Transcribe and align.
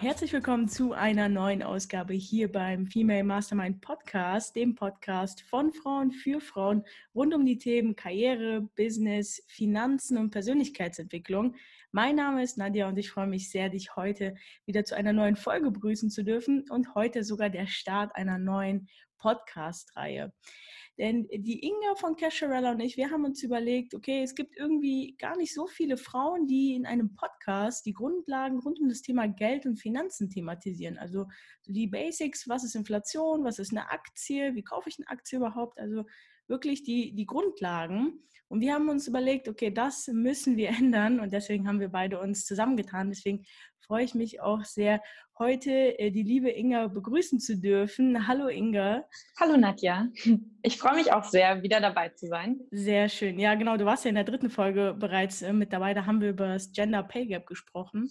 Herzlich 0.00 0.32
willkommen 0.32 0.66
zu 0.66 0.94
einer 0.94 1.28
neuen 1.28 1.62
Ausgabe 1.62 2.14
hier 2.14 2.50
beim 2.50 2.86
Female 2.86 3.22
Mastermind 3.22 3.82
Podcast, 3.82 4.56
dem 4.56 4.74
Podcast 4.74 5.42
von 5.42 5.74
Frauen 5.74 6.10
für 6.10 6.40
Frauen 6.40 6.86
rund 7.14 7.34
um 7.34 7.44
die 7.44 7.58
Themen 7.58 7.94
Karriere, 7.96 8.62
Business, 8.76 9.44
Finanzen 9.46 10.16
und 10.16 10.30
Persönlichkeitsentwicklung. 10.30 11.54
Mein 11.92 12.16
Name 12.16 12.42
ist 12.42 12.56
Nadja 12.56 12.88
und 12.88 12.96
ich 12.96 13.10
freue 13.10 13.26
mich 13.26 13.50
sehr, 13.50 13.68
dich 13.68 13.94
heute 13.94 14.36
wieder 14.64 14.86
zu 14.86 14.96
einer 14.96 15.12
neuen 15.12 15.36
Folge 15.36 15.70
begrüßen 15.70 16.08
zu 16.08 16.24
dürfen 16.24 16.64
und 16.70 16.94
heute 16.94 17.22
sogar 17.22 17.50
der 17.50 17.66
Start 17.66 18.16
einer 18.16 18.38
neuen 18.38 18.88
Podcast-Reihe. 19.18 20.32
Denn 21.00 21.26
die 21.32 21.66
Inga 21.66 21.94
von 21.96 22.14
Casharella 22.14 22.72
und 22.72 22.80
ich, 22.80 22.98
wir 22.98 23.10
haben 23.10 23.24
uns 23.24 23.42
überlegt, 23.42 23.94
okay, 23.94 24.22
es 24.22 24.34
gibt 24.34 24.58
irgendwie 24.58 25.16
gar 25.18 25.34
nicht 25.34 25.54
so 25.54 25.66
viele 25.66 25.96
Frauen, 25.96 26.46
die 26.46 26.74
in 26.74 26.84
einem 26.84 27.14
Podcast 27.14 27.86
die 27.86 27.94
Grundlagen 27.94 28.58
rund 28.58 28.78
um 28.80 28.90
das 28.90 29.00
Thema 29.00 29.26
Geld 29.26 29.64
und 29.64 29.78
Finanzen 29.78 30.28
thematisieren. 30.28 30.98
Also 30.98 31.24
die 31.64 31.86
Basics, 31.86 32.50
was 32.50 32.64
ist 32.64 32.74
Inflation, 32.74 33.44
was 33.44 33.58
ist 33.58 33.72
eine 33.72 33.90
Aktie, 33.90 34.54
wie 34.54 34.62
kaufe 34.62 34.90
ich 34.90 34.98
eine 34.98 35.08
Aktie 35.08 35.38
überhaupt, 35.38 35.80
also 35.80 36.04
wirklich 36.48 36.82
die, 36.82 37.14
die 37.14 37.24
Grundlagen. 37.24 38.20
Und 38.48 38.60
wir 38.60 38.74
haben 38.74 38.90
uns 38.90 39.08
überlegt, 39.08 39.48
okay, 39.48 39.70
das 39.70 40.06
müssen 40.08 40.58
wir 40.58 40.68
ändern 40.78 41.18
und 41.18 41.32
deswegen 41.32 41.66
haben 41.66 41.80
wir 41.80 41.88
beide 41.88 42.20
uns 42.20 42.44
zusammengetan. 42.44 43.08
Deswegen 43.08 43.46
freue 43.90 44.04
ich 44.04 44.14
mich 44.14 44.40
auch 44.40 44.64
sehr, 44.64 45.02
heute 45.36 45.98
äh, 45.98 46.12
die 46.12 46.22
liebe 46.22 46.48
Inga 46.48 46.86
begrüßen 46.86 47.40
zu 47.40 47.58
dürfen. 47.58 48.28
Hallo 48.28 48.46
Inga. 48.46 49.04
Hallo 49.36 49.56
Nadja. 49.56 50.06
Ich 50.62 50.78
freue 50.78 50.94
mich 50.94 51.12
auch 51.12 51.24
sehr, 51.24 51.64
wieder 51.64 51.80
dabei 51.80 52.10
zu 52.10 52.28
sein. 52.28 52.60
Sehr 52.70 53.08
schön. 53.08 53.40
Ja, 53.40 53.56
genau, 53.56 53.78
du 53.78 53.86
warst 53.86 54.04
ja 54.04 54.10
in 54.10 54.14
der 54.14 54.24
dritten 54.24 54.50
Folge 54.50 54.94
bereits 54.96 55.42
äh, 55.42 55.52
mit 55.52 55.72
dabei. 55.72 55.92
Da 55.92 56.06
haben 56.06 56.20
wir 56.20 56.30
über 56.30 56.46
das 56.46 56.70
Gender 56.70 57.02
Pay 57.02 57.26
Gap 57.26 57.46
gesprochen. 57.46 58.08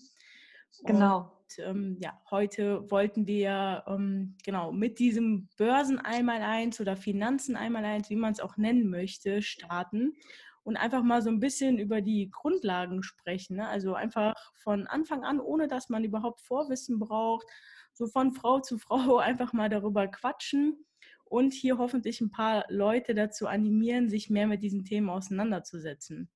Genau. 0.83 1.31
Und, 1.44 1.66
ähm, 1.66 1.97
ja, 2.02 2.19
heute 2.30 2.91
wollten 2.91 3.25
wir 3.25 3.86
ähm, 3.88 4.36
genau 4.43 4.73
mit 4.73 4.99
diesem 4.99 5.47
Börsen 5.58 5.97
einmal 5.97 6.41
eins 6.41 6.81
oder 6.81 6.97
Finanzen 6.97 7.55
einmal 7.55 7.86
eins, 7.86 8.09
wie 8.09 8.17
man 8.17 8.33
es 8.33 8.41
auch 8.41 8.58
nennen 8.58 8.89
möchte, 8.89 9.41
starten 9.41 10.14
und 10.63 10.77
einfach 10.77 11.03
mal 11.03 11.21
so 11.21 11.29
ein 11.29 11.39
bisschen 11.39 11.77
über 11.79 12.02
die 12.02 12.29
Grundlagen 12.29 13.03
sprechen. 13.03 13.57
Ne? 13.57 13.67
Also 13.67 13.93
einfach 13.93 14.35
von 14.55 14.88
Anfang 14.88 15.23
an, 15.23 15.39
ohne 15.39 15.67
dass 15.67 15.89
man 15.89 16.03
überhaupt 16.03 16.41
Vorwissen 16.41 16.99
braucht, 16.99 17.47
so 17.93 18.07
von 18.07 18.33
Frau 18.33 18.59
zu 18.59 18.77
Frau 18.80 19.17
einfach 19.17 19.53
mal 19.53 19.69
darüber 19.69 20.07
quatschen 20.07 20.85
und 21.25 21.53
hier 21.53 21.77
hoffentlich 21.77 22.21
ein 22.21 22.31
paar 22.31 22.65
Leute 22.69 23.13
dazu 23.13 23.47
animieren, 23.47 24.09
sich 24.09 24.30
mehr 24.30 24.47
mit 24.47 24.63
diesen 24.63 24.83
Themen 24.83 25.09
auseinanderzusetzen. 25.09 26.30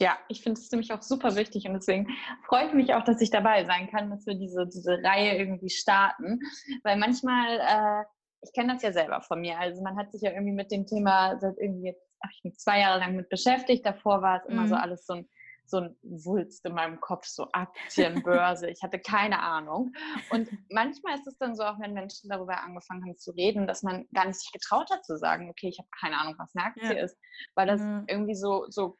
Ja, 0.00 0.18
ich 0.28 0.42
finde 0.42 0.58
es 0.58 0.70
nämlich 0.70 0.92
auch 0.94 1.02
super 1.02 1.36
wichtig 1.36 1.66
und 1.66 1.74
deswegen 1.74 2.08
freue 2.46 2.68
ich 2.68 2.72
mich 2.72 2.94
auch, 2.94 3.04
dass 3.04 3.20
ich 3.20 3.30
dabei 3.30 3.66
sein 3.66 3.90
kann, 3.90 4.08
dass 4.08 4.26
wir 4.26 4.34
diese, 4.34 4.66
diese 4.66 4.98
Reihe 5.04 5.36
irgendwie 5.36 5.68
starten, 5.68 6.40
weil 6.84 6.96
manchmal, 6.96 7.58
äh, 7.58 8.04
ich 8.42 8.50
kenne 8.54 8.72
das 8.72 8.82
ja 8.82 8.92
selber 8.92 9.20
von 9.20 9.42
mir, 9.42 9.58
also 9.58 9.82
man 9.82 9.98
hat 9.98 10.10
sich 10.10 10.22
ja 10.22 10.30
irgendwie 10.30 10.54
mit 10.54 10.72
dem 10.72 10.86
Thema 10.86 11.38
seit 11.38 11.58
irgendwie 11.58 11.88
jetzt 11.88 12.09
habe 12.22 12.32
ich 12.34 12.44
mich 12.44 12.58
zwei 12.58 12.80
Jahre 12.80 13.00
lang 13.00 13.16
mit 13.16 13.28
beschäftigt. 13.28 13.84
Davor 13.84 14.22
war 14.22 14.38
es 14.38 14.46
immer 14.46 14.62
mhm. 14.62 14.68
so 14.68 14.74
alles 14.74 15.06
so 15.06 15.14
ein, 15.14 15.28
so 15.66 15.78
ein 15.78 15.96
Wulst 16.02 16.64
in 16.66 16.74
meinem 16.74 17.00
Kopf, 17.00 17.26
so 17.26 17.48
Aktienbörse. 17.52 18.68
ich 18.68 18.82
hatte 18.82 18.98
keine 18.98 19.40
Ahnung. 19.40 19.92
Und 20.30 20.48
manchmal 20.70 21.14
ist 21.14 21.26
es 21.26 21.38
dann 21.38 21.54
so, 21.54 21.62
auch 21.62 21.78
wenn 21.80 21.92
Menschen 21.92 22.28
darüber 22.28 22.60
angefangen 22.62 23.04
haben 23.04 23.16
zu 23.16 23.30
reden, 23.32 23.66
dass 23.66 23.82
man 23.82 24.06
gar 24.12 24.26
nicht 24.26 24.40
sich 24.40 24.52
getraut 24.52 24.90
hat 24.90 25.04
zu 25.04 25.16
sagen, 25.16 25.48
okay, 25.50 25.68
ich 25.68 25.78
habe 25.78 25.88
keine 26.00 26.18
Ahnung, 26.18 26.34
was 26.38 26.54
eine 26.54 26.66
Aktie 26.66 26.96
ja. 26.96 27.04
ist, 27.04 27.16
weil 27.54 27.66
das 27.66 27.80
mhm. 27.80 28.04
irgendwie 28.08 28.34
so, 28.34 28.66
so 28.68 28.98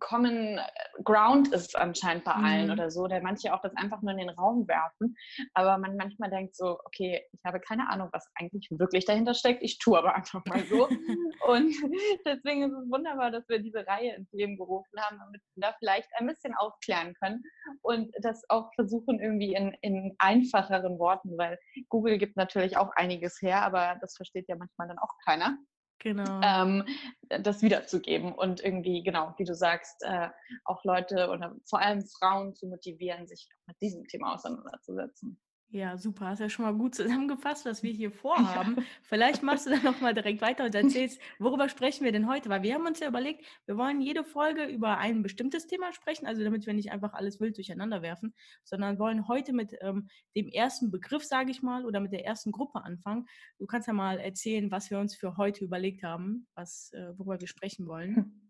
Common 0.00 0.60
Ground 1.04 1.52
ist 1.52 1.76
anscheinend 1.76 2.24
bei 2.24 2.32
allen 2.32 2.66
mhm. 2.66 2.72
oder 2.72 2.90
so, 2.90 3.06
der 3.06 3.22
manche 3.22 3.52
auch 3.52 3.60
das 3.60 3.74
einfach 3.76 4.00
nur 4.02 4.12
in 4.12 4.18
den 4.18 4.30
Raum 4.30 4.66
werfen, 4.68 5.16
aber 5.54 5.78
man 5.78 5.96
manchmal 5.96 6.30
denkt 6.30 6.56
so, 6.56 6.78
okay, 6.84 7.22
ich 7.32 7.40
habe 7.44 7.60
keine 7.60 7.88
Ahnung, 7.88 8.08
was 8.12 8.28
eigentlich 8.36 8.68
wirklich 8.70 9.04
dahinter 9.04 9.34
steckt, 9.34 9.62
ich 9.62 9.78
tue 9.78 9.98
aber 9.98 10.14
einfach 10.14 10.44
mal 10.46 10.64
so 10.64 10.88
und 11.48 11.74
deswegen 12.26 12.64
ist 12.64 12.72
es 12.72 12.90
wunderbar, 12.90 13.30
dass 13.30 13.48
wir 13.48 13.58
diese 13.58 13.86
Reihe 13.86 14.14
ins 14.14 14.32
Leben 14.32 14.56
gerufen 14.56 15.00
haben, 15.00 15.18
damit 15.18 15.42
wir 15.54 15.68
da 15.68 15.74
vielleicht 15.78 16.08
ein 16.18 16.26
bisschen 16.26 16.54
aufklären 16.54 17.14
können 17.14 17.42
und 17.82 18.12
das 18.22 18.42
auch 18.48 18.72
versuchen 18.74 19.20
irgendwie 19.20 19.54
in, 19.54 19.76
in 19.82 20.14
einfacheren 20.18 20.98
Worten, 20.98 21.36
weil 21.36 21.58
Google 21.88 22.18
gibt 22.18 22.36
natürlich 22.36 22.76
auch 22.76 22.90
einiges 22.94 23.40
her, 23.42 23.62
aber 23.62 23.96
das 24.00 24.16
versteht 24.16 24.48
ja 24.48 24.56
manchmal 24.56 24.88
dann 24.88 24.98
auch 24.98 25.12
keiner. 25.24 25.58
Genau. 26.00 26.40
Ähm, 26.42 26.84
das 27.28 27.62
wiederzugeben 27.62 28.32
und 28.32 28.62
irgendwie, 28.62 29.02
genau, 29.02 29.34
wie 29.36 29.44
du 29.44 29.54
sagst, 29.54 30.02
äh, 30.02 30.28
auch 30.64 30.84
Leute 30.84 31.28
oder 31.28 31.56
vor 31.68 31.80
allem 31.80 32.06
Frauen 32.06 32.54
zu 32.54 32.68
motivieren, 32.68 33.26
sich 33.26 33.48
mit 33.66 33.80
diesem 33.80 34.06
Thema 34.06 34.34
auseinanderzusetzen. 34.34 35.40
Ja, 35.70 35.98
super. 35.98 36.28
Hast 36.28 36.38
ja 36.38 36.48
schon 36.48 36.64
mal 36.64 36.72
gut 36.72 36.94
zusammengefasst, 36.94 37.66
was 37.66 37.82
wir 37.82 37.92
hier 37.92 38.10
vorhaben. 38.12 38.76
Ja. 38.76 38.82
Vielleicht 39.02 39.42
machst 39.42 39.66
du 39.66 39.70
dann 39.70 39.84
nochmal 39.84 40.14
direkt 40.14 40.40
weiter 40.40 40.64
und 40.64 40.74
erzählst, 40.74 41.20
worüber 41.38 41.68
sprechen 41.68 42.04
wir 42.04 42.12
denn 42.12 42.26
heute? 42.26 42.48
Weil 42.48 42.62
wir 42.62 42.74
haben 42.74 42.86
uns 42.86 43.00
ja 43.00 43.08
überlegt, 43.08 43.44
wir 43.66 43.76
wollen 43.76 44.00
jede 44.00 44.24
Folge 44.24 44.64
über 44.64 44.96
ein 44.96 45.22
bestimmtes 45.22 45.66
Thema 45.66 45.92
sprechen, 45.92 46.26
also 46.26 46.42
damit 46.42 46.66
wir 46.66 46.72
nicht 46.72 46.90
einfach 46.90 47.12
alles 47.12 47.38
wild 47.38 47.58
durcheinander 47.58 48.00
werfen, 48.00 48.34
sondern 48.64 48.98
wollen 48.98 49.28
heute 49.28 49.52
mit 49.52 49.76
ähm, 49.82 50.08
dem 50.34 50.48
ersten 50.48 50.90
Begriff, 50.90 51.24
sage 51.24 51.50
ich 51.50 51.62
mal, 51.62 51.84
oder 51.84 52.00
mit 52.00 52.12
der 52.12 52.24
ersten 52.24 52.50
Gruppe 52.50 52.82
anfangen. 52.82 53.26
Du 53.58 53.66
kannst 53.66 53.88
ja 53.88 53.92
mal 53.92 54.18
erzählen, 54.18 54.70
was 54.70 54.90
wir 54.90 54.98
uns 54.98 55.14
für 55.14 55.36
heute 55.36 55.64
überlegt 55.64 56.02
haben, 56.02 56.46
was, 56.54 56.92
äh, 56.94 57.12
worüber 57.18 57.40
wir 57.40 57.48
sprechen 57.48 57.86
wollen. 57.86 58.42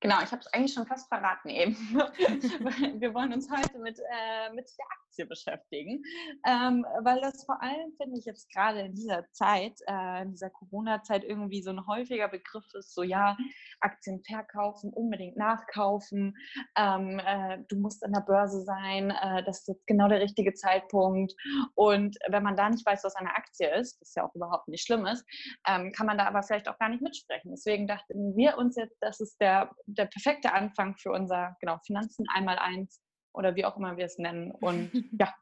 Genau, 0.00 0.22
ich 0.22 0.30
habe 0.30 0.40
es 0.40 0.46
eigentlich 0.52 0.72
schon 0.72 0.86
fast 0.86 1.08
verraten 1.08 1.48
eben. 1.48 1.74
wir 3.00 3.14
wollen 3.14 3.32
uns 3.32 3.50
heute 3.50 3.80
mit, 3.80 3.98
äh, 3.98 4.52
mit 4.54 4.70
der 4.78 4.86
Aktie 4.86 5.26
beschäftigen, 5.26 6.04
ähm, 6.46 6.86
weil 7.02 7.20
das 7.20 7.44
vor 7.44 7.60
allem, 7.60 7.92
finde 7.96 8.16
ich, 8.16 8.24
jetzt 8.24 8.48
gerade 8.52 8.82
in 8.82 8.94
dieser 8.94 9.28
Zeit, 9.32 9.80
äh, 9.88 10.22
in 10.22 10.30
dieser 10.30 10.50
Corona-Zeit 10.50 11.24
irgendwie 11.24 11.62
so 11.62 11.70
ein 11.70 11.84
häufiger 11.88 12.28
Begriff 12.28 12.64
ist, 12.74 12.94
so 12.94 13.02
ja, 13.02 13.36
Aktien 13.80 14.22
verkaufen, 14.22 14.92
unbedingt 14.92 15.36
nachkaufen, 15.36 16.36
ähm, 16.76 17.20
äh, 17.24 17.58
du 17.68 17.76
musst 17.78 18.04
an 18.04 18.12
der 18.12 18.20
Börse 18.20 18.62
sein, 18.62 19.10
äh, 19.10 19.42
das 19.42 19.60
ist 19.60 19.68
jetzt 19.68 19.86
genau 19.88 20.06
der 20.06 20.20
richtige 20.20 20.54
Zeitpunkt. 20.54 21.34
Und 21.74 22.16
wenn 22.28 22.44
man 22.44 22.56
da 22.56 22.70
nicht 22.70 22.86
weiß, 22.86 23.02
was 23.02 23.16
eine 23.16 23.34
Aktie 23.34 23.68
ist, 23.74 24.00
was 24.00 24.14
ja 24.14 24.24
auch 24.24 24.34
überhaupt 24.36 24.68
nicht 24.68 24.86
schlimm 24.86 25.06
ist, 25.06 25.24
ähm, 25.66 25.90
kann 25.90 26.06
man 26.06 26.18
da 26.18 26.26
aber 26.26 26.44
vielleicht 26.44 26.68
auch 26.68 26.78
gar 26.78 26.88
nicht 26.88 27.02
mitsprechen. 27.02 27.50
Deswegen 27.50 27.88
dachten 27.88 28.36
wir 28.36 28.58
uns 28.58 28.76
jetzt, 28.76 28.96
das 29.00 29.18
ist 29.18 29.40
der 29.40 29.72
der 29.88 30.06
perfekte 30.06 30.52
Anfang 30.52 30.96
für 30.96 31.10
unser 31.10 31.56
genau, 31.60 31.78
Finanzen 31.86 32.26
einmal 32.32 32.58
eins 32.58 33.00
oder 33.32 33.56
wie 33.56 33.64
auch 33.64 33.76
immer 33.76 33.96
wir 33.96 34.04
es 34.04 34.18
nennen. 34.18 34.50
Und 34.50 34.90
ja, 35.18 35.32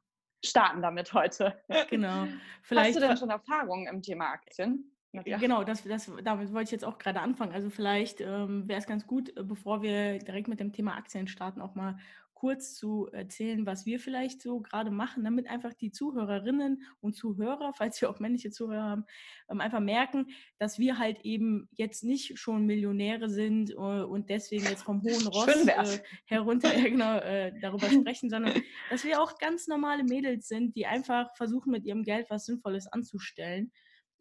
starten 0.44 0.82
damit 0.82 1.12
heute. 1.12 1.60
Genau. 1.90 2.26
Vielleicht 2.62 2.88
Hast 2.94 2.96
du 2.96 3.08
denn 3.08 3.16
schon 3.16 3.30
Erfahrungen 3.30 3.86
im 3.86 4.02
Thema 4.02 4.30
Aktien? 4.30 4.92
Ja. 5.24 5.38
Genau, 5.38 5.64
das, 5.64 5.82
das, 5.82 6.12
damit 6.24 6.52
wollte 6.52 6.64
ich 6.64 6.70
jetzt 6.72 6.84
auch 6.84 6.98
gerade 6.98 7.20
anfangen. 7.20 7.52
Also 7.52 7.70
vielleicht 7.70 8.20
ähm, 8.20 8.68
wäre 8.68 8.78
es 8.78 8.86
ganz 8.86 9.06
gut, 9.06 9.34
äh, 9.36 9.42
bevor 9.42 9.80
wir 9.80 10.18
direkt 10.18 10.48
mit 10.48 10.60
dem 10.60 10.72
Thema 10.72 10.94
Aktien 10.94 11.26
starten, 11.26 11.62
auch 11.62 11.74
mal 11.74 11.98
kurz 12.36 12.74
zu 12.74 13.08
erzählen, 13.12 13.64
was 13.64 13.86
wir 13.86 13.98
vielleicht 13.98 14.42
so 14.42 14.60
gerade 14.60 14.90
machen, 14.90 15.24
damit 15.24 15.48
einfach 15.48 15.72
die 15.72 15.90
Zuhörerinnen 15.90 16.82
und 17.00 17.16
Zuhörer, 17.16 17.72
falls 17.74 18.00
wir 18.00 18.10
auch 18.10 18.20
männliche 18.20 18.50
Zuhörer 18.50 18.82
haben, 18.82 19.04
ähm, 19.50 19.60
einfach 19.62 19.80
merken, 19.80 20.26
dass 20.58 20.78
wir 20.78 20.98
halt 20.98 21.22
eben 21.22 21.66
jetzt 21.72 22.04
nicht 22.04 22.38
schon 22.38 22.66
Millionäre 22.66 23.30
sind 23.30 23.70
äh, 23.70 23.74
und 23.74 24.28
deswegen 24.28 24.64
jetzt 24.64 24.82
vom 24.82 25.02
hohen 25.02 25.26
Ross 25.28 25.66
äh, 25.66 25.98
herunter 26.26 26.70
genau, 26.74 27.16
äh, 27.16 27.58
darüber 27.58 27.88
sprechen, 27.90 28.28
sondern 28.28 28.62
dass 28.90 29.04
wir 29.04 29.22
auch 29.22 29.38
ganz 29.38 29.66
normale 29.66 30.04
Mädels 30.04 30.46
sind, 30.46 30.76
die 30.76 30.84
einfach 30.84 31.34
versuchen, 31.36 31.72
mit 31.72 31.86
ihrem 31.86 32.04
Geld 32.04 32.28
was 32.28 32.44
Sinnvolles 32.44 32.86
anzustellen. 32.86 33.72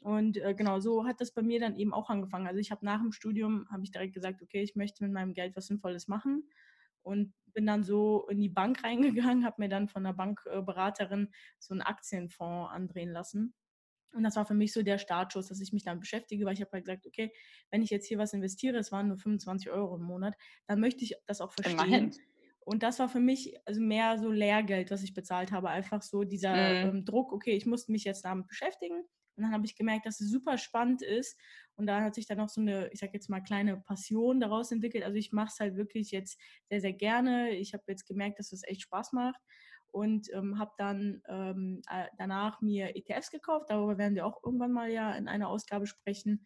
Und 0.03 0.37
äh, 0.37 0.53
genau 0.53 0.79
so 0.79 1.05
hat 1.05 1.19
das 1.19 1.33
bei 1.33 1.41
mir 1.41 1.59
dann 1.59 1.75
eben 1.75 1.93
auch 1.93 2.09
angefangen. 2.09 2.47
Also 2.47 2.59
ich 2.59 2.71
habe 2.71 2.85
nach 2.85 3.01
dem 3.01 3.11
Studium, 3.11 3.67
habe 3.69 3.83
ich 3.83 3.91
direkt 3.91 4.13
gesagt, 4.13 4.41
okay, 4.41 4.61
ich 4.61 4.75
möchte 4.75 5.03
mit 5.03 5.11
meinem 5.11 5.33
Geld 5.33 5.57
was 5.57 5.67
Sinnvolles 5.67 6.07
machen 6.07 6.47
und 7.05 7.33
bin 7.53 7.65
dann 7.65 7.83
so 7.83 8.27
in 8.29 8.39
die 8.39 8.49
Bank 8.49 8.83
reingegangen, 8.83 9.45
habe 9.45 9.61
mir 9.61 9.69
dann 9.69 9.87
von 9.87 10.03
der 10.03 10.13
Bankberaterin 10.13 11.29
so 11.59 11.73
einen 11.73 11.81
Aktienfonds 11.81 12.71
andrehen 12.73 13.11
lassen. 13.11 13.53
Und 14.11 14.23
das 14.23 14.37
war 14.37 14.45
für 14.45 14.53
mich 14.53 14.71
so 14.71 14.81
der 14.81 14.97
Startschuss, 14.97 15.47
dass 15.47 15.59
ich 15.59 15.73
mich 15.73 15.83
dann 15.83 15.99
beschäftige, 15.99 16.45
weil 16.45 16.53
ich 16.53 16.61
habe 16.61 16.71
halt 16.71 16.85
gesagt, 16.85 17.05
okay, 17.05 17.33
wenn 17.69 17.81
ich 17.81 17.89
jetzt 17.89 18.07
hier 18.07 18.17
was 18.17 18.33
investiere, 18.33 18.77
es 18.77 18.91
waren 18.91 19.09
nur 19.09 19.17
25 19.17 19.69
Euro 19.71 19.95
im 19.95 20.03
Monat, 20.03 20.35
dann 20.67 20.79
möchte 20.79 21.03
ich 21.03 21.15
das 21.25 21.41
auch 21.41 21.51
verstehen. 21.51 21.77
Immerhin. 21.79 22.11
Und 22.61 22.81
das 22.81 22.97
war 22.97 23.09
für 23.09 23.19
mich 23.19 23.55
also 23.65 23.81
mehr 23.81 24.17
so 24.17 24.31
Lehrgeld, 24.31 24.89
was 24.89 25.03
ich 25.03 25.13
bezahlt 25.13 25.51
habe. 25.51 25.69
Einfach 25.69 26.01
so 26.01 26.23
dieser 26.23 26.55
mhm. 26.55 26.89
ähm, 26.97 27.05
Druck, 27.05 27.31
okay, 27.31 27.55
ich 27.55 27.65
musste 27.65 27.91
mich 27.91 28.05
jetzt 28.05 28.25
damit 28.25 28.47
beschäftigen. 28.47 29.03
Und 29.35 29.43
dann 29.43 29.53
habe 29.53 29.65
ich 29.65 29.75
gemerkt, 29.75 30.05
dass 30.05 30.21
es 30.21 30.31
super 30.31 30.57
spannend 30.57 31.01
ist. 31.01 31.37
Und 31.75 31.87
da 31.87 32.01
hat 32.01 32.15
sich 32.15 32.25
dann 32.25 32.37
noch 32.37 32.49
so 32.49 32.61
eine, 32.61 32.89
ich 32.91 32.99
sag 32.99 33.13
jetzt 33.13 33.29
mal, 33.29 33.41
kleine 33.41 33.77
Passion 33.77 34.39
daraus 34.39 34.71
entwickelt. 34.71 35.03
Also 35.03 35.17
ich 35.17 35.31
mache 35.31 35.49
es 35.51 35.59
halt 35.59 35.75
wirklich 35.75 36.11
jetzt 36.11 36.39
sehr, 36.69 36.81
sehr 36.81 36.93
gerne. 36.93 37.51
Ich 37.51 37.73
habe 37.73 37.83
jetzt 37.87 38.05
gemerkt, 38.05 38.39
dass 38.39 38.51
es 38.51 38.63
echt 38.63 38.81
Spaß 38.83 39.13
macht 39.13 39.41
und 39.91 40.29
ähm, 40.33 40.59
habe 40.59 40.71
dann 40.77 41.21
ähm, 41.27 41.81
äh, 41.89 42.07
danach 42.17 42.61
mir 42.61 42.95
ETFs 42.95 43.31
gekauft. 43.31 43.69
Darüber 43.69 43.97
werden 43.97 44.15
wir 44.15 44.25
auch 44.25 44.43
irgendwann 44.43 44.71
mal 44.71 44.91
ja 44.91 45.13
in 45.13 45.27
einer 45.27 45.49
Ausgabe 45.49 45.87
sprechen. 45.87 46.45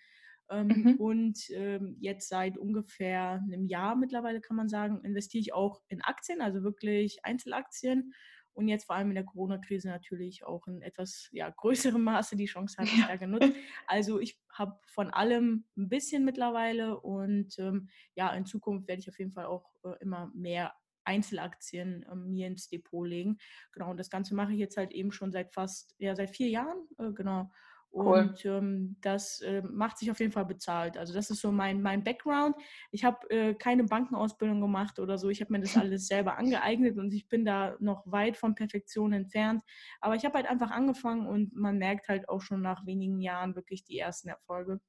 Ähm, 0.49 0.67
mhm. 0.67 0.95
Und 0.97 1.39
ähm, 1.51 1.97
jetzt 1.99 2.29
seit 2.29 2.57
ungefähr 2.57 3.41
einem 3.43 3.65
Jahr 3.65 3.95
mittlerweile 3.95 4.41
kann 4.41 4.55
man 4.57 4.69
sagen, 4.69 5.01
investiere 5.03 5.41
ich 5.41 5.53
auch 5.53 5.81
in 5.87 6.01
Aktien, 6.01 6.41
also 6.41 6.63
wirklich 6.63 7.23
Einzelaktien 7.23 8.13
und 8.59 8.67
jetzt 8.67 8.87
vor 8.87 8.97
allem 8.97 9.07
in 9.07 9.15
der 9.15 9.23
Corona-Krise 9.23 9.87
natürlich 9.87 10.43
auch 10.43 10.67
in 10.67 10.81
etwas 10.81 11.29
ja, 11.31 11.49
größerem 11.57 12.03
Maße 12.03 12.35
die 12.35 12.45
Chance 12.45 12.75
habe 12.77 12.89
ich 12.89 13.05
da 13.05 13.15
genutzt. 13.15 13.49
Also 13.87 14.19
ich 14.19 14.37
habe 14.51 14.77
von 14.85 15.09
allem 15.09 15.65
ein 15.77 15.87
bisschen 15.87 16.25
mittlerweile 16.25 16.99
und 16.99 17.57
ähm, 17.57 17.87
ja, 18.15 18.33
in 18.33 18.45
Zukunft 18.45 18.89
werde 18.89 18.99
ich 18.99 19.07
auf 19.07 19.17
jeden 19.17 19.31
Fall 19.31 19.45
auch 19.45 19.71
äh, 19.85 19.93
immer 20.01 20.29
mehr 20.35 20.73
Einzelaktien 21.05 22.03
äh, 22.03 22.15
mir 22.15 22.47
ins 22.47 22.67
Depot 22.67 23.07
legen. 23.07 23.37
Genau, 23.71 23.91
und 23.91 23.97
das 23.97 24.09
Ganze 24.09 24.35
mache 24.35 24.51
ich 24.51 24.59
jetzt 24.59 24.75
halt 24.75 24.91
eben 24.91 25.13
schon 25.13 25.31
seit 25.31 25.53
fast, 25.53 25.95
ja, 25.97 26.13
seit 26.13 26.29
vier 26.29 26.49
Jahren, 26.49 26.85
äh, 26.97 27.13
genau. 27.13 27.49
Cool. 27.91 28.19
Und 28.19 28.45
ähm, 28.45 28.95
das 29.01 29.41
äh, 29.41 29.63
macht 29.63 29.97
sich 29.97 30.11
auf 30.11 30.19
jeden 30.19 30.31
Fall 30.31 30.45
bezahlt. 30.45 30.95
Also 30.97 31.13
das 31.13 31.31
ist 31.31 31.41
so 31.41 31.51
mein, 31.51 31.81
mein 31.81 32.03
Background. 32.03 32.55
Ich 32.91 33.03
habe 33.03 33.29
äh, 33.31 33.55
keine 33.55 33.83
Bankenausbildung 33.83 34.61
gemacht 34.61 34.99
oder 34.99 35.17
so. 35.17 35.29
Ich 35.29 35.41
habe 35.41 35.53
mir 35.53 35.59
das 35.59 35.75
alles 35.77 36.07
selber 36.07 36.37
angeeignet 36.37 36.97
und 36.97 37.13
ich 37.13 37.27
bin 37.27 37.45
da 37.45 37.75
noch 37.79 38.03
weit 38.05 38.37
von 38.37 38.53
Perfektion 38.53 39.11
entfernt. 39.13 39.63
Aber 40.01 40.15
ich 40.15 40.23
habe 40.23 40.35
halt 40.35 40.47
einfach 40.47 40.69
angefangen 40.69 41.27
und 41.27 41.55
man 41.55 41.79
merkt 41.79 42.09
halt 42.09 42.29
auch 42.29 42.41
schon 42.41 42.61
nach 42.61 42.85
wenigen 42.85 43.21
Jahren 43.21 43.55
wirklich 43.55 43.83
die 43.83 43.97
ersten 43.97 44.29
Erfolge. 44.29 44.79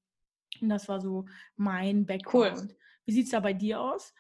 Und 0.61 0.69
das 0.69 0.89
war 0.89 1.01
so 1.01 1.25
mein 1.57 2.05
Background. 2.05 2.59
Cool. 2.59 2.77
Wie 3.07 3.13
sieht 3.13 3.25
es 3.25 3.31
da 3.31 3.41
bei 3.41 3.55
dir 3.55 3.81
aus? 3.81 4.13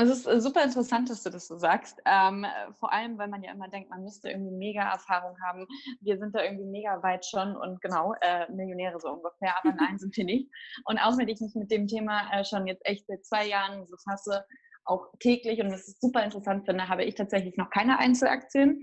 Es 0.00 0.08
ist 0.08 0.26
äh, 0.26 0.40
super 0.40 0.64
interessant, 0.64 1.10
dass 1.10 1.22
du 1.22 1.30
das 1.30 1.46
so 1.46 1.58
sagst. 1.58 2.00
Ähm, 2.06 2.46
vor 2.78 2.92
allem, 2.92 3.18
weil 3.18 3.28
man 3.28 3.42
ja 3.42 3.52
immer 3.52 3.68
denkt, 3.68 3.90
man 3.90 4.02
müsste 4.02 4.30
irgendwie 4.30 4.54
mega 4.54 4.90
Erfahrung 4.90 5.36
haben. 5.44 5.66
Wir 6.00 6.18
sind 6.18 6.34
da 6.34 6.42
irgendwie 6.42 6.64
mega 6.64 7.02
weit 7.02 7.26
schon 7.26 7.54
und 7.56 7.80
genau, 7.82 8.14
äh, 8.22 8.50
Millionäre 8.50 8.98
so 8.98 9.10
ungefähr, 9.10 9.54
aber 9.62 9.74
nein, 9.74 9.98
sind 9.98 10.16
wir 10.16 10.24
nicht. 10.24 10.50
Und 10.84 10.98
auch 10.98 11.18
wenn 11.18 11.28
ich 11.28 11.40
mich 11.40 11.54
mit 11.54 11.70
dem 11.70 11.86
Thema 11.86 12.30
äh, 12.32 12.44
schon 12.44 12.66
jetzt 12.66 12.86
echt 12.86 13.06
seit 13.06 13.24
zwei 13.26 13.46
Jahren 13.46 13.86
befasse, 13.86 14.46
auch 14.84 15.12
täglich 15.20 15.60
und 15.60 15.66
es 15.68 15.86
ist 15.86 16.00
super 16.00 16.24
interessant 16.24 16.64
finde, 16.64 16.88
habe 16.88 17.04
ich 17.04 17.14
tatsächlich 17.14 17.56
noch 17.56 17.70
keine 17.70 17.98
Einzelaktien, 17.98 18.80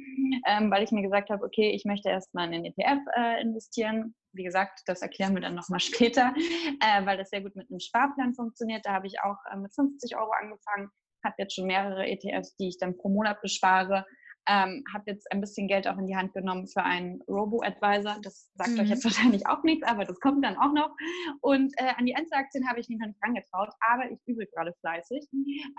ähm, 0.47 0.69
weil 0.71 0.83
ich 0.83 0.91
mir 0.91 1.01
gesagt 1.01 1.29
habe, 1.31 1.43
okay, 1.43 1.71
ich 1.71 1.85
möchte 1.85 2.09
erstmal 2.09 2.45
in 2.45 2.63
den 2.63 2.65
ETF 2.65 3.01
äh, 3.17 3.41
investieren. 3.41 4.15
Wie 4.31 4.43
gesagt, 4.43 4.83
das 4.85 5.01
erklären 5.01 5.33
wir 5.33 5.41
dann 5.41 5.55
nochmal 5.55 5.79
später, 5.81 6.33
äh, 6.35 7.05
weil 7.05 7.17
das 7.17 7.31
sehr 7.31 7.41
gut 7.41 7.55
mit 7.55 7.69
einem 7.69 7.79
Sparplan 7.79 8.35
funktioniert. 8.35 8.85
Da 8.85 8.93
habe 8.93 9.07
ich 9.07 9.19
auch 9.21 9.37
äh, 9.51 9.57
mit 9.57 9.73
50 9.73 10.15
Euro 10.15 10.31
angefangen 10.39 10.91
habe 11.23 11.35
jetzt 11.39 11.55
schon 11.55 11.67
mehrere 11.67 12.07
ETFs, 12.07 12.55
die 12.57 12.69
ich 12.69 12.77
dann 12.77 12.97
pro 12.97 13.09
Monat 13.09 13.41
bespare. 13.41 14.05
Ähm, 14.49 14.85
habe 14.93 15.03
jetzt 15.07 15.29
ein 15.29 15.41
bisschen 15.41 15.67
Geld 15.67 15.89
auch 15.89 15.97
in 15.97 16.07
die 16.07 16.15
Hand 16.15 16.33
genommen 16.33 16.67
für 16.67 16.81
einen 16.81 17.21
Robo-Advisor. 17.27 18.19
Das 18.21 18.49
sagt 18.55 18.71
mhm. 18.71 18.79
euch 18.79 18.89
jetzt 18.89 19.03
wahrscheinlich 19.03 19.45
auch 19.45 19.61
nichts, 19.63 19.85
aber 19.85 20.05
das 20.05 20.21
kommt 20.21 20.45
dann 20.45 20.55
auch 20.57 20.71
noch. 20.71 20.95
Und 21.41 21.73
äh, 21.77 21.91
an 21.97 22.05
die 22.05 22.15
Einzelaktien 22.15 22.67
habe 22.69 22.79
ich 22.79 22.87
mich 22.87 22.97
noch 22.97 23.07
nicht 23.07 23.21
rangetraut, 23.21 23.73
aber 23.91 24.09
ich 24.09 24.19
übe 24.25 24.45
gerade 24.47 24.73
fleißig 24.79 25.27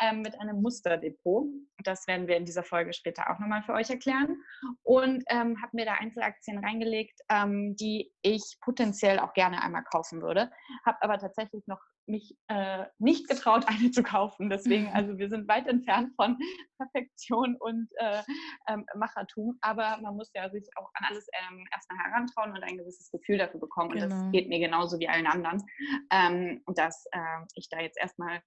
ähm, 0.02 0.20
mit 0.20 0.38
einem 0.38 0.60
Musterdepot. 0.60 1.46
Das 1.82 2.06
werden 2.06 2.28
wir 2.28 2.36
in 2.36 2.44
dieser 2.44 2.62
Folge 2.62 2.92
später 2.92 3.30
auch 3.30 3.38
nochmal 3.38 3.62
für 3.62 3.72
euch 3.72 3.88
erklären. 3.88 4.36
Und 4.82 5.24
ähm, 5.30 5.56
habe 5.62 5.70
mir 5.72 5.86
da 5.86 5.94
Einzelaktien 5.94 6.62
reingelegt, 6.62 7.18
ähm, 7.30 7.74
die 7.76 8.12
ich 8.20 8.58
potenziell 8.60 9.18
auch 9.18 9.32
gerne 9.32 9.62
einmal 9.62 9.84
kaufen 9.84 10.20
würde. 10.20 10.50
Habe 10.84 10.98
aber 11.00 11.18
tatsächlich 11.18 11.66
noch 11.66 11.80
mich 12.08 12.36
äh, 12.48 12.84
nicht 12.98 13.28
getraut, 13.28 13.64
eine 13.66 13.90
zu 13.90 14.02
kaufen. 14.02 14.50
Deswegen, 14.50 14.88
also 14.94 15.18
wir 15.18 15.28
sind 15.28 15.48
weit 15.48 15.66
entfernt 15.66 16.12
von 16.16 16.38
Perfektion 16.78 17.56
und 17.56 17.88
äh, 17.96 18.22
ähm, 18.68 18.86
Machertum, 18.96 19.58
aber 19.60 19.98
man 20.02 20.16
muss 20.16 20.30
ja 20.34 20.48
sich 20.50 20.68
auch 20.76 20.90
an 20.94 21.06
alles 21.08 21.26
ähm, 21.32 21.64
erstmal 21.72 21.98
herantrauen 21.98 22.52
und 22.52 22.62
ein 22.62 22.78
gewisses 22.78 23.10
Gefühl 23.10 23.38
dafür 23.38 23.60
bekommen. 23.60 23.90
Genau. 23.90 24.04
Und 24.04 24.10
das 24.10 24.18
genau. 24.18 24.30
geht 24.32 24.48
mir 24.48 24.58
genauso 24.58 24.98
wie 24.98 25.08
allen 25.08 25.26
anderen, 25.26 25.64
ähm, 26.10 26.62
dass 26.74 27.06
äh, 27.12 27.44
ich 27.54 27.68
da 27.68 27.80
jetzt 27.80 27.98
erstmal 27.98 28.40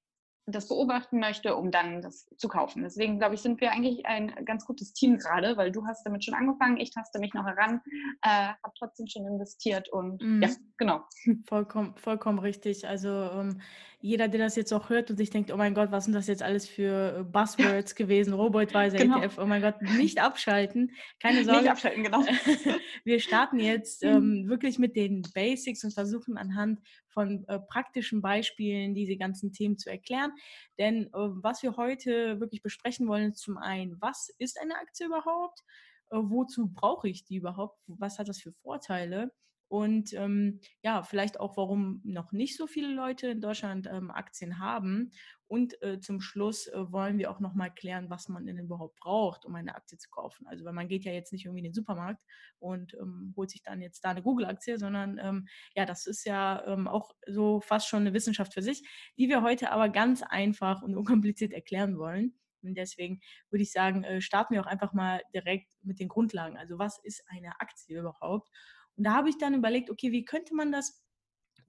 das 0.46 0.68
beobachten 0.68 1.20
möchte, 1.20 1.56
um 1.56 1.72
dann 1.72 2.02
das 2.02 2.28
zu 2.38 2.48
kaufen. 2.48 2.84
Deswegen 2.84 3.20
glaube 3.20 3.36
ich, 3.36 3.42
sind 3.42 3.62
wir 3.62 3.72
eigentlich 3.72 4.06
ein 4.06 4.34
ganz 4.46 4.66
gutes 4.66 4.94
Team 4.94 5.18
gerade, 5.18 5.56
weil 5.58 5.72
du 5.72 5.86
hast 5.86 6.04
damit 6.06 6.26
schon 6.26 6.34
angefangen, 6.34 6.78
ich 6.78 6.92
taste 6.92 7.20
mich 7.20 7.34
noch 7.34 7.46
heran, 7.46 7.82
äh, 8.22 8.54
habe 8.64 8.74
trotzdem 8.78 9.08
schon 9.08 9.26
investiert 9.26 9.90
und 9.90 10.22
mm. 10.22 10.44
ja, 10.44 10.50
genau. 10.78 11.02
Vollkommen, 11.48 11.96
vollkommen 11.98 12.40
richtig. 12.40 12.88
Also 12.88 13.10
ähm, 13.10 13.62
jeder, 14.02 14.28
der 14.28 14.40
das 14.40 14.56
jetzt 14.56 14.74
auch 14.74 14.90
hört 14.90 15.10
und 15.10 15.18
sich 15.18 15.30
denkt, 15.30 15.52
oh 15.52 15.58
mein 15.58 15.74
Gott, 15.74 15.92
was 15.92 16.06
sind 16.06 16.14
das 16.14 16.28
jetzt 16.28 16.42
alles 16.42 16.68
für 16.68 17.20
äh, 17.20 17.24
Buzzwords 17.24 17.96
gewesen, 17.96 18.34
Robotweiser 18.34 18.98
genau. 18.98 19.20
ETF, 19.20 19.38
oh 19.38 19.46
mein 19.46 19.62
Gott, 19.62 19.82
nicht 19.82 20.20
abschalten, 20.22 20.92
keine 21.20 21.44
Sorge. 21.44 21.62
Nicht 21.62 21.72
abschalten, 21.72 22.04
genau. 22.04 22.24
Wir 23.04 23.20
starten 23.20 23.60
jetzt 23.60 24.04
ähm, 24.04 24.48
wirklich 24.48 24.80
mit 24.80 24.96
den 24.96 25.22
Basics 25.34 25.84
und 25.84 25.94
versuchen 25.94 26.38
anhand 26.38 26.80
von 27.10 27.46
äh, 27.48 27.60
praktischen 27.60 28.22
Beispielen 28.22 28.96
diese 28.96 29.18
ganzen 29.18 29.54
Themen 29.54 29.78
zu 29.78 29.90
erklären. 29.90 30.32
Denn 30.80 31.06
äh, 31.06 31.10
was 31.14 31.62
wir 31.62 31.78
heute 31.78 32.40
wirklich 32.40 32.62
besprechen 32.62 33.08
wollen, 33.08 33.32
ist 33.32 33.42
zum 33.42 33.58
einen, 33.58 33.98
was 34.02 34.30
ist 34.40 34.60
eine 34.60 34.76
Aktie 34.76 35.06
überhaupt? 35.06 35.62
Äh, 36.10 36.18
wozu 36.18 36.72
brauche 36.74 37.08
ich 37.08 37.24
die 37.24 37.38
überhaupt? 37.38 37.80
Was 37.88 38.20
hat 38.20 38.28
das 38.28 38.40
für 38.40 38.52
Vorteile? 38.52 39.32
Und 39.72 40.12
ähm, 40.16 40.60
ja, 40.84 41.02
vielleicht 41.02 41.40
auch, 41.40 41.56
warum 41.56 42.02
noch 42.04 42.34
nicht 42.34 42.58
so 42.58 42.68
viele 42.68 42.94
Leute 42.94 43.28
in 43.28 43.40
Deutschland 43.40 43.88
ähm, 43.90 44.12
Aktien 44.12 44.60
haben. 44.60 45.12
Und 45.48 45.82
äh, 45.82 46.02
zum 46.02 46.20
Schluss 46.20 46.68
äh, 46.68 46.92
wollen 46.92 47.18
wir 47.18 47.32
auch 47.32 47.40
nochmal 47.40 47.74
klären, 47.74 48.10
was 48.10 48.28
man 48.28 48.46
denn 48.46 48.58
überhaupt 48.58 48.98
braucht, 49.00 49.46
um 49.46 49.56
eine 49.56 49.74
Aktie 49.74 49.98
zu 49.98 50.10
kaufen. 50.10 50.46
Also, 50.46 50.66
weil 50.66 50.74
man 50.74 50.90
geht 50.90 51.06
ja 51.06 51.14
jetzt 51.14 51.32
nicht 51.32 51.46
irgendwie 51.46 51.60
in 51.60 51.70
den 51.70 51.74
Supermarkt 51.74 52.22
und 52.60 52.94
ähm, 52.96 53.34
holt 53.38 53.50
sich 53.50 53.64
dann 53.64 53.82
jetzt 53.82 54.04
da 54.04 54.10
eine 54.10 54.22
Google-Aktie, 54.22 54.78
sondern 54.78 55.18
ähm, 55.24 55.48
ja, 55.74 55.86
das 55.86 56.06
ist 56.06 56.26
ja 56.26 56.66
ähm, 56.68 56.90
auch 56.90 57.16
so 57.26 57.62
fast 57.62 57.88
schon 57.88 58.02
eine 58.02 58.14
Wissenschaft 58.14 58.54
für 58.54 58.62
sich, 58.62 58.84
die 59.18 59.30
wir 59.30 59.42
heute 59.42 59.72
aber 59.72 59.88
ganz 59.88 60.22
einfach 60.22 60.82
und 60.82 60.96
unkompliziert 60.98 61.54
erklären 61.54 61.98
wollen. 61.98 62.34
Und 62.62 62.76
deswegen 62.76 63.22
würde 63.50 63.64
ich 63.64 63.72
sagen, 63.72 64.04
äh, 64.04 64.20
starten 64.20 64.54
wir 64.54 64.62
auch 64.62 64.68
einfach 64.68 64.92
mal 64.92 65.22
direkt 65.34 65.72
mit 65.82 66.02
den 66.02 66.10
Grundlagen. 66.10 66.58
Also, 66.58 66.78
was 66.78 67.00
ist 67.06 67.24
eine 67.30 67.54
Aktie 67.62 68.00
überhaupt? 68.02 68.50
Und 68.98 69.06
da 69.06 69.14
habe 69.14 69.30
ich 69.30 69.38
dann 69.38 69.54
überlegt, 69.54 69.90
okay, 69.90 70.12
wie 70.12 70.26
könnte 70.26 70.56
man 70.56 70.72
das 70.72 71.02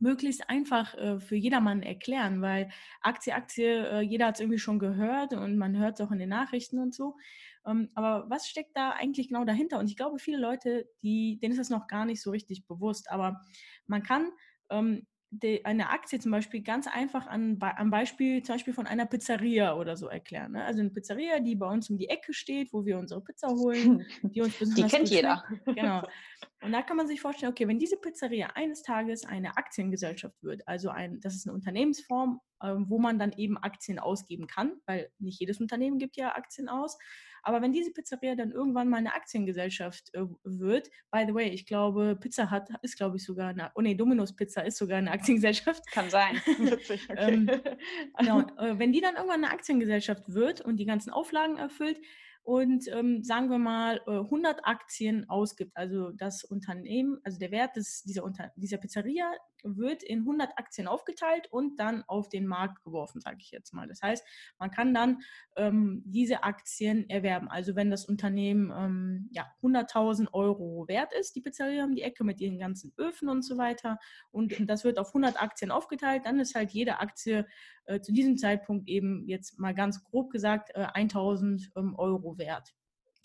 möglichst 0.03 0.51
einfach 0.51 0.95
äh, 0.95 1.21
für 1.21 1.37
jedermann 1.37 1.83
erklären, 1.83 2.43
weil 2.43 2.71
Aktie, 3.01 3.35
Aktie, 3.35 3.89
äh, 3.89 4.01
jeder 4.01 4.27
hat 4.27 4.35
es 4.35 4.41
irgendwie 4.41 4.59
schon 4.59 4.81
gehört 4.81 5.33
und 5.33 5.57
man 5.57 5.79
hört 5.79 6.01
es 6.01 6.07
auch 6.07 6.11
in 6.11 6.19
den 6.19 6.29
Nachrichten 6.29 6.81
und 6.81 6.93
so. 6.93 7.17
Ähm, 7.65 7.91
aber 7.95 8.29
was 8.29 8.49
steckt 8.49 8.77
da 8.77 8.91
eigentlich 8.91 9.29
genau 9.29 9.45
dahinter? 9.45 9.79
Und 9.79 9.89
ich 9.89 9.97
glaube, 9.97 10.19
viele 10.19 10.39
Leute, 10.39 10.89
die, 11.03 11.39
denen 11.41 11.53
ist 11.53 11.61
das 11.61 11.71
noch 11.71 11.87
gar 11.87 12.05
nicht 12.05 12.21
so 12.21 12.31
richtig 12.31 12.67
bewusst. 12.67 13.11
Aber 13.11 13.43
man 13.87 14.03
kann 14.03 14.33
ähm, 14.71 15.07
die, 15.33 15.65
eine 15.65 15.89
Aktie 15.89 16.19
zum 16.19 16.31
Beispiel 16.31 16.63
ganz 16.63 16.87
einfach 16.87 17.27
an, 17.27 17.59
am 17.61 17.91
Beispiel 17.91 18.43
zum 18.43 18.55
Beispiel 18.55 18.75
von 18.75 18.87
einer 18.87 19.07
Pizzeria 19.07 19.75
oder 19.75 19.97
so 19.97 20.07
erklären. 20.09 20.53
Ne? 20.53 20.65
Also 20.65 20.81
eine 20.81 20.91
Pizzeria, 20.91 21.41
die 21.41 21.57
bei 21.57 21.67
uns 21.67 21.89
um 21.89 21.97
die 21.97 22.11
Ecke 22.11 22.35
steht, 22.35 22.73
wo 22.73 22.85
wir 22.85 22.99
unsere 22.99 23.23
Pizza 23.23 23.49
holen, 23.49 24.05
die 24.23 24.43
uns 24.43 24.55
besonders 24.59 24.91
Die 24.91 24.97
kennt 24.97 25.09
jeder. 25.09 25.43
Genau. 25.65 26.07
Und 26.63 26.73
da 26.73 26.83
kann 26.83 26.97
man 26.97 27.09
sich 27.09 27.21
vorstellen, 27.21 27.51
okay, 27.51 27.67
wenn 27.67 27.79
diese 27.79 27.97
Pizzeria 27.97 28.49
eines 28.55 28.83
Tages 28.83 29.25
eine 29.25 29.57
Aktiengesellschaft 29.57 30.43
wird, 30.43 30.69
also 30.69 30.91
ein, 30.91 31.19
das 31.21 31.35
ist 31.35 31.47
eine 31.47 31.55
Unternehmensform, 31.55 32.41
äh, 32.61 32.75
wo 32.77 32.99
man 32.99 33.19
dann 33.19 33.33
eben 33.33 33.57
Aktien 33.57 33.99
ausgeben 33.99 34.47
kann, 34.47 34.75
weil 34.87 35.11
nicht 35.19 35.41
jedes 35.41 35.61
Unternehmen 35.61 35.99
gibt 35.99 36.17
ja 36.17 36.37
Aktien 36.37 36.69
aus. 36.69 36.99
Aber 37.43 37.61
wenn 37.61 37.73
diese 37.73 37.93
Pizzeria 37.93 38.35
dann 38.35 38.53
irgendwann 38.53 38.89
mal 38.89 38.99
eine 38.99 39.15
Aktiengesellschaft 39.15 40.15
äh, 40.15 40.23
wird, 40.45 40.91
by 41.11 41.25
the 41.27 41.35
way, 41.35 41.49
ich 41.49 41.67
glaube, 41.67 42.17
Pizza 42.19 42.51
Hut 42.51 42.69
ist, 42.83 42.97
glaube 42.97 43.17
ich, 43.17 43.25
sogar 43.25 43.49
eine, 43.49 43.73
oh 43.75 43.81
nee, 43.81 43.95
Domino's 43.95 44.35
Pizza 44.35 44.65
ist 44.65 44.79
sogar 44.79 44.99
eine 44.99 45.11
Aktiengesellschaft. 45.11 45.85
Kann 45.91 46.09
sein. 46.09 46.37
Witzig, 46.59 47.09
okay. 47.11 47.35
ähm, 47.35 47.51
genau, 48.19 48.41
äh, 48.59 48.79
wenn 48.79 48.93
die 48.93 49.01
dann 49.01 49.17
irgendwann 49.17 49.45
eine 49.45 49.53
Aktiengesellschaft 49.53 50.33
wird 50.33 50.61
und 50.61 50.77
die 50.77 50.87
ganzen 50.87 51.11
Auflagen 51.11 51.57
erfüllt, 51.57 52.01
und 52.45 52.89
ähm, 52.89 53.23
sagen 53.23 53.51
wir 53.51 53.59
mal 53.59 54.01
100 54.07 54.59
äh, 54.59 54.63
Aktien 54.65 55.29
ausgibt. 55.29 55.77
Also 55.77 56.11
das 56.11 56.43
Unternehmen, 56.43 57.19
also 57.23 57.39
der 57.39 57.53
Wert 57.53 57.77
des, 57.77 58.03
dieser, 58.03 58.25
Unter 58.25 58.51
dieser 58.57 58.79
Pizzeria 58.79 59.33
wird 59.65 60.03
in 60.03 60.21
100 60.21 60.59
Aktien 60.59 60.89
aufgeteilt 60.89 61.47
und 61.51 61.79
dann 61.79 62.03
auf 62.07 62.29
den 62.29 62.47
Markt 62.47 62.83
geworfen, 62.83 63.21
sage 63.21 63.39
ich 63.41 63.51
jetzt 63.51 63.73
mal. 63.73 63.87
Das 63.87 64.03
heißt, 64.03 64.27
man 64.59 64.71
kann 64.71 64.93
dann 64.93 65.19
ähm, 65.57 66.03
diese 66.05 66.43
Aktien 66.43 67.09
erwerben. 67.09 67.49
Also 67.49 67.77
wenn 67.77 67.91
das 67.91 68.05
Unternehmen 68.05 68.73
ähm, 68.77 69.29
ja, 69.33 69.47
100.000 69.63 70.33
Euro 70.33 70.87
wert 70.89 71.13
ist, 71.13 71.37
die 71.37 71.41
Pizzeria 71.41 71.85
um 71.85 71.95
die 71.95 72.03
Ecke 72.03 72.25
mit 72.25 72.41
ihren 72.41 72.59
ganzen 72.59 72.93
Öfen 72.99 73.29
und 73.29 73.43
so 73.43 73.57
weiter, 73.57 73.99
und 74.31 74.69
das 74.69 74.85
wird 74.85 74.99
auf 74.99 75.09
100 75.09 75.41
Aktien 75.41 75.71
aufgeteilt, 75.71 76.23
dann 76.25 76.41
ist 76.41 76.55
halt 76.55 76.71
jede 76.73 76.99
Aktie 76.99 77.47
äh, 77.85 78.01
zu 78.01 78.13
diesem 78.13 78.37
Zeitpunkt 78.37 78.89
eben 78.89 79.27
jetzt 79.27 79.59
mal 79.59 79.75
ganz 79.75 80.05
grob 80.05 80.31
gesagt 80.31 80.71
äh, 80.75 80.87
1000 80.95 81.73
ähm, 81.77 81.95
Euro 82.33 82.39
wert. 82.39 82.75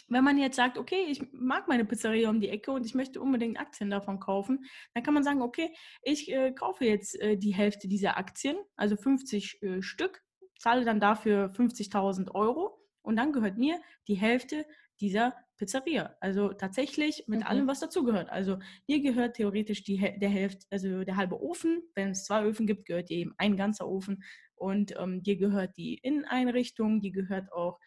Wenn 0.10 0.24
man 0.24 0.38
jetzt 0.38 0.56
sagt, 0.56 0.78
okay, 0.78 1.06
ich 1.10 1.22
mag 1.34 1.68
meine 1.68 1.84
Pizzeria 1.84 2.30
um 2.30 2.40
die 2.40 2.50
Ecke 2.50 2.72
und 2.72 2.86
ich 2.86 2.96
möchte 2.96 3.20
unbedingt 3.20 3.60
Aktien 3.60 3.90
davon 3.90 4.20
kaufen, 4.20 4.64
dann 4.94 5.04
kann 5.04 5.14
man 5.14 5.24
sagen, 5.24 5.42
okay, 5.42 5.74
ich 6.02 6.32
äh, 6.32 6.54
kaufe 6.54 6.86
jetzt 6.86 7.20
äh, 7.20 7.36
die 7.36 7.54
Hälfte 7.54 7.90
dieser 7.90 8.18
Aktien, 8.18 8.56
also 8.78 8.96
50 8.96 9.62
äh, 9.62 9.82
Stück, 9.82 10.24
zahle 10.60 10.86
dann 10.86 11.02
dafür 11.02 11.52
50.000 11.52 12.34
Euro 12.34 12.80
und 13.02 13.18
dann 13.18 13.34
gehört 13.34 13.58
mir 13.58 13.82
die 14.08 14.16
Hälfte 14.16 14.66
dieser 15.02 15.36
Pizzeria. 15.58 16.16
Also 16.22 16.54
tatsächlich 16.54 17.26
mit 17.28 17.42
mhm. 17.42 17.46
allem, 17.46 17.68
was 17.68 17.82
dazugehört. 17.82 18.30
Also 18.30 18.60
hier 18.86 19.02
gehört 19.02 19.36
theoretisch 19.36 19.84
die, 19.84 19.98
der 19.98 20.30
Hälfte, 20.30 20.66
also 20.70 21.04
der 21.04 21.18
halbe 21.18 21.42
Ofen. 21.42 21.82
Wenn 21.96 22.12
es 22.12 22.24
zwei 22.24 22.44
Öfen 22.44 22.66
gibt, 22.66 22.86
gehört 22.86 23.12
eben 23.12 23.34
ein 23.38 23.58
ganzer 23.58 23.88
Ofen. 23.88 24.24
Und 24.56 24.96
ähm, 24.98 25.22
dir 25.22 25.36
gehört 25.36 25.76
die 25.76 25.96
Inneneinrichtung, 25.96 27.02
die 27.02 27.12
gehört 27.12 27.52
auch 27.52 27.78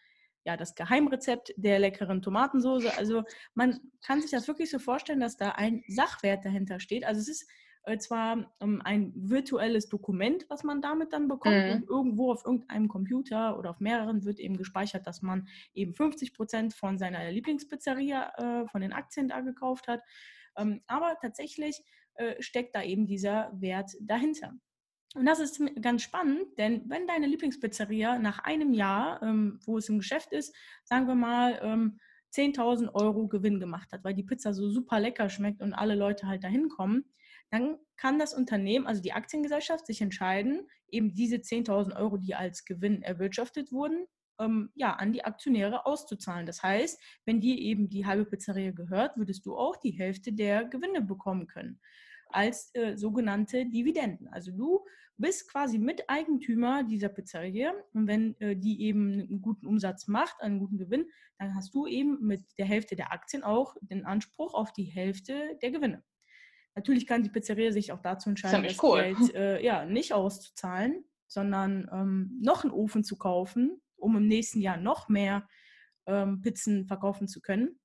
ja, 0.43 0.57
das 0.57 0.75
Geheimrezept 0.75 1.53
der 1.57 1.79
leckeren 1.79 2.21
Tomatensoße. 2.21 2.97
Also 2.97 3.23
man 3.53 3.79
kann 4.05 4.21
sich 4.21 4.31
das 4.31 4.47
wirklich 4.47 4.69
so 4.69 4.79
vorstellen, 4.79 5.19
dass 5.19 5.37
da 5.37 5.49
ein 5.51 5.83
Sachwert 5.87 6.45
dahinter 6.45 6.79
steht. 6.79 7.05
Also 7.05 7.21
es 7.21 7.27
ist 7.27 7.49
äh, 7.83 7.97
zwar 7.97 8.51
ähm, 8.59 8.81
ein 8.83 9.11
virtuelles 9.15 9.89
Dokument, 9.89 10.45
was 10.49 10.63
man 10.63 10.81
damit 10.81 11.13
dann 11.13 11.27
bekommt 11.27 11.65
mhm. 11.65 11.71
und 11.71 11.89
irgendwo 11.89 12.31
auf 12.31 12.45
irgendeinem 12.45 12.87
Computer 12.87 13.57
oder 13.57 13.71
auf 13.71 13.79
mehreren 13.79 14.23
wird 14.23 14.39
eben 14.39 14.57
gespeichert, 14.57 15.07
dass 15.07 15.21
man 15.21 15.47
eben 15.73 15.93
50 15.93 16.33
Prozent 16.33 16.73
von 16.73 16.97
seiner 16.97 17.31
Lieblingspizzeria, 17.31 18.33
äh, 18.63 18.67
von 18.67 18.81
den 18.81 18.93
Aktien 18.93 19.27
da 19.27 19.41
gekauft 19.41 19.87
hat. 19.87 20.01
Ähm, 20.57 20.81
aber 20.87 21.17
tatsächlich 21.21 21.83
äh, 22.15 22.41
steckt 22.41 22.75
da 22.75 22.83
eben 22.83 23.07
dieser 23.07 23.51
Wert 23.53 23.91
dahinter. 23.99 24.53
Und 25.13 25.25
das 25.25 25.39
ist 25.39 25.61
ganz 25.81 26.03
spannend, 26.03 26.57
denn 26.57 26.83
wenn 26.89 27.05
deine 27.05 27.27
Lieblingspizzeria 27.27 28.17
nach 28.17 28.39
einem 28.39 28.73
Jahr, 28.73 29.21
ähm, 29.21 29.59
wo 29.65 29.77
es 29.77 29.89
im 29.89 29.99
Geschäft 29.99 30.31
ist, 30.31 30.55
sagen 30.85 31.07
wir 31.07 31.15
mal, 31.15 31.59
ähm, 31.61 31.99
10.000 32.33 32.95
Euro 32.95 33.27
Gewinn 33.27 33.59
gemacht 33.59 33.91
hat, 33.91 34.05
weil 34.05 34.13
die 34.13 34.23
Pizza 34.23 34.53
so 34.53 34.69
super 34.69 35.01
lecker 35.01 35.29
schmeckt 35.29 35.61
und 35.61 35.73
alle 35.73 35.95
Leute 35.95 36.27
halt 36.27 36.45
dahin 36.45 36.69
kommen, 36.69 37.03
dann 37.49 37.77
kann 37.97 38.19
das 38.19 38.33
Unternehmen, 38.33 38.87
also 38.87 39.01
die 39.01 39.11
Aktiengesellschaft, 39.11 39.85
sich 39.85 39.99
entscheiden, 39.99 40.65
eben 40.87 41.13
diese 41.13 41.41
10.000 41.41 41.97
Euro, 41.97 42.15
die 42.15 42.33
als 42.33 42.63
Gewinn 42.63 43.01
erwirtschaftet 43.01 43.73
wurden, 43.73 44.05
ähm, 44.39 44.71
ja, 44.75 44.93
an 44.93 45.11
die 45.11 45.25
Aktionäre 45.25 45.85
auszuzahlen. 45.85 46.45
Das 46.45 46.63
heißt, 46.63 47.01
wenn 47.25 47.41
dir 47.41 47.57
eben 47.57 47.89
die 47.89 48.05
halbe 48.05 48.25
Pizzeria 48.25 48.71
gehört, 48.71 49.17
würdest 49.17 49.45
du 49.45 49.57
auch 49.57 49.75
die 49.75 49.91
Hälfte 49.91 50.31
der 50.31 50.63
Gewinne 50.63 51.01
bekommen 51.01 51.47
können 51.47 51.81
als 52.29 52.73
äh, 52.75 52.95
sogenannte 52.95 53.65
Dividenden. 53.65 54.29
Also 54.29 54.51
du 54.51 54.85
bist 55.21 55.49
quasi 55.49 55.77
Miteigentümer 55.77 56.83
dieser 56.83 57.09
Pizzeria 57.09 57.73
und 57.93 58.07
wenn 58.07 58.39
äh, 58.39 58.55
die 58.55 58.81
eben 58.81 59.13
einen 59.13 59.41
guten 59.41 59.67
Umsatz 59.67 60.07
macht, 60.07 60.41
einen 60.41 60.59
guten 60.59 60.77
Gewinn, 60.77 61.05
dann 61.37 61.55
hast 61.55 61.73
du 61.73 61.87
eben 61.87 62.25
mit 62.25 62.43
der 62.57 62.65
Hälfte 62.65 62.95
der 62.95 63.13
Aktien 63.13 63.43
auch 63.43 63.75
den 63.81 64.05
Anspruch 64.05 64.53
auf 64.53 64.73
die 64.73 64.83
Hälfte 64.83 65.57
der 65.61 65.71
Gewinne. 65.71 66.03
Natürlich 66.75 67.05
kann 67.05 67.23
die 67.23 67.29
Pizzeria 67.29 67.71
sich 67.71 67.91
auch 67.91 68.01
dazu 68.01 68.29
entscheiden, 68.29 68.63
das 68.63 68.81
cool. 68.81 69.01
Geld 69.01 69.35
äh, 69.35 69.63
ja, 69.63 69.85
nicht 69.85 70.13
auszuzahlen, 70.13 71.03
sondern 71.27 71.89
ähm, 71.91 72.37
noch 72.41 72.63
einen 72.63 72.73
Ofen 72.73 73.03
zu 73.03 73.17
kaufen, 73.17 73.81
um 73.97 74.15
im 74.15 74.27
nächsten 74.27 74.61
Jahr 74.61 74.77
noch 74.77 75.09
mehr 75.09 75.47
ähm, 76.05 76.41
Pizzen 76.41 76.87
verkaufen 76.87 77.27
zu 77.27 77.41
können. 77.41 77.79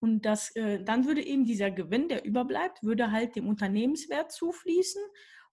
Und 0.00 0.26
das, 0.26 0.54
äh, 0.56 0.82
dann 0.82 1.06
würde 1.06 1.24
eben 1.24 1.44
dieser 1.44 1.70
Gewinn, 1.70 2.08
der 2.08 2.24
überbleibt, 2.24 2.82
würde 2.82 3.10
halt 3.10 3.34
dem 3.36 3.48
Unternehmenswert 3.48 4.30
zufließen. 4.30 5.02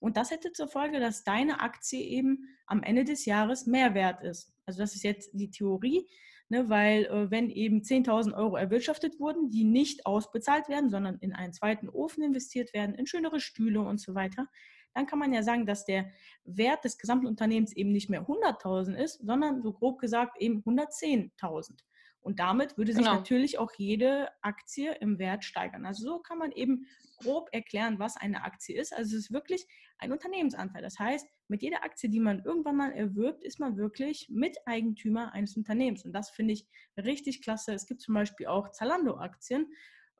Und 0.03 0.17
das 0.17 0.31
hätte 0.31 0.51
zur 0.51 0.67
Folge, 0.67 0.99
dass 0.99 1.23
deine 1.23 1.61
Aktie 1.61 2.01
eben 2.01 2.49
am 2.65 2.83
Ende 2.83 3.05
des 3.05 3.23
Jahres 3.23 3.67
mehr 3.67 3.93
wert 3.93 4.21
ist. 4.21 4.53
Also 4.65 4.81
das 4.81 4.95
ist 4.95 5.03
jetzt 5.03 5.29
die 5.31 5.49
Theorie, 5.49 6.05
ne, 6.49 6.67
weil 6.67 7.05
äh, 7.05 7.31
wenn 7.31 7.49
eben 7.49 7.83
10.000 7.83 8.33
Euro 8.33 8.57
erwirtschaftet 8.57 9.17
wurden, 9.21 9.49
die 9.49 9.63
nicht 9.63 10.05
ausbezahlt 10.05 10.67
werden, 10.67 10.89
sondern 10.89 11.19
in 11.19 11.31
einen 11.31 11.53
zweiten 11.53 11.87
Ofen 11.87 12.21
investiert 12.21 12.73
werden, 12.73 12.95
in 12.95 13.07
schönere 13.07 13.39
Stühle 13.39 13.79
und 13.79 14.01
so 14.01 14.13
weiter, 14.13 14.49
dann 14.93 15.05
kann 15.05 15.19
man 15.19 15.31
ja 15.31 15.41
sagen, 15.41 15.65
dass 15.65 15.85
der 15.85 16.11
Wert 16.43 16.83
des 16.83 16.97
gesamten 16.97 17.25
Unternehmens 17.25 17.73
eben 17.73 17.93
nicht 17.93 18.09
mehr 18.09 18.27
100.000 18.27 18.95
ist, 18.95 19.25
sondern 19.25 19.61
so 19.61 19.71
grob 19.71 20.01
gesagt 20.01 20.35
eben 20.41 20.63
110.000. 20.63 21.79
Und 22.23 22.39
damit 22.39 22.77
würde 22.77 22.93
sich 22.93 23.03
genau. 23.03 23.17
natürlich 23.17 23.59
auch 23.59 23.71
jede 23.77 24.29
Aktie 24.41 24.93
im 25.01 25.19
Wert 25.19 25.43
steigern. 25.43 25.85
Also 25.85 26.05
so 26.05 26.19
kann 26.19 26.37
man 26.37 26.51
eben 26.53 26.87
grob 27.17 27.49
erklären, 27.51 27.99
was 27.99 28.17
eine 28.17 28.43
Aktie 28.43 28.79
ist. 28.79 28.93
Also 28.93 29.15
es 29.17 29.25
ist 29.25 29.33
wirklich 29.33 29.67
ein 29.97 30.11
Unternehmensanteil. 30.11 30.81
Das 30.81 30.97
heißt, 30.97 31.27
mit 31.49 31.61
jeder 31.61 31.83
Aktie, 31.83 32.09
die 32.09 32.21
man 32.21 32.43
irgendwann 32.43 32.77
mal 32.77 32.91
erwirbt, 32.91 33.43
ist 33.43 33.59
man 33.59 33.77
wirklich 33.77 34.27
Miteigentümer 34.29 35.33
eines 35.33 35.57
Unternehmens. 35.57 36.05
Und 36.05 36.13
das 36.13 36.29
finde 36.29 36.53
ich 36.53 36.65
richtig 36.97 37.41
klasse. 37.41 37.73
Es 37.73 37.85
gibt 37.85 38.01
zum 38.01 38.13
Beispiel 38.13 38.47
auch 38.47 38.71
Zalando-Aktien. 38.71 39.71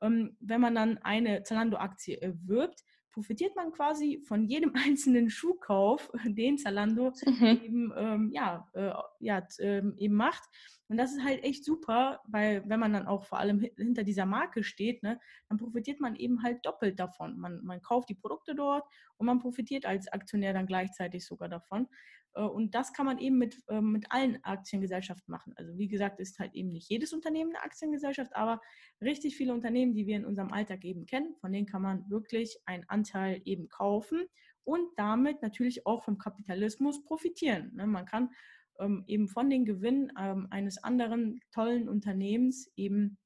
Ähm, 0.02 0.36
wenn 0.40 0.60
man 0.60 0.74
dann 0.74 0.98
eine 0.98 1.42
Zalando-Aktie 1.42 2.20
erwirbt, 2.20 2.84
profitiert 3.14 3.56
man 3.56 3.72
quasi 3.72 4.20
von 4.26 4.44
jedem 4.44 4.72
einzelnen 4.74 5.30
Schuhkauf, 5.30 6.10
den 6.24 6.58
Zalando 6.58 7.12
mhm. 7.24 7.46
eben, 7.46 7.92
ähm, 7.96 8.30
ja, 8.32 8.68
äh, 8.74 8.92
ja, 9.20 9.46
äh, 9.58 9.82
eben 9.96 10.14
macht. 10.14 10.42
Und 10.88 10.98
das 10.98 11.12
ist 11.12 11.24
halt 11.24 11.42
echt 11.42 11.64
super, 11.64 12.20
weil 12.26 12.62
wenn 12.68 12.78
man 12.78 12.92
dann 12.92 13.06
auch 13.06 13.24
vor 13.24 13.38
allem 13.38 13.60
hinter 13.76 14.04
dieser 14.04 14.26
Marke 14.26 14.62
steht, 14.62 15.02
ne, 15.02 15.18
dann 15.48 15.56
profitiert 15.56 15.98
man 15.98 16.14
eben 16.14 16.42
halt 16.42 16.66
doppelt 16.66 17.00
davon. 17.00 17.38
Man, 17.38 17.64
man 17.64 17.80
kauft 17.80 18.10
die 18.10 18.14
Produkte 18.14 18.54
dort 18.54 18.84
und 19.16 19.26
man 19.26 19.38
profitiert 19.38 19.86
als 19.86 20.08
Aktionär 20.08 20.52
dann 20.52 20.66
gleichzeitig 20.66 21.24
sogar 21.24 21.48
davon. 21.48 21.88
Äh, 22.34 22.42
und 22.42 22.74
das 22.74 22.92
kann 22.92 23.06
man 23.06 23.18
eben 23.18 23.38
mit, 23.38 23.62
ähm, 23.68 23.92
mit 23.92 24.10
allen 24.10 24.42
Aktiengesellschaften 24.44 25.30
machen. 25.30 25.54
Also 25.56 25.76
wie 25.78 25.88
gesagt, 25.88 26.20
ist 26.20 26.38
halt 26.38 26.54
eben 26.54 26.70
nicht 26.70 26.90
jedes 26.90 27.12
Unternehmen 27.12 27.54
eine 27.54 27.64
Aktiengesellschaft, 27.64 28.34
aber 28.34 28.60
richtig 29.00 29.36
viele 29.36 29.54
Unternehmen, 29.54 29.94
die 29.94 30.06
wir 30.06 30.16
in 30.16 30.24
unserem 30.24 30.52
Alltag 30.52 30.84
eben 30.84 31.06
kennen, 31.06 31.34
von 31.40 31.52
denen 31.52 31.66
kann 31.66 31.82
man 31.82 32.08
wirklich 32.10 32.58
einen 32.66 32.84
Anteil 32.88 33.40
eben 33.44 33.68
kaufen 33.68 34.24
und 34.64 34.88
damit 34.96 35.42
natürlich 35.42 35.86
auch 35.86 36.02
vom 36.02 36.18
Kapitalismus 36.18 37.02
profitieren. 37.04 37.72
Ne? 37.74 37.86
Man 37.86 38.06
kann 38.06 38.30
ähm, 38.78 39.04
eben 39.06 39.28
von 39.28 39.50
den 39.50 39.64
Gewinnen 39.64 40.12
ähm, 40.18 40.48
eines 40.50 40.82
anderen 40.82 41.40
tollen 41.52 41.88
Unternehmens 41.88 42.72
eben 42.76 43.18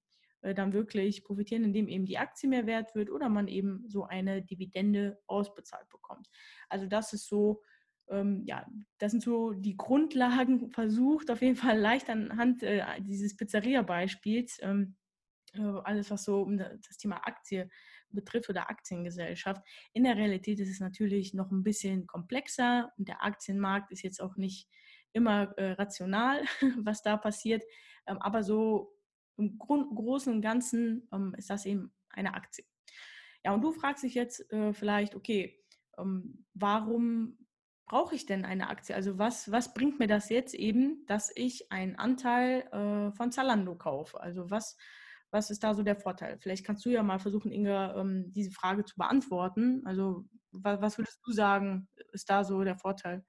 äh, 0.43 0.55
dann 0.55 0.73
wirklich 0.73 1.25
profitieren, 1.25 1.65
indem 1.65 1.88
eben 1.88 2.07
die 2.07 2.19
Aktie 2.19 2.49
mehr 2.49 2.67
wert 2.67 2.95
wird 2.95 3.11
oder 3.11 3.29
man 3.29 3.49
eben 3.49 3.85
so 3.88 4.05
eine 4.05 4.43
Dividende 4.43 5.19
ausbezahlt 5.27 5.88
bekommt. 5.88 6.29
Also 6.69 6.87
das 6.87 7.12
ist 7.12 7.29
so 7.29 7.62
ähm, 8.11 8.43
ja, 8.47 8.67
das 8.99 9.12
sind 9.12 9.23
so 9.23 9.53
die 9.53 9.77
Grundlagen 9.77 10.71
versucht, 10.71 11.31
auf 11.31 11.43
jeden 11.43 11.57
Fall 11.57 11.79
leicht 11.79 12.09
anhand 12.11 12.62
äh, 12.62 12.83
dieses 13.00 13.37
Pizzeria-Beispiels, 13.37 14.59
ähm, 14.62 14.97
äh, 15.55 15.61
alles 15.61 16.11
was 16.11 16.25
so 16.25 16.49
das 16.49 16.97
Thema 16.99 17.17
Aktie 17.27 17.69
betrifft 18.11 18.49
oder 18.49 18.71
Aktiengesellschaft. 18.71 19.62
In 19.93 20.05
der 20.05 20.17
Realität 20.17 20.61
ist 20.61 20.71
es 20.71 20.81
natürlich 20.81 21.35
noch 21.35 21.50
ein 21.50 21.62
bisschen 21.62 22.07
komplexer 22.07 22.93
und 22.97 23.09
der 23.09 23.23
Aktienmarkt 23.23 23.93
ist 23.93 24.03
jetzt 24.03 24.23
auch 24.23 24.37
nicht 24.37 24.69
immer 25.12 25.57
äh, 25.59 25.73
rational, 25.73 26.43
was 26.85 27.03
da 27.03 27.17
passiert, 27.17 27.62
ähm, 28.07 28.19
aber 28.19 28.43
so 28.43 28.95
im 29.37 29.59
Grund, 29.59 29.95
Großen 29.95 30.33
und 30.33 30.43
Ganzen 30.43 31.09
ähm, 31.12 31.35
ist 31.37 31.50
das 31.50 31.65
eben 31.65 31.93
eine 32.11 32.35
Aktie. 32.35 32.65
Ja, 33.45 33.55
und 33.55 33.62
du 33.62 33.73
fragst 33.73 34.03
dich 34.03 34.15
jetzt 34.15 34.50
äh, 34.53 34.73
vielleicht, 34.73 35.15
okay, 35.15 35.62
ähm, 35.97 36.45
warum 36.55 37.38
brauche 37.88 38.14
ich 38.14 38.26
denn 38.26 38.45
eine 38.45 38.68
Aktie? 38.68 38.95
Also 38.95 39.18
was, 39.18 39.50
was 39.50 39.75
bringt 39.75 39.99
mir 39.99 40.07
das 40.07 40.28
jetzt 40.28 40.54
eben, 40.54 41.04
dass 41.07 41.33
ich 41.35 41.73
einen 41.73 41.97
Anteil 41.97 42.62
äh, 42.73 43.12
von 43.16 43.33
Zalando 43.33 43.75
kaufe? 43.75 44.21
Also 44.21 44.50
was, 44.50 44.76
was 45.30 45.50
ist 45.50 45.64
da 45.64 45.75
so 45.75 45.83
der 45.83 45.97
Vorteil? 45.97 46.38
Vielleicht 46.38 46.64
kannst 46.64 46.85
du 46.85 46.90
ja 46.90 47.02
mal 47.02 47.18
versuchen, 47.18 47.50
Inge, 47.50 47.95
ähm, 47.97 48.33
diese 48.33 48.50
Frage 48.50 48.85
zu 48.85 48.95
beantworten. 48.97 49.83
Also 49.85 50.25
was, 50.52 50.80
was 50.80 50.99
würdest 50.99 51.21
du 51.25 51.33
sagen, 51.33 51.88
ist 52.12 52.30
da 52.30 52.45
so 52.45 52.62
der 52.62 52.76
Vorteil? 52.76 53.25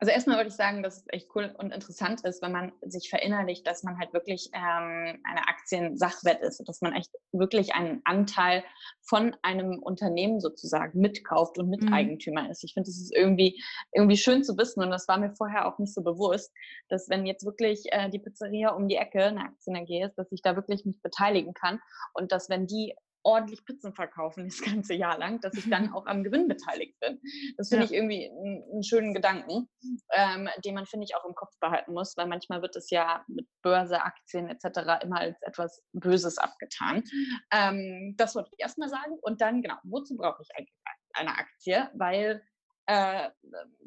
Also 0.00 0.12
erstmal 0.12 0.36
würde 0.36 0.48
ich 0.48 0.56
sagen, 0.56 0.82
dass 0.82 0.98
es 0.98 1.04
echt 1.08 1.28
cool 1.34 1.54
und 1.56 1.72
interessant 1.72 2.24
ist, 2.24 2.42
wenn 2.42 2.52
man 2.52 2.72
sich 2.82 3.08
verinnerlicht, 3.08 3.66
dass 3.66 3.84
man 3.84 3.98
halt 3.98 4.12
wirklich 4.12 4.50
ähm, 4.52 5.20
eine 5.24 5.48
Aktiensachwert 5.48 6.42
ist, 6.42 6.62
dass 6.68 6.80
man 6.80 6.94
echt 6.94 7.10
wirklich 7.32 7.74
einen 7.74 8.02
Anteil 8.04 8.64
von 9.02 9.36
einem 9.42 9.78
Unternehmen 9.78 10.40
sozusagen 10.40 11.00
mitkauft 11.00 11.58
und 11.58 11.66
mhm. 11.66 11.76
Miteigentümer 11.76 12.50
ist. 12.50 12.64
Ich 12.64 12.74
finde, 12.74 12.88
das 12.88 12.98
ist 12.98 13.14
irgendwie, 13.14 13.62
irgendwie 13.92 14.16
schön 14.16 14.42
zu 14.42 14.58
wissen 14.58 14.82
und 14.82 14.90
das 14.90 15.06
war 15.06 15.18
mir 15.18 15.34
vorher 15.36 15.66
auch 15.66 15.78
nicht 15.78 15.94
so 15.94 16.02
bewusst, 16.02 16.52
dass 16.88 17.08
wenn 17.08 17.24
jetzt 17.24 17.44
wirklich 17.44 17.84
äh, 17.92 18.10
die 18.10 18.18
Pizzeria 18.18 18.70
um 18.70 18.88
die 18.88 18.96
Ecke 18.96 19.24
eine 19.24 19.44
Aktien 19.44 19.76
AG 19.76 20.06
ist, 20.06 20.18
dass 20.18 20.32
ich 20.32 20.42
da 20.42 20.56
wirklich 20.56 20.84
mich 20.84 21.00
beteiligen 21.02 21.54
kann 21.54 21.80
und 22.14 22.32
dass 22.32 22.48
wenn 22.48 22.66
die 22.66 22.94
ordentlich 23.24 23.64
Pizzen 23.64 23.94
verkaufen 23.94 24.44
das 24.44 24.60
ganze 24.62 24.94
Jahr 24.94 25.18
lang, 25.18 25.40
dass 25.40 25.54
ich 25.54 25.68
dann 25.68 25.92
auch 25.94 26.06
am 26.06 26.22
Gewinn 26.22 26.46
beteiligt 26.46 26.98
bin. 27.00 27.20
Das 27.56 27.68
finde 27.68 27.86
ja. 27.86 27.90
ich 27.90 27.96
irgendwie 27.96 28.30
einen, 28.30 28.84
schönen 28.84 29.14
Gedanken, 29.14 29.68
ähm, 30.12 30.48
den 30.64 30.74
man, 30.74 30.86
finde 30.86 31.06
ich, 31.08 31.16
auch 31.16 31.24
im 31.24 31.34
Kopf 31.34 31.52
behalten 31.60 31.92
muss, 31.92 32.16
weil 32.16 32.26
manchmal 32.26 32.62
wird 32.62 32.76
es 32.76 32.90
ja 32.90 33.24
mit 33.28 33.48
Börse, 33.62 34.02
Aktien 34.02 34.48
etc. 34.48 35.02
immer 35.02 35.20
als 35.20 35.40
etwas 35.42 35.82
Böses 35.92 36.38
abgetan. 36.38 37.02
Ähm, 37.50 38.14
das 38.16 38.34
wollte 38.34 38.50
ich 38.52 38.62
erstmal 38.62 38.88
sagen. 38.88 39.18
Und 39.22 39.40
dann, 39.40 39.62
genau, 39.62 39.76
wozu 39.84 40.16
brauche 40.16 40.42
ich 40.42 40.56
eigentlich 40.56 40.74
eine 41.14 41.30
Aktie? 41.30 41.90
Weil 41.94 42.42
äh, 42.86 43.30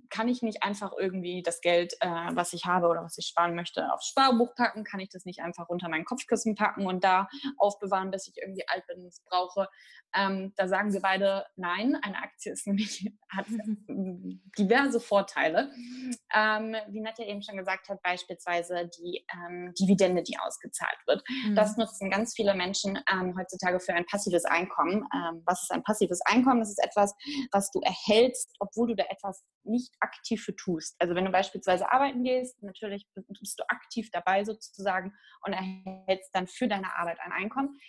kann 0.10 0.28
ich 0.28 0.42
nicht 0.42 0.64
einfach 0.64 0.94
irgendwie 0.98 1.42
das 1.44 1.62
Geld, 1.62 1.94
äh, 2.00 2.08
was 2.08 2.54
ich 2.54 2.66
habe 2.66 2.88
oder 2.88 3.04
was 3.04 3.18
ich 3.18 3.28
sparen 3.28 3.56
möchte, 3.56 3.92
aufs 3.92 4.08
Sparbuch 4.08 4.56
packen? 4.56 4.84
Kann 4.84 5.00
ich 5.00 5.10
das 5.10 5.26
nicht 5.26 5.42
einfach 5.42 5.70
unter 5.70 5.90
mein 5.90 6.06
Kopfkissen 6.06 6.56
packen 6.56 6.86
und 6.86 7.04
da 7.04 7.28
aufbewahren, 7.58 8.12
bis 8.12 8.28
ich 8.28 8.38
irgendwie 8.42 8.68
alt 8.68 8.86
bin 8.88 9.02
und 9.02 9.08
es 9.08 9.22
brauche? 9.26 9.68
Ähm, 10.16 10.54
da 10.56 10.68
sagen 10.68 10.94
wir 10.94 11.02
beide 11.02 11.46
nein. 11.56 11.98
Eine 12.02 12.18
Aktie 12.18 12.52
ist 12.52 12.66
nämlich, 12.68 13.12
hat 13.30 13.46
diverse 13.88 15.00
Vorteile. 15.00 15.72
ähm, 16.34 16.76
wie 16.90 17.02
Nadja 17.02 17.26
eben 17.26 17.42
schon 17.42 17.58
gesagt 17.58 17.90
hat, 17.90 18.02
beispielsweise 18.02 18.90
die 18.98 19.26
ähm, 19.34 19.74
Dividende, 19.80 20.24
die 20.24 20.38
ausgezahlt 20.40 20.98
wird. 21.06 21.24
Mhm. 21.46 21.56
Das 21.56 21.78
nutzen 21.78 22.10
ganz 22.10 22.34
viele 22.34 22.54
Menschen 22.54 23.00
ähm, 23.12 23.36
heutzutage 23.38 23.80
für 23.80 23.94
ein 23.94 24.06
passives 24.06 24.46
Einkommen. 24.46 25.06
Ähm, 25.14 25.44
was 25.46 25.64
ist 25.64 25.72
ein 25.72 25.84
passives 25.84 26.22
Einkommen? 26.22 26.60
Das 26.60 26.70
ist 26.70 26.84
etwas, 26.84 27.14
was 27.52 27.72
du 27.72 27.82
erhältst, 27.82 28.56
obwohl 28.60 28.87
du 28.88 28.96
da 28.96 29.04
etwas 29.10 29.46
nicht 29.64 29.94
aktiv 30.00 30.44
für 30.44 30.56
tust. 30.56 30.96
Also 31.00 31.16
wenn 31.16 31.26
du 31.26 31.32
beispielsweise 31.32 31.92
arbeiten 31.92 32.24
gehst, 32.24 32.62
natürlich 32.64 33.08
bist 33.14 33.60
du 33.60 33.64
aktiv 33.68 34.10
dabei 34.12 34.44
sozusagen 34.44 35.14
und 35.46 35.54
erhältst 35.54 36.34
dann 36.34 36.48
für 36.48 36.68
deine 36.68 36.96
Arbeit 36.96 37.20
ein 37.20 37.32
Einkommen 37.32 37.80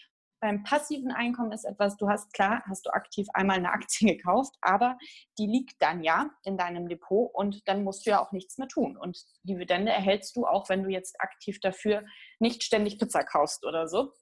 beim 0.40 0.62
passiven 0.62 1.10
Einkommen 1.10 1.52
ist 1.52 1.64
etwas, 1.64 1.96
du 1.96 2.08
hast 2.08 2.32
klar, 2.32 2.62
hast 2.68 2.86
du 2.86 2.90
aktiv 2.90 3.26
einmal 3.34 3.56
eine 3.56 3.72
Aktie 3.72 4.06
gekauft, 4.16 4.54
aber 4.60 4.96
die 5.38 5.46
liegt 5.46 5.80
dann 5.80 6.02
ja 6.02 6.30
in 6.44 6.56
deinem 6.56 6.88
Depot 6.88 7.30
und 7.34 7.66
dann 7.66 7.84
musst 7.84 8.06
du 8.06 8.10
ja 8.10 8.24
auch 8.24 8.32
nichts 8.32 8.58
mehr 8.58 8.68
tun. 8.68 8.96
Und 8.96 9.18
Dividende 9.42 9.92
erhältst 9.92 10.36
du 10.36 10.46
auch, 10.46 10.68
wenn 10.68 10.82
du 10.82 10.90
jetzt 10.90 11.20
aktiv 11.20 11.60
dafür 11.60 12.04
nicht 12.38 12.62
ständig 12.62 12.98
Pizza 12.98 13.24
kaufst 13.24 13.64
oder 13.64 13.88
so, 13.88 14.12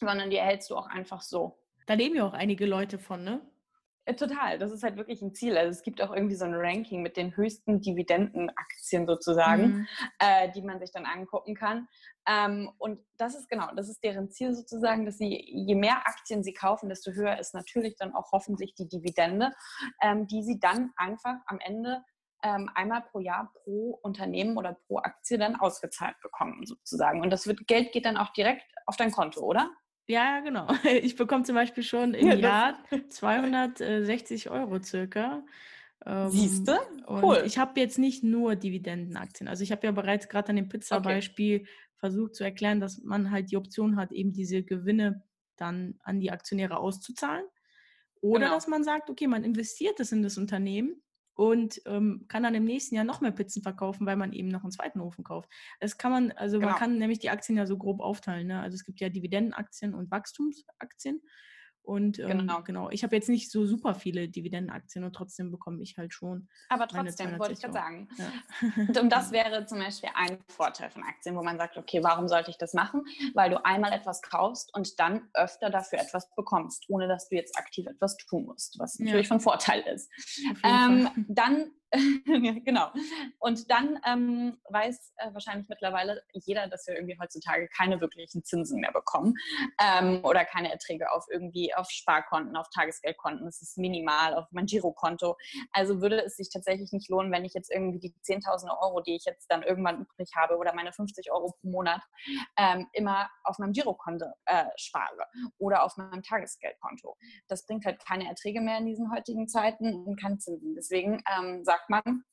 sondern 0.00 0.30
die 0.30 0.36
erhältst 0.36 0.70
du 0.70 0.76
auch 0.76 0.86
einfach 0.86 1.22
so. 1.22 1.58
Da 1.86 1.94
leben 1.94 2.16
ja 2.16 2.26
auch 2.26 2.32
einige 2.32 2.66
Leute 2.66 2.98
von, 2.98 3.24
ne? 3.24 3.40
Äh, 4.04 4.14
total, 4.14 4.58
das 4.58 4.72
ist 4.72 4.82
halt 4.82 4.96
wirklich 4.96 5.22
ein 5.22 5.34
Ziel. 5.34 5.56
Also 5.56 5.70
es 5.70 5.82
gibt 5.82 6.02
auch 6.02 6.12
irgendwie 6.12 6.34
so 6.34 6.44
ein 6.44 6.54
Ranking 6.54 7.02
mit 7.02 7.16
den 7.16 7.36
höchsten 7.36 7.80
Dividendenaktien 7.80 9.06
sozusagen, 9.06 9.62
mhm. 9.62 9.86
äh, 10.18 10.50
die 10.50 10.62
man 10.62 10.80
sich 10.80 10.90
dann 10.90 11.06
angucken 11.06 11.54
kann. 11.54 11.88
Ähm, 12.26 12.70
und 12.78 13.00
das 13.16 13.36
ist 13.36 13.48
genau, 13.48 13.68
das 13.76 13.88
ist 13.88 14.02
deren 14.02 14.30
Ziel 14.30 14.54
sozusagen, 14.54 15.06
dass 15.06 15.18
sie, 15.18 15.44
je 15.52 15.74
mehr 15.74 16.06
Aktien 16.06 16.42
sie 16.42 16.52
kaufen, 16.52 16.88
desto 16.88 17.12
höher 17.12 17.38
ist 17.38 17.54
natürlich 17.54 17.96
dann 17.96 18.14
auch 18.14 18.32
hoffentlich 18.32 18.74
die 18.74 18.88
Dividende, 18.88 19.52
ähm, 20.00 20.26
die 20.26 20.42
sie 20.42 20.58
dann 20.58 20.92
einfach 20.96 21.36
am 21.46 21.58
Ende 21.60 22.02
ähm, 22.42 22.68
einmal 22.74 23.02
pro 23.02 23.20
Jahr 23.20 23.52
pro 23.62 24.00
Unternehmen 24.02 24.56
oder 24.56 24.76
pro 24.86 24.98
Aktie 24.98 25.38
dann 25.38 25.56
ausgezahlt 25.56 26.16
bekommen 26.22 26.66
sozusagen. 26.66 27.22
Und 27.22 27.30
das 27.30 27.46
wird, 27.46 27.66
Geld 27.68 27.92
geht 27.92 28.04
dann 28.04 28.16
auch 28.16 28.32
direkt 28.32 28.64
auf 28.86 28.96
dein 28.96 29.12
Konto, 29.12 29.40
oder? 29.40 29.70
Ja, 30.06 30.40
genau. 30.40 30.68
Ich 31.02 31.16
bekomme 31.16 31.44
zum 31.44 31.54
Beispiel 31.54 31.82
schon 31.82 32.14
im 32.14 32.26
ja, 32.26 32.34
Jahr 32.34 32.84
260 33.08 34.50
Euro 34.50 34.82
circa. 34.82 35.44
Ähm, 36.04 36.30
Siehst 36.30 36.66
du? 36.68 36.72
Cool. 37.08 37.42
ich 37.46 37.58
habe 37.58 37.78
jetzt 37.78 37.98
nicht 37.98 38.24
nur 38.24 38.56
Dividendenaktien. 38.56 39.48
Also 39.48 39.62
ich 39.62 39.70
habe 39.72 39.86
ja 39.86 39.92
bereits 39.92 40.28
gerade 40.28 40.48
an 40.50 40.56
dem 40.56 40.68
Pizza-Beispiel 40.68 41.60
okay. 41.60 41.68
versucht 41.96 42.34
zu 42.34 42.44
erklären, 42.44 42.80
dass 42.80 43.02
man 43.02 43.30
halt 43.30 43.50
die 43.50 43.56
Option 43.56 43.96
hat, 43.96 44.12
eben 44.12 44.32
diese 44.32 44.62
Gewinne 44.62 45.22
dann 45.56 45.94
an 46.02 46.18
die 46.18 46.32
Aktionäre 46.32 46.78
auszuzahlen. 46.78 47.44
Oder 48.20 48.46
genau. 48.46 48.54
dass 48.54 48.68
man 48.68 48.84
sagt, 48.84 49.10
okay, 49.10 49.26
man 49.26 49.44
investiert 49.44 49.98
es 50.00 50.12
in 50.12 50.22
das 50.22 50.38
Unternehmen 50.38 51.02
und 51.34 51.80
ähm, 51.86 52.26
kann 52.28 52.42
dann 52.42 52.54
im 52.54 52.64
nächsten 52.64 52.94
Jahr 52.94 53.04
noch 53.04 53.20
mehr 53.20 53.30
Pizzen 53.30 53.62
verkaufen, 53.62 54.06
weil 54.06 54.16
man 54.16 54.32
eben 54.32 54.48
noch 54.48 54.62
einen 54.62 54.72
zweiten 54.72 55.00
Ofen 55.00 55.24
kauft. 55.24 55.48
Das 55.80 55.96
kann 55.96 56.12
man, 56.12 56.32
also 56.32 56.58
genau. 56.58 56.70
man 56.70 56.78
kann 56.78 56.98
nämlich 56.98 57.18
die 57.18 57.30
Aktien 57.30 57.56
ja 57.56 57.66
so 57.66 57.78
grob 57.78 58.00
aufteilen. 58.00 58.48
Ne? 58.48 58.60
Also 58.60 58.74
es 58.74 58.84
gibt 58.84 59.00
ja 59.00 59.08
Dividendenaktien 59.08 59.94
und 59.94 60.10
Wachstumsaktien. 60.10 61.22
Und 61.82 62.20
ähm, 62.20 62.38
genau. 62.38 62.62
genau, 62.62 62.90
ich 62.90 63.02
habe 63.02 63.16
jetzt 63.16 63.28
nicht 63.28 63.50
so 63.50 63.66
super 63.66 63.94
viele 63.94 64.28
Dividendenaktien 64.28 65.04
und 65.04 65.14
trotzdem 65.14 65.50
bekomme 65.50 65.82
ich 65.82 65.98
halt 65.98 66.14
schon. 66.14 66.48
Aber 66.68 66.86
trotzdem, 66.86 67.38
wollte 67.38 67.54
ich 67.54 67.60
gerade 67.60 67.74
sagen. 67.74 68.08
Ja. 68.16 69.00
und 69.00 69.10
das 69.10 69.32
wäre 69.32 69.66
zum 69.66 69.78
Beispiel 69.78 70.10
ein 70.14 70.38
Vorteil 70.48 70.90
von 70.90 71.02
Aktien, 71.02 71.36
wo 71.36 71.42
man 71.42 71.58
sagt, 71.58 71.76
okay, 71.76 72.02
warum 72.02 72.28
sollte 72.28 72.50
ich 72.50 72.58
das 72.58 72.72
machen? 72.72 73.04
Weil 73.34 73.50
du 73.50 73.64
einmal 73.64 73.92
etwas 73.92 74.22
kaufst 74.22 74.72
und 74.74 75.00
dann 75.00 75.28
öfter 75.34 75.70
dafür 75.70 75.98
etwas 75.98 76.32
bekommst, 76.36 76.84
ohne 76.88 77.08
dass 77.08 77.28
du 77.28 77.34
jetzt 77.34 77.58
aktiv 77.58 77.86
etwas 77.86 78.16
tun 78.16 78.46
musst, 78.46 78.78
was 78.78 78.98
natürlich 78.98 79.26
ja. 79.26 79.34
von 79.34 79.40
Vorteil 79.40 79.80
ist. 79.80 80.08
Ähm, 80.62 81.08
dann 81.28 81.72
genau. 82.64 82.90
Und 83.38 83.70
dann 83.70 83.98
ähm, 84.06 84.58
weiß 84.70 85.12
äh, 85.16 85.34
wahrscheinlich 85.34 85.68
mittlerweile 85.68 86.22
jeder, 86.32 86.68
dass 86.68 86.86
wir 86.86 86.94
irgendwie 86.94 87.18
heutzutage 87.20 87.68
keine 87.68 88.00
wirklichen 88.00 88.44
Zinsen 88.44 88.80
mehr 88.80 88.92
bekommen 88.92 89.34
ähm, 89.80 90.24
oder 90.24 90.44
keine 90.44 90.70
Erträge 90.72 91.10
auf 91.12 91.26
irgendwie 91.30 91.74
auf 91.74 91.90
Sparkonten, 91.90 92.56
auf 92.56 92.68
Tagesgeldkonten. 92.70 93.44
Das 93.44 93.60
ist 93.60 93.76
minimal 93.76 94.34
auf 94.34 94.46
mein 94.52 94.66
Girokonto. 94.66 95.36
Also 95.72 96.00
würde 96.00 96.24
es 96.24 96.36
sich 96.36 96.48
tatsächlich 96.50 96.92
nicht 96.92 97.10
lohnen, 97.10 97.30
wenn 97.30 97.44
ich 97.44 97.52
jetzt 97.52 97.70
irgendwie 97.70 97.98
die 97.98 98.14
10.000 98.24 98.70
Euro, 98.82 99.00
die 99.02 99.16
ich 99.16 99.24
jetzt 99.24 99.50
dann 99.50 99.62
irgendwann 99.62 100.00
übrig 100.00 100.30
habe 100.34 100.56
oder 100.56 100.74
meine 100.74 100.92
50 100.92 101.30
Euro 101.30 101.54
pro 101.60 101.68
Monat 101.68 102.02
ähm, 102.56 102.88
immer 102.92 103.28
auf 103.44 103.58
meinem 103.58 103.72
Girokonto 103.72 104.26
äh, 104.46 104.64
spare 104.76 105.26
oder 105.58 105.84
auf 105.84 105.96
meinem 105.96 106.22
Tagesgeldkonto. 106.22 107.16
Das 107.48 107.66
bringt 107.66 107.84
halt 107.84 108.04
keine 108.04 108.28
Erträge 108.28 108.60
mehr 108.60 108.78
in 108.78 108.86
diesen 108.86 109.12
heutigen 109.12 109.48
Zeiten 109.48 110.06
und 110.06 110.20
keine 110.20 110.38
Zinsen. 110.38 110.74
Deswegen 110.74 111.22
ähm, 111.36 111.64
sagt 111.64 111.81
sagt 111.82 111.90
man, 111.90 112.24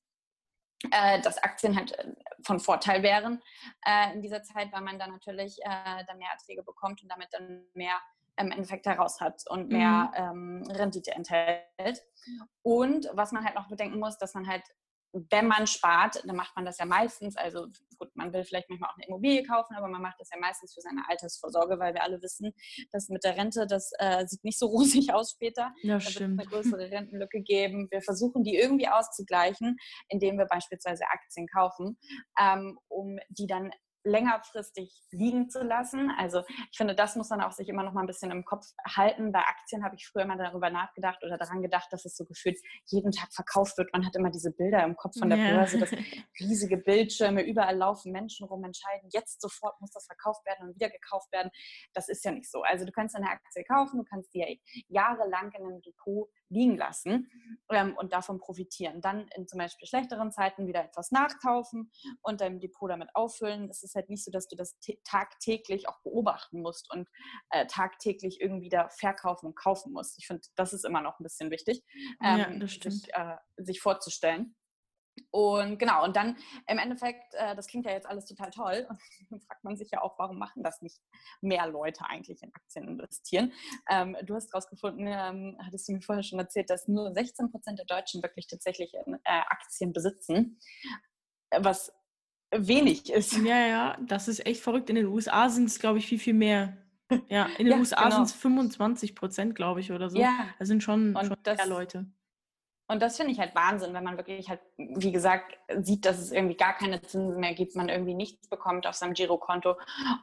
äh, 0.92 1.22
dass 1.22 1.38
Aktien 1.40 1.76
halt 1.76 1.98
äh, 1.98 2.14
von 2.44 2.60
Vorteil 2.60 3.04
wären 3.04 3.42
äh, 3.86 4.14
in 4.14 4.22
dieser 4.22 4.44
Zeit, 4.44 4.72
weil 4.72 4.82
man 4.82 5.00
dann 5.00 5.12
natürlich 5.12 5.60
äh, 5.64 6.06
dann 6.08 6.18
mehr 6.18 6.32
Erträge 6.32 6.64
bekommt 6.64 7.02
und 7.04 7.10
damit 7.10 7.30
dann 7.32 7.66
mehr 7.74 8.00
im 8.38 8.52
Endeffekt 8.52 8.86
heraus 8.86 9.20
hat 9.20 9.44
und 9.50 9.70
mehr 9.70 10.14
mhm. 10.18 10.64
ähm, 10.66 10.72
Rendite 10.72 11.12
enthält. 11.12 12.04
Und 12.62 13.10
was 13.14 13.34
man 13.34 13.44
halt 13.44 13.56
noch 13.56 13.68
bedenken 13.68 14.00
muss, 14.00 14.18
dass 14.18 14.34
man 14.34 14.48
halt 14.48 14.64
wenn 15.12 15.48
man 15.48 15.66
spart, 15.66 16.24
dann 16.26 16.36
macht 16.36 16.56
man 16.56 16.66
das 16.66 16.78
ja 16.78 16.86
meistens, 16.86 17.36
also 17.36 17.68
gut, 17.98 18.16
man 18.16 18.32
will 18.32 18.44
vielleicht 18.44 18.70
manchmal 18.70 18.92
auch 18.92 18.96
eine 18.96 19.08
Immobilie 19.08 19.44
kaufen, 19.44 19.76
aber 19.76 19.88
man 19.88 20.02
macht 20.02 20.20
das 20.20 20.30
ja 20.32 20.40
meistens 20.40 20.74
für 20.74 20.82
seine 20.82 21.02
Altersvorsorge, 21.08 21.80
weil 21.80 21.94
wir 21.94 22.04
alle 22.04 22.22
wissen, 22.22 22.54
dass 22.92 23.10
mit 23.10 23.24
der 23.24 23.36
Rente, 23.36 23.66
das 23.68 23.92
äh, 23.98 24.26
sieht 24.28 24.44
nicht 24.44 24.60
so 24.60 24.68
rosig 24.68 25.14
aus 25.14 25.32
später. 25.32 25.74
Ja, 25.82 25.96
da 25.96 26.00
stimmt. 26.02 26.38
wird 26.38 26.48
es 26.48 26.54
eine 26.54 26.62
größere 26.62 26.92
Rentenlücke 26.92 27.42
geben. 27.42 27.88
Wir 27.90 28.02
versuchen 28.02 28.44
die 28.44 28.56
irgendwie 28.56 28.88
auszugleichen, 28.88 29.78
indem 30.10 30.38
wir 30.38 30.46
beispielsweise 30.46 31.06
Aktien 31.10 31.48
kaufen, 31.48 31.98
ähm, 32.40 32.78
um 32.88 33.18
die 33.30 33.48
dann 33.48 33.72
längerfristig 34.10 34.92
liegen 35.12 35.50
zu 35.50 35.64
lassen. 35.64 36.12
Also 36.18 36.44
ich 36.72 36.78
finde, 36.78 36.96
das 36.96 37.16
muss 37.16 37.30
man 37.30 37.42
auch 37.42 37.52
sich 37.52 37.70
immer 37.70 37.84
noch 37.84 37.94
mal 37.94 38.02
ein 38.02 38.08
bisschen 38.08 38.32
im 38.32 38.44
Kopf 38.44 38.66
halten. 38.86 39.32
Bei 39.32 39.40
Aktien 39.40 39.84
habe 39.84 39.96
ich 39.96 40.08
früher 40.08 40.26
mal 40.26 40.38
darüber 40.38 40.70
nachgedacht 40.70 41.24
oder 41.24 41.38
daran 41.38 41.62
gedacht, 41.62 41.88
dass 41.92 42.06
es 42.06 42.16
so 42.16 42.26
gefühlt 42.26 42.58
jeden 42.86 43.12
Tag 43.12 43.34
verkauft 43.34 43.78
wird. 43.78 43.92
Man 43.94 44.06
hat 44.06 44.16
immer 44.16 44.32
diese 44.32 44.52
Bilder 44.52 44.84
im 44.84 44.96
Kopf 44.96 45.18
von 45.18 45.30
der 45.30 45.40
ja. 45.40 45.56
Börse, 45.56 45.80
dass 45.80 45.92
riesige 46.40 46.78
Bildschirme, 46.78 47.44
überall 47.44 47.78
laufen 47.78 48.12
Menschen 48.12 48.48
rum, 48.48 48.64
entscheiden, 48.64 49.10
jetzt 49.12 49.42
sofort 49.42 49.80
muss 49.82 49.92
das 49.92 50.06
verkauft 50.06 50.46
werden 50.46 50.68
und 50.68 50.76
wieder 50.76 50.90
gekauft 50.90 51.32
werden. 51.32 51.52
Das 51.94 52.10
ist 52.10 52.26
ja 52.26 52.32
nicht 52.32 52.50
so. 52.50 52.62
Also 52.64 52.86
du 52.86 52.92
kannst 52.92 53.16
eine 53.16 53.30
Aktie 53.30 53.64
kaufen, 53.64 53.98
du 53.98 54.04
kannst 54.04 54.34
die 54.34 54.40
ja 54.40 54.48
jahrelang 54.88 55.52
in 55.52 55.66
einem 55.66 55.82
Depot 55.82 56.30
liegen 56.50 56.78
lassen 56.78 57.30
ähm, 57.70 57.96
und 57.98 58.14
davon 58.14 58.40
profitieren. 58.40 59.02
Dann 59.02 59.28
in 59.36 59.48
zum 59.48 59.60
Beispiel 59.60 59.88
schlechteren 59.88 60.32
Zeiten 60.32 60.68
wieder 60.68 60.84
etwas 60.84 61.12
nachkaufen 61.12 61.92
und 62.22 62.42
dein 62.42 62.60
Depot 62.60 62.90
damit 62.90 63.10
auffüllen. 63.14 63.70
Es 63.70 63.84
ist 63.84 63.96
halt 63.96 64.10
nicht 64.10 64.24
so, 64.24 64.32
dass 64.32 64.48
du 64.48 64.56
das 64.56 64.78
tagtäglich 65.04 65.88
auch 65.88 66.02
beobachten 66.04 66.62
musst 66.62 66.92
und 66.92 67.08
äh, 67.50 67.66
tagtäglich 67.68 68.42
irgendwie 68.42 68.70
da 68.70 68.90
verkaufen 68.90 69.48
und 69.48 69.56
kaufen 69.56 69.94
musst. 69.94 70.18
Ich 70.18 70.28
finde, 70.28 70.42
das 70.56 70.74
ist 70.74 70.86
immer 70.86 71.02
noch 71.02 71.20
ein 71.20 71.24
bisschen 71.24 71.52
wichtig, 71.52 71.84
ähm, 72.24 72.60
ja, 72.60 72.68
sich, 72.68 73.14
äh, 73.14 73.36
sich 73.58 73.82
vorzustellen. 73.82 74.56
Und 75.32 75.78
genau, 75.80 76.04
und 76.04 76.16
dann 76.16 76.38
im 76.68 76.78
Endeffekt, 76.78 77.34
äh, 77.34 77.56
das 77.56 77.68
klingt 77.68 77.86
ja 77.86 77.92
jetzt 77.92 78.08
alles 78.08 78.26
total 78.26 78.52
toll. 78.52 78.88
Und 78.90 79.00
dann 79.30 79.40
fragt 79.42 79.64
man 79.64 79.78
sich 79.78 79.92
ja 79.92 80.02
auch, 80.02 80.18
warum 80.18 80.38
machen 80.38 80.64
das 80.64 80.82
nicht 80.82 81.00
mehr 81.42 81.68
Leute 81.68 82.06
eigentlich 82.06 82.42
in 82.42 82.54
Aktien 82.54 82.88
investieren? 82.88 83.54
Ähm, 83.90 84.18
du 84.24 84.36
hast 84.36 84.52
herausgefunden, 84.52 85.08
ähm, 85.08 85.58
hattest 85.66 85.88
du 85.88 85.94
mir 85.94 86.02
vorher 86.02 86.24
schon 86.24 86.40
erzählt, 86.40 86.70
dass 86.70 86.88
nur 86.88 87.14
16 87.14 87.52
Prozent 87.52 87.80
der 87.80 87.86
Deutschen 87.86 88.24
wirklich 88.24 88.48
tatsächlich 88.48 88.94
in, 88.94 89.16
äh, 89.16 89.42
Aktien 89.50 89.94
besitzen, 89.94 90.60
was 91.52 91.92
wenig 92.52 93.12
ist. 93.12 93.38
Ja, 93.38 93.68
ja, 93.68 93.98
das 94.02 94.28
ist 94.28 94.46
echt 94.46 94.62
verrückt. 94.62 94.90
In 94.90 94.96
den 94.96 95.08
USA 95.08 95.50
sind 95.50 95.66
es, 95.66 95.80
glaube 95.80 96.00
ich, 96.00 96.08
viel, 96.08 96.20
viel 96.20 96.34
mehr. 96.34 96.78
Ja, 97.28 97.48
in 97.58 97.66
den 97.66 97.74
ja, 97.74 97.78
USA 97.80 98.04
genau. 98.04 98.16
sind 98.18 98.26
es 98.26 98.34
25 98.34 99.16
Prozent, 99.16 99.56
glaube 99.56 99.80
ich, 99.80 99.92
oder 99.92 100.12
so. 100.12 100.20
Ja. 100.20 100.46
Das 100.60 100.68
sind 100.68 100.84
schon, 100.84 101.18
schon 101.20 101.36
das, 101.42 101.58
mehr 101.58 101.66
Leute. 101.66 102.06
Und 102.90 103.04
das 103.04 103.18
finde 103.18 103.32
ich 103.32 103.40
halt 103.40 103.54
Wahnsinn, 103.54 103.94
wenn 103.94 104.04
man 104.04 104.18
wirklich 104.18 104.50
halt, 104.50 104.62
wie 104.78 105.12
gesagt, 105.12 105.56
sieht, 105.78 106.06
dass 106.06 106.18
es 106.18 106.32
irgendwie 106.32 106.58
gar 106.58 106.74
keine 106.74 107.00
Zinsen 107.02 107.40
mehr 107.40 107.54
gibt, 107.54 107.76
man 107.76 107.88
irgendwie 107.88 108.16
nichts 108.16 108.50
bekommt 108.50 108.88
auf 108.88 108.96
seinem 108.96 109.14
Girokonto 109.14 109.76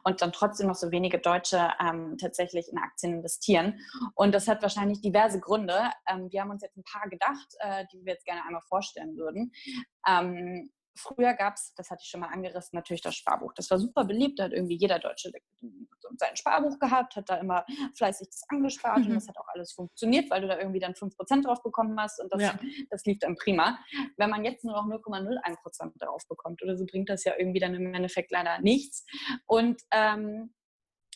und 0.02 0.20
dann 0.20 0.32
trotzdem 0.32 0.66
noch 0.66 0.74
so 0.74 0.90
wenige 0.90 1.20
Deutsche 1.20 1.70
ähm, 1.80 2.18
tatsächlich 2.18 2.68
in 2.70 2.78
Aktien 2.78 3.14
investieren. 3.14 3.78
Und 4.16 4.34
das 4.34 4.48
hat 4.48 4.62
wahrscheinlich 4.62 5.00
diverse 5.00 5.38
Gründe. 5.38 5.90
Ähm, 6.08 6.28
wir 6.32 6.40
haben 6.40 6.50
uns 6.50 6.62
jetzt 6.62 6.76
ein 6.76 6.82
paar 6.82 7.08
gedacht, 7.08 7.46
äh, 7.60 7.84
die 7.92 8.04
wir 8.04 8.14
jetzt 8.14 8.26
gerne 8.26 8.44
einmal 8.44 8.62
vorstellen 8.62 9.16
würden. 9.16 9.52
Ähm, 10.08 10.70
Früher 10.96 11.34
gab 11.34 11.54
es, 11.54 11.74
das 11.74 11.90
hatte 11.90 12.02
ich 12.02 12.08
schon 12.08 12.20
mal 12.20 12.28
angerissen, 12.28 12.70
natürlich 12.72 13.02
das 13.02 13.14
Sparbuch. 13.14 13.52
Das 13.54 13.70
war 13.70 13.78
super 13.78 14.04
beliebt, 14.04 14.38
da 14.38 14.44
hat 14.44 14.52
irgendwie 14.52 14.76
jeder 14.76 14.98
Deutsche 14.98 15.30
sein 16.18 16.36
Sparbuch 16.36 16.78
gehabt, 16.78 17.16
hat 17.16 17.28
da 17.28 17.36
immer 17.36 17.64
fleißig 17.96 18.28
das 18.28 18.42
angespart 18.48 18.98
mhm. 18.98 19.06
und 19.06 19.14
das 19.14 19.28
hat 19.28 19.36
auch 19.38 19.48
alles 19.48 19.72
funktioniert, 19.72 20.30
weil 20.30 20.40
du 20.40 20.48
da 20.48 20.58
irgendwie 20.58 20.80
dann 20.80 20.92
5% 20.92 21.44
drauf 21.44 21.62
bekommen 21.62 21.98
hast 22.00 22.20
und 22.20 22.32
das, 22.32 22.42
ja. 22.42 22.58
das 22.90 23.04
lief 23.04 23.18
dann 23.18 23.36
prima. 23.36 23.78
Wenn 24.16 24.30
man 24.30 24.44
jetzt 24.44 24.64
nur 24.64 24.74
noch 24.74 24.86
0,01% 24.86 25.98
drauf 25.98 26.22
bekommt 26.28 26.62
oder 26.62 26.76
so, 26.76 26.84
bringt 26.86 27.08
das 27.08 27.24
ja 27.24 27.34
irgendwie 27.38 27.60
dann 27.60 27.74
im 27.74 27.94
Endeffekt 27.94 28.30
leider 28.30 28.60
nichts. 28.60 29.04
Und 29.46 29.82
ähm, 29.92 30.54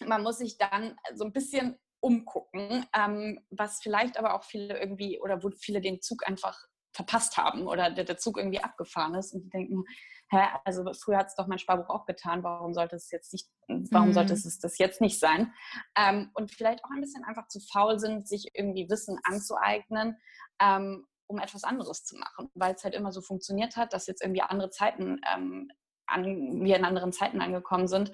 man 0.06 0.22
muss 0.22 0.38
sich 0.38 0.58
dann 0.58 0.96
so 1.14 1.24
ein 1.24 1.32
bisschen 1.32 1.78
umgucken, 2.00 2.86
ähm, 2.96 3.40
was 3.50 3.80
vielleicht 3.82 4.18
aber 4.18 4.34
auch 4.34 4.44
viele 4.44 4.78
irgendwie 4.78 5.20
oder 5.20 5.42
wo 5.42 5.50
viele 5.50 5.80
den 5.80 6.00
Zug 6.00 6.26
einfach 6.26 6.58
verpasst 6.92 7.37
haben 7.37 7.66
oder 7.66 7.90
der, 7.90 8.05
der 8.05 8.18
Zug 8.18 8.38
irgendwie 8.38 8.62
abgefahren 8.62 9.14
ist 9.14 9.33
und 9.33 9.42
die 9.42 9.50
denken, 9.50 9.85
hä, 10.31 10.44
also 10.64 10.85
früher 10.94 11.18
hat 11.18 11.29
es 11.29 11.35
doch 11.35 11.46
mein 11.46 11.59
Sparbuch 11.59 11.88
auch 11.88 12.07
getan, 12.07 12.42
warum 12.42 12.72
sollte 12.72 12.96
es 12.96 13.11
jetzt 13.11 13.33
nicht, 13.33 13.48
warum 13.90 14.09
mhm. 14.09 14.12
sollte 14.12 14.33
es 14.35 14.59
das 14.59 14.79
jetzt 14.79 15.00
nicht 15.00 15.18
sein? 15.18 15.53
Ähm, 15.96 16.31
und 16.35 16.53
vielleicht 16.53 16.85
auch 16.85 16.90
ein 16.90 17.00
bisschen 17.00 17.24
einfach 17.24 17.48
zu 17.48 17.61
faul 17.61 17.98
sind, 17.98 18.29
sich 18.29 18.50
irgendwie 18.55 18.88
Wissen 18.88 19.18
anzueignen, 19.24 20.16
ähm, 20.61 21.07
um 21.26 21.38
etwas 21.38 21.64
anderes 21.64 22.05
zu 22.05 22.16
machen, 22.16 22.50
weil 22.55 22.74
es 22.74 22.85
halt 22.85 22.94
immer 22.94 23.12
so 23.12 23.22
funktioniert 23.22 23.76
hat, 23.76 23.92
dass 23.92 24.07
jetzt 24.07 24.22
irgendwie 24.22 24.42
andere 24.42 24.70
Zeiten 24.70 25.20
ähm, 25.33 25.70
an, 26.07 26.64
wir 26.64 26.76
in 26.76 26.85
anderen 26.85 27.12
Zeiten 27.12 27.40
angekommen 27.40 27.87
sind, 27.87 28.11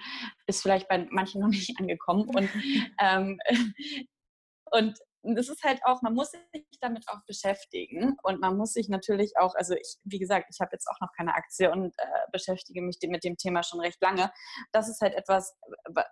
ist 0.46 0.62
vielleicht 0.62 0.88
bei 0.88 1.06
manchen 1.10 1.40
noch 1.40 1.48
nicht 1.48 1.78
angekommen. 1.78 2.28
Und, 2.28 2.50
ähm, 3.00 3.38
und 4.70 4.98
das 5.34 5.48
ist 5.48 5.62
halt 5.64 5.80
auch, 5.84 6.02
man 6.02 6.14
muss 6.14 6.30
sich 6.30 6.64
damit 6.80 7.08
auch 7.08 7.24
beschäftigen 7.26 8.16
und 8.22 8.40
man 8.40 8.56
muss 8.56 8.72
sich 8.72 8.88
natürlich 8.88 9.36
auch, 9.38 9.54
also 9.54 9.74
ich, 9.74 9.96
wie 10.04 10.18
gesagt, 10.18 10.46
ich 10.50 10.60
habe 10.60 10.70
jetzt 10.72 10.86
auch 10.88 11.00
noch 11.00 11.12
keine 11.16 11.34
Aktie 11.34 11.70
und 11.70 11.94
äh, 11.98 12.04
beschäftige 12.32 12.82
mich 12.82 12.98
mit 13.02 13.24
dem 13.24 13.36
Thema 13.36 13.62
schon 13.62 13.80
recht 13.80 14.00
lange. 14.00 14.30
Das 14.72 14.88
ist 14.88 15.00
halt 15.00 15.14
etwas, 15.14 15.56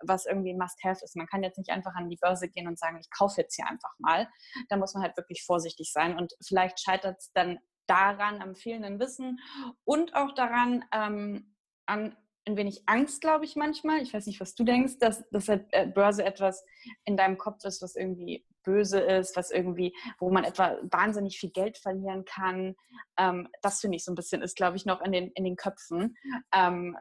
was 0.01 0.25
irgendwie 0.25 0.53
ein 0.53 0.57
Must-Have 0.57 1.03
ist. 1.03 1.15
Man 1.15 1.27
kann 1.27 1.43
jetzt 1.43 1.57
nicht 1.57 1.69
einfach 1.69 1.95
an 1.95 2.09
die 2.09 2.17
Börse 2.17 2.49
gehen 2.49 2.67
und 2.67 2.77
sagen, 2.79 2.97
ich 2.99 3.09
kaufe 3.09 3.41
jetzt 3.41 3.55
hier 3.55 3.67
einfach 3.67 3.93
mal. 3.99 4.27
Da 4.69 4.77
muss 4.77 4.93
man 4.93 5.03
halt 5.03 5.17
wirklich 5.17 5.43
vorsichtig 5.43 5.91
sein 5.91 6.17
und 6.17 6.33
vielleicht 6.45 6.79
scheitert 6.79 7.19
es 7.19 7.31
dann 7.33 7.59
daran 7.87 8.41
am 8.41 8.55
fehlenden 8.55 8.99
Wissen 8.99 9.39
und 9.83 10.15
auch 10.15 10.33
daran, 10.33 10.83
ähm, 10.91 11.55
an 11.85 12.17
ein 12.47 12.57
wenig 12.57 12.83
Angst, 12.85 13.21
glaube 13.21 13.45
ich, 13.45 13.55
manchmal. 13.55 14.01
Ich 14.01 14.13
weiß 14.13 14.27
nicht, 14.27 14.39
was 14.39 14.55
du 14.55 14.63
denkst, 14.63 14.99
dass, 14.99 15.27
dass 15.29 15.49
halt, 15.49 15.67
äh, 15.71 15.87
Börse 15.87 16.23
etwas 16.23 16.63
in 17.03 17.17
deinem 17.17 17.37
Kopf 17.37 17.63
ist, 17.65 17.81
was 17.81 17.95
irgendwie 17.95 18.45
böse 18.65 18.99
ist, 18.99 19.35
was 19.35 19.51
irgendwie, 19.51 19.95
wo 20.19 20.29
man 20.31 20.43
etwa 20.43 20.77
wahnsinnig 20.91 21.37
viel 21.37 21.51
Geld 21.51 21.77
verlieren 21.77 22.25
kann. 22.25 22.75
Ähm, 23.17 23.47
das 23.61 23.79
finde 23.79 23.97
ich 23.97 24.03
so 24.03 24.11
ein 24.11 24.15
bisschen, 24.15 24.41
ist, 24.41 24.57
glaube 24.57 24.77
ich, 24.77 24.85
noch 24.85 25.01
in 25.01 25.11
den, 25.11 25.31
in 25.31 25.43
den 25.43 25.55
Köpfen. 25.55 26.17
Ähm, 26.53 26.97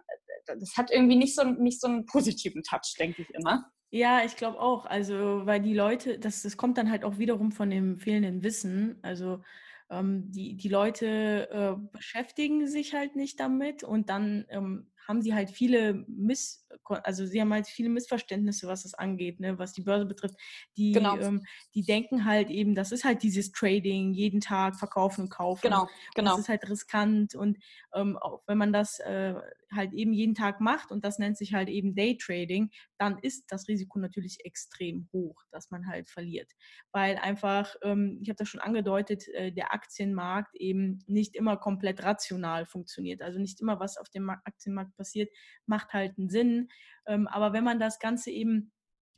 das 0.47 0.77
hat 0.77 0.91
irgendwie 0.91 1.17
nicht 1.17 1.35
so, 1.35 1.45
nicht 1.45 1.81
so 1.81 1.89
einen 1.89 2.07
positiven 2.07 2.63
Touch, 2.63 2.95
denke 2.99 3.23
ich 3.23 3.31
immer. 3.31 3.71
Ja, 3.91 4.25
ich 4.25 4.37
glaube 4.37 4.61
auch. 4.61 4.87
Also, 4.87 5.47
weil 5.47 5.61
die 5.61 5.75
Leute, 5.75 6.19
das, 6.19 6.43
das 6.43 6.57
kommt 6.57 6.79
dann 6.79 6.91
halt 6.91 7.05
auch 7.05 7.19
wiederum 7.19 7.53
von 7.53 7.71
dem 7.71 7.99
fehlenden 7.99 8.43
Wissen. 8.43 8.99
Also, 9.03 9.43
ähm, 9.91 10.31
die, 10.31 10.57
die 10.57 10.69
Leute 10.69 11.49
äh, 11.51 11.77
beschäftigen 11.93 12.67
sich 12.67 12.95
halt 12.95 13.17
nicht 13.17 13.39
damit 13.39 13.85
und 13.85 14.11
dann 14.11 14.47
ähm, 14.49 14.91
haben 15.07 15.23
sie 15.23 15.35
halt 15.35 15.51
viele 15.51 16.05
Miss, 16.09 16.64
also 16.85 17.27
sie 17.27 17.41
haben 17.41 17.53
halt 17.53 17.67
viele 17.67 17.89
Missverständnisse, 17.89 18.69
was 18.69 18.83
das 18.83 18.95
angeht, 18.95 19.41
ne, 19.41 19.59
was 19.59 19.73
die 19.73 19.83
Börse 19.83 20.07
betrifft. 20.07 20.37
Die, 20.77 20.93
genau. 20.93 21.19
ähm, 21.19 21.45
die 21.75 21.85
denken 21.85 22.25
halt 22.25 22.51
eben, 22.51 22.75
das 22.75 22.93
ist 22.93 23.05
halt 23.05 23.23
dieses 23.23 23.53
Trading, 23.53 24.13
jeden 24.13 24.41
Tag 24.41 24.77
verkaufen 24.77 25.23
und 25.23 25.31
kaufen. 25.31 25.63
Genau, 25.63 25.89
genau. 26.15 26.33
Das 26.33 26.41
ist 26.41 26.49
halt 26.49 26.69
riskant 26.69 27.35
und 27.35 27.59
ähm, 27.95 28.17
auch 28.19 28.43
wenn 28.47 28.59
man 28.59 28.73
das 28.73 28.99
äh, 29.01 29.35
halt 29.75 29.93
eben 29.93 30.13
jeden 30.13 30.35
Tag 30.35 30.61
macht 30.61 30.91
und 30.91 31.05
das 31.05 31.19
nennt 31.19 31.37
sich 31.37 31.55
halt 31.55 31.69
eben 31.69 31.95
Daytrading, 31.95 32.71
dann 32.99 33.19
ist 33.19 33.47
das 33.49 33.69
Risiko 33.69 33.99
natürlich 33.99 34.45
extrem 34.45 35.09
hoch, 35.13 35.43
dass 35.51 35.71
man 35.71 35.87
halt 35.87 36.09
verliert. 36.09 36.51
Weil 36.93 37.17
einfach, 37.17 37.75
ähm, 37.83 38.19
ich 38.23 38.29
habe 38.29 38.37
das 38.37 38.49
schon 38.49 38.61
angedeutet, 38.61 39.29
äh, 39.29 39.53
der 39.53 39.73
Aktienmarkt 39.73 40.55
eben 40.57 41.03
nicht 41.07 41.35
immer 41.35 41.57
komplett 41.57 42.03
rational 42.03 42.67
funktioniert. 42.67 43.23
Also 43.23 43.39
nicht 43.39 43.61
immer, 43.61 43.81
was 43.81 43.97
auf 43.97 44.09
dem 44.09 44.31
Aktienmarkt 44.31 44.97
passiert, 44.97 45.31
macht 45.67 45.93
halt 45.93 46.19
einen 46.19 46.29
Sinn. 46.29 46.64
Ähm, 47.07 47.27
aber 47.29 47.53
wenn 47.53 47.65
man 47.65 47.79
das 47.79 47.99
Ganze 47.99 48.31
eben 48.31 48.73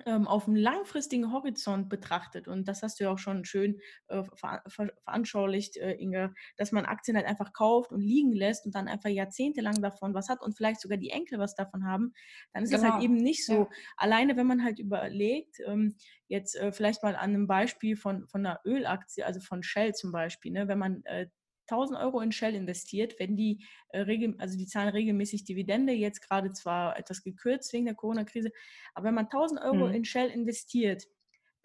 ähm, 0.05 0.29
auf 0.29 0.47
einem 0.47 0.57
langfristigen 0.57 1.33
Horizont 1.33 1.89
betrachtet, 1.89 2.49
und 2.49 2.69
das 2.69 2.83
hast 2.83 3.01
du 3.01 3.05
ja 3.05 3.11
auch 3.11 3.19
schon 3.19 3.45
schön 3.45 3.81
äh, 4.09 4.23
ver 4.35 4.63
ver 4.67 4.93
veranschaulicht, 5.05 5.79
äh, 5.79 5.93
Inge, 5.93 6.35
dass 6.57 6.73
man 6.73 6.85
Aktien 6.85 7.17
halt 7.17 7.27
einfach 7.27 7.53
kauft 7.53 7.93
und 7.93 8.01
liegen 8.01 8.33
lässt 8.33 8.67
und 8.67 8.75
dann 8.75 8.89
einfach 8.89 9.09
jahrzehntelang 9.09 9.81
davon 9.81 10.13
was 10.13 10.29
hat 10.29 10.43
und 10.43 10.55
vielleicht 10.57 10.81
sogar 10.81 10.99
die 10.99 11.11
Enkel 11.11 11.39
was 11.39 11.55
davon 11.55 11.87
haben, 11.87 12.13
dann 12.53 12.65
ist 12.65 12.75
es 12.75 12.83
halt 12.83 13.01
genau. 13.01 13.05
eben 13.05 13.17
nicht 13.17 13.47
so. 13.47 13.53
Ja. 13.53 13.69
Alleine, 13.97 14.37
wenn 14.37 14.47
man 14.47 14.63
halt 14.63 14.79
überlegt, 14.79 15.61
ähm, 15.67 15.97
jetzt 16.29 16.57
äh, 16.57 16.73
vielleicht 16.73 17.03
mal 17.03 17.17
an 17.17 17.31
einem 17.31 17.47
Beispiel 17.47 17.97
von, 17.97 18.27
von 18.29 18.45
einer 18.45 18.61
Ölaktie, 18.67 19.25
also 19.25 19.41
von 19.41 19.63
Shell 19.63 19.95
zum 19.95 20.13
Beispiel, 20.13 20.53
ne, 20.53 20.69
wenn 20.69 20.79
man 20.79 21.03
äh, 21.05 21.29
1000 21.71 21.99
Euro 21.99 22.21
in 22.21 22.33
Shell 22.33 22.55
investiert, 22.55 23.19
wenn 23.19 23.37
die, 23.37 23.65
äh, 23.91 24.33
also 24.39 24.57
die 24.57 24.67
zahlen 24.67 24.91
regelmäßig 24.91 25.45
Dividende, 25.45 25.93
jetzt 25.93 26.21
gerade 26.21 26.53
zwar 26.53 26.99
etwas 26.99 27.23
gekürzt 27.23 27.73
wegen 27.73 27.87
der 27.87 27.95
Corona-Krise, 27.95 28.51
aber 28.95 29.07
wenn 29.07 29.15
man 29.15 29.27
1000 29.27 29.61
Euro 29.61 29.89
mhm. 29.89 29.95
in 29.95 30.05
Shell 30.05 30.31
investiert, 30.31 31.05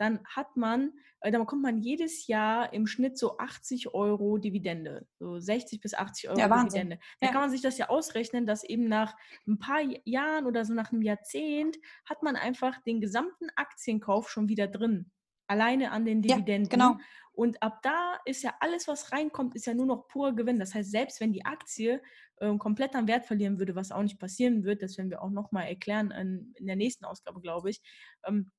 dann 0.02 0.20
hat 0.26 0.58
man, 0.58 0.94
äh, 1.20 1.32
dann 1.32 1.42
bekommt 1.42 1.62
man 1.62 1.78
jedes 1.78 2.26
Jahr 2.26 2.74
im 2.74 2.88
Schnitt 2.88 3.20
so 3.20 3.38
80 3.38 3.94
Euro 3.94 4.40
Dividende, 4.40 5.08
so 5.20 5.38
60 5.38 5.80
bis 5.80 5.94
80 5.94 6.30
Euro 6.30 6.40
ja, 6.40 6.48
Dividende. 6.48 6.98
Da 7.20 7.28
ja. 7.28 7.32
kann 7.32 7.42
man 7.42 7.52
sich 7.52 7.62
das 7.62 7.78
ja 7.78 7.90
ausrechnen, 7.90 8.48
dass 8.48 8.64
eben 8.64 8.88
nach 8.88 9.16
ein 9.48 9.60
paar 9.60 9.82
Jahren 10.06 10.48
oder 10.48 10.66
so 10.66 10.74
nach 10.74 10.92
einem 10.92 11.04
Jahrzehnt 11.04 11.78
hat 12.06 12.24
man 12.24 12.36
einfach 12.36 12.82
den 12.82 13.00
gesamten 13.00 13.50
Aktienkauf 13.56 14.30
schon 14.30 14.50
wieder 14.50 14.68
drin 14.68 15.12
alleine 15.52 15.92
an 15.92 16.06
den 16.06 16.22
Dividenden. 16.22 16.80
Ja, 16.80 16.88
genau. 16.94 16.98
Und 17.34 17.62
ab 17.62 17.82
da 17.82 18.18
ist 18.26 18.44
ja 18.44 18.54
alles, 18.60 18.88
was 18.88 19.12
reinkommt, 19.12 19.56
ist 19.56 19.66
ja 19.66 19.74
nur 19.74 19.86
noch 19.86 20.08
pur 20.08 20.34
Gewinn. 20.34 20.60
Das 20.60 20.74
heißt, 20.74 20.92
selbst 20.92 21.20
wenn 21.20 21.34
die 21.34 21.46
Aktie 21.46 22.02
äh, 22.38 22.58
komplett 22.58 22.96
an 22.96 23.08
Wert 23.08 23.26
verlieren 23.26 23.60
würde, 23.60 23.76
was 23.76 23.92
auch 23.92 24.02
nicht 24.02 24.20
passieren 24.20 24.64
wird, 24.64 24.82
das 24.82 24.98
werden 24.98 25.10
wir 25.10 25.22
auch 25.22 25.30
nochmal 25.30 25.68
erklären 25.68 26.12
in, 26.12 26.54
in, 26.56 26.68
der 26.68 26.76
nächsten 26.76 27.06
Ausgabe, 27.06 27.42
glaube 27.42 27.70
ich, 27.70 27.82
ähm, 28.26 28.52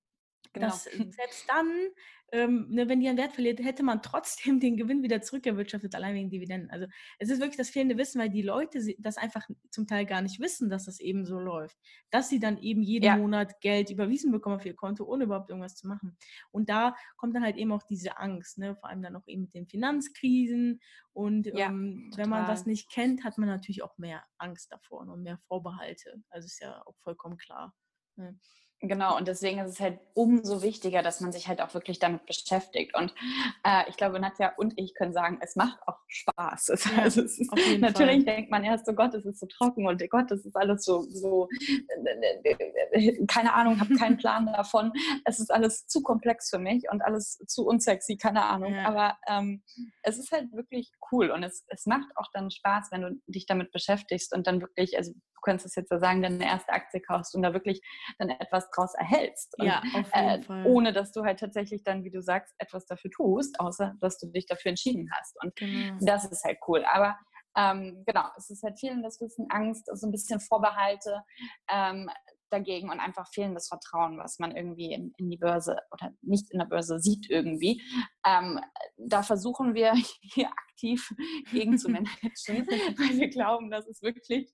Genau. 0.52 0.66
Dass 0.66 0.84
selbst 0.84 1.48
dann, 1.48 1.70
ähm, 2.30 2.66
ne, 2.68 2.88
wenn 2.88 3.00
die 3.00 3.08
einen 3.08 3.18
Wert 3.18 3.32
verliert, 3.32 3.60
hätte 3.60 3.82
man 3.82 4.02
trotzdem 4.02 4.60
den 4.60 4.76
Gewinn 4.76 5.02
wieder 5.02 5.22
zurückerwirtschaftet, 5.22 5.94
allein 5.94 6.14
wegen 6.14 6.30
Dividenden. 6.30 6.70
Also 6.70 6.86
es 7.18 7.30
ist 7.30 7.40
wirklich 7.40 7.56
das 7.56 7.70
fehlende 7.70 7.96
Wissen, 7.96 8.20
weil 8.20 8.28
die 8.28 8.42
Leute 8.42 8.78
das 8.98 9.16
einfach 9.16 9.46
zum 9.70 9.86
Teil 9.86 10.04
gar 10.04 10.20
nicht 10.20 10.40
wissen, 10.40 10.68
dass 10.68 10.84
das 10.84 11.00
eben 11.00 11.24
so 11.24 11.38
läuft. 11.38 11.78
Dass 12.10 12.28
sie 12.28 12.38
dann 12.38 12.58
eben 12.58 12.82
jeden 12.82 13.04
ja. 13.04 13.16
Monat 13.16 13.60
Geld 13.60 13.90
überwiesen 13.90 14.30
bekommen 14.30 14.56
auf 14.56 14.66
ihr 14.66 14.76
Konto, 14.76 15.04
ohne 15.04 15.24
überhaupt 15.24 15.48
irgendwas 15.48 15.74
zu 15.74 15.88
machen. 15.88 16.16
Und 16.50 16.68
da 16.68 16.96
kommt 17.16 17.34
dann 17.34 17.44
halt 17.44 17.56
eben 17.56 17.72
auch 17.72 17.82
diese 17.84 18.18
Angst, 18.18 18.58
ne? 18.58 18.76
vor 18.76 18.90
allem 18.90 19.02
dann 19.02 19.16
auch 19.16 19.26
eben 19.26 19.42
mit 19.42 19.54
den 19.54 19.66
Finanzkrisen. 19.66 20.80
Und 21.14 21.46
ja, 21.46 21.66
ähm, 21.66 22.10
wenn 22.16 22.28
man 22.28 22.46
was 22.46 22.66
nicht 22.66 22.90
kennt, 22.90 23.24
hat 23.24 23.38
man 23.38 23.48
natürlich 23.48 23.82
auch 23.82 23.96
mehr 23.96 24.22
Angst 24.36 24.70
davor 24.70 25.00
und 25.00 25.22
mehr 25.22 25.38
Vorbehalte. 25.48 26.22
Also 26.28 26.46
ist 26.46 26.60
ja 26.60 26.82
auch 26.86 26.96
vollkommen 27.02 27.38
klar. 27.38 27.74
Ne? 28.16 28.38
Genau, 28.84 29.16
und 29.16 29.28
deswegen 29.28 29.60
ist 29.60 29.70
es 29.70 29.80
halt 29.80 30.00
umso 30.12 30.60
wichtiger, 30.60 31.02
dass 31.02 31.20
man 31.20 31.30
sich 31.30 31.46
halt 31.46 31.62
auch 31.62 31.72
wirklich 31.72 32.00
damit 32.00 32.26
beschäftigt. 32.26 32.96
Und 32.96 33.14
äh, 33.64 33.88
ich 33.88 33.96
glaube, 33.96 34.18
Nadja 34.18 34.54
und 34.56 34.74
ich 34.76 34.94
können 34.96 35.12
sagen, 35.12 35.38
es 35.40 35.54
macht 35.54 35.78
auch 35.86 35.98
Spaß. 36.08 36.70
Es, 36.70 36.84
ja, 36.84 37.02
also 37.02 37.22
es 37.22 37.38
ist, 37.38 37.52
natürlich 37.78 38.24
Fall. 38.24 38.34
denkt 38.34 38.50
man 38.50 38.64
erst, 38.64 38.88
oh 38.88 38.92
Gott, 38.92 39.14
es 39.14 39.24
ist 39.24 39.38
so 39.38 39.46
trocken 39.46 39.86
und 39.86 40.02
oh 40.02 40.06
Gott, 40.08 40.32
es 40.32 40.44
ist 40.44 40.56
alles 40.56 40.84
so, 40.84 41.02
so 41.02 41.48
keine 43.28 43.54
Ahnung, 43.54 43.78
habe 43.78 43.94
keinen 43.94 44.16
Plan 44.18 44.46
davon. 44.46 44.92
Es 45.24 45.38
ist 45.38 45.52
alles 45.52 45.86
zu 45.86 46.02
komplex 46.02 46.50
für 46.50 46.58
mich 46.58 46.90
und 46.90 47.02
alles 47.02 47.38
zu 47.46 47.64
unsexy, 47.64 48.16
keine 48.16 48.44
Ahnung. 48.46 48.74
Ja. 48.74 48.86
Aber 48.86 49.16
ähm, 49.28 49.62
es 50.02 50.18
ist 50.18 50.32
halt 50.32 50.52
wirklich 50.52 50.90
cool 51.12 51.30
und 51.30 51.44
es, 51.44 51.64
es 51.68 51.86
macht 51.86 52.10
auch 52.16 52.30
dann 52.32 52.50
Spaß, 52.50 52.88
wenn 52.90 53.02
du 53.02 53.22
dich 53.28 53.46
damit 53.46 53.70
beschäftigst 53.70 54.34
und 54.34 54.48
dann 54.48 54.60
wirklich, 54.60 54.98
also 54.98 55.12
du 55.42 55.50
kannst 55.50 55.66
es 55.66 55.74
jetzt 55.74 55.90
so 55.90 55.98
sagen, 55.98 56.22
deine 56.22 56.44
erste 56.44 56.72
Aktie 56.72 57.00
kaufst 57.00 57.34
und 57.34 57.42
da 57.42 57.52
wirklich 57.52 57.80
dann 58.18 58.30
etwas 58.30 58.70
draus 58.70 58.94
erhältst. 58.94 59.58
Und, 59.58 59.66
ja, 59.66 59.78
auf 59.94 60.14
jeden 60.14 60.28
äh, 60.28 60.42
Fall. 60.42 60.66
Ohne 60.66 60.92
dass 60.92 61.12
du 61.12 61.24
halt 61.24 61.40
tatsächlich 61.40 61.82
dann, 61.82 62.04
wie 62.04 62.10
du 62.10 62.22
sagst, 62.22 62.54
etwas 62.58 62.86
dafür 62.86 63.10
tust, 63.10 63.58
außer 63.58 63.94
dass 64.00 64.18
du 64.18 64.28
dich 64.28 64.46
dafür 64.46 64.70
entschieden 64.70 65.10
hast. 65.12 65.36
Und 65.42 65.56
genau. 65.56 65.96
das 66.00 66.24
ist 66.24 66.44
halt 66.44 66.58
cool. 66.68 66.84
Aber 66.84 67.18
ähm, 67.56 68.04
genau, 68.06 68.24
es 68.36 68.50
ist 68.50 68.62
halt 68.62 68.78
vielen 68.78 69.02
das 69.02 69.20
Wissen, 69.20 69.46
Angst, 69.50 69.90
so 69.92 70.06
ein 70.06 70.10
bisschen 70.10 70.40
Vorbehalte 70.40 71.22
ähm, 71.68 72.08
dagegen 72.52 72.90
und 72.90 73.00
einfach 73.00 73.28
fehlendes 73.32 73.68
Vertrauen, 73.68 74.18
was 74.18 74.38
man 74.38 74.54
irgendwie 74.54 74.92
in, 74.92 75.12
in, 75.16 75.30
die 75.30 75.36
Börse 75.36 75.76
oder 75.90 76.12
nicht 76.22 76.50
in 76.50 76.58
der 76.58 76.66
Börse 76.66 76.98
sieht 77.00 77.30
irgendwie. 77.30 77.82
Ähm, 78.26 78.60
da 78.96 79.22
versuchen 79.22 79.74
wir 79.74 79.92
hier 80.20 80.48
aktiv 80.48 81.12
gegen 81.50 81.78
zu 81.78 81.88
managen, 81.90 82.66
weil 82.98 83.18
wir 83.18 83.28
glauben, 83.28 83.70
dass 83.70 83.86
es 83.86 84.02
wirklich, 84.02 84.52